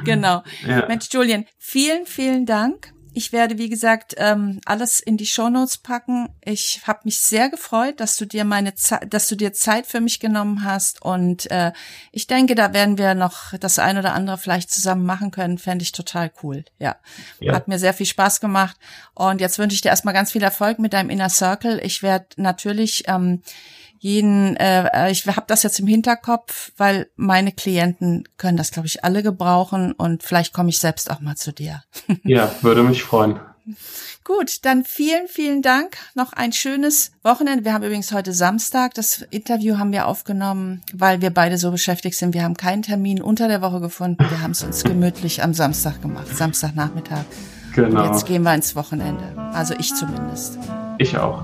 Genau. 0.04 0.42
ja. 0.66 0.86
Mensch, 0.86 1.08
Julian, 1.10 1.44
vielen, 1.58 2.06
vielen 2.06 2.46
Dank. 2.46 2.92
Ich 3.14 3.32
werde, 3.32 3.58
wie 3.58 3.68
gesagt, 3.68 4.14
ähm, 4.18 4.60
alles 4.64 5.00
in 5.00 5.16
die 5.16 5.26
Shownotes 5.26 5.78
packen. 5.78 6.28
Ich 6.44 6.82
habe 6.86 7.00
mich 7.02 7.18
sehr 7.18 7.48
gefreut, 7.48 7.98
dass 7.98 8.16
du 8.16 8.26
dir 8.26 8.44
meine 8.44 8.76
Zeit, 8.76 9.12
dass 9.12 9.26
du 9.26 9.34
dir 9.34 9.52
Zeit 9.52 9.86
für 9.86 10.00
mich 10.00 10.20
genommen 10.20 10.62
hast. 10.62 11.02
Und 11.02 11.50
äh, 11.50 11.72
ich 12.12 12.28
denke, 12.28 12.54
da 12.54 12.72
werden 12.72 12.96
wir 12.96 13.14
noch 13.14 13.54
das 13.58 13.80
ein 13.80 13.98
oder 13.98 14.12
andere 14.12 14.38
vielleicht 14.38 14.70
zusammen 14.70 15.04
machen 15.04 15.32
können. 15.32 15.58
Fände 15.58 15.82
ich 15.82 15.90
total 15.90 16.30
cool. 16.44 16.64
Ja. 16.78 16.96
Ja. 17.40 17.54
Hat 17.54 17.66
mir 17.66 17.80
sehr 17.80 17.92
viel 17.92 18.06
Spaß 18.06 18.40
gemacht. 18.40 18.76
Und 19.14 19.40
jetzt 19.40 19.58
wünsche 19.58 19.74
ich 19.74 19.80
dir 19.80 19.88
erstmal 19.88 20.14
ganz 20.14 20.30
viel 20.30 20.44
Erfolg 20.44 20.78
mit 20.78 20.92
deinem 20.92 21.10
Inner 21.10 21.28
Circle. 21.28 21.80
Ich 21.82 22.04
werde 22.04 22.26
natürlich 22.36 23.04
ähm, 23.08 23.42
jeden, 23.98 24.56
äh, 24.56 25.10
ich 25.10 25.26
habe 25.26 25.44
das 25.46 25.62
jetzt 25.62 25.80
im 25.80 25.86
Hinterkopf, 25.86 26.72
weil 26.76 27.10
meine 27.16 27.52
Klienten 27.52 28.24
können 28.36 28.56
das, 28.56 28.70
glaube 28.70 28.86
ich, 28.86 29.04
alle 29.04 29.22
gebrauchen 29.22 29.92
und 29.92 30.22
vielleicht 30.22 30.52
komme 30.52 30.70
ich 30.70 30.78
selbst 30.78 31.10
auch 31.10 31.20
mal 31.20 31.36
zu 31.36 31.52
dir. 31.52 31.82
ja, 32.24 32.50
würde 32.62 32.82
mich 32.82 33.02
freuen. 33.02 33.40
Gut, 34.24 34.64
dann 34.64 34.84
vielen, 34.84 35.26
vielen 35.28 35.62
Dank. 35.62 35.96
Noch 36.14 36.32
ein 36.32 36.52
schönes 36.52 37.12
Wochenende. 37.22 37.64
Wir 37.64 37.72
haben 37.74 37.84
übrigens 37.84 38.12
heute 38.12 38.32
Samstag. 38.32 38.94
Das 38.94 39.22
Interview 39.30 39.78
haben 39.78 39.92
wir 39.92 40.06
aufgenommen, 40.06 40.82
weil 40.92 41.20
wir 41.20 41.30
beide 41.30 41.58
so 41.58 41.70
beschäftigt 41.70 42.16
sind. 42.16 42.34
Wir 42.34 42.44
haben 42.44 42.56
keinen 42.56 42.82
Termin 42.82 43.22
unter 43.22 43.48
der 43.48 43.62
Woche 43.62 43.80
gefunden. 43.80 44.24
Wir 44.28 44.40
haben 44.40 44.52
es 44.52 44.62
uns 44.62 44.84
gemütlich 44.84 45.42
am 45.42 45.54
Samstag 45.54 46.00
gemacht, 46.02 46.28
Samstagnachmittag. 46.34 47.24
Und 47.68 47.74
Genau. 47.74 48.06
jetzt 48.06 48.26
gehen 48.26 48.42
wir 48.42 48.54
ins 48.54 48.74
Wochenende. 48.74 49.24
Also 49.52 49.74
ich 49.78 49.94
zumindest. 49.94 50.58
Ich 50.98 51.16
auch. 51.16 51.42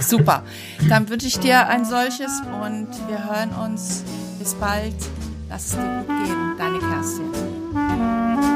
Super. 0.00 0.42
Dann 0.88 1.08
wünsche 1.08 1.26
ich 1.26 1.38
dir 1.38 1.66
ein 1.68 1.84
solches 1.84 2.42
und 2.62 2.88
wir 3.08 3.24
hören 3.24 3.50
uns. 3.50 4.04
Bis 4.38 4.54
bald. 4.54 4.94
Lass 5.48 5.66
es 5.66 5.70
dir 5.72 6.04
gut 6.06 6.08
gehen. 6.08 6.54
Deine 6.58 6.78
Kerstin. 6.78 8.55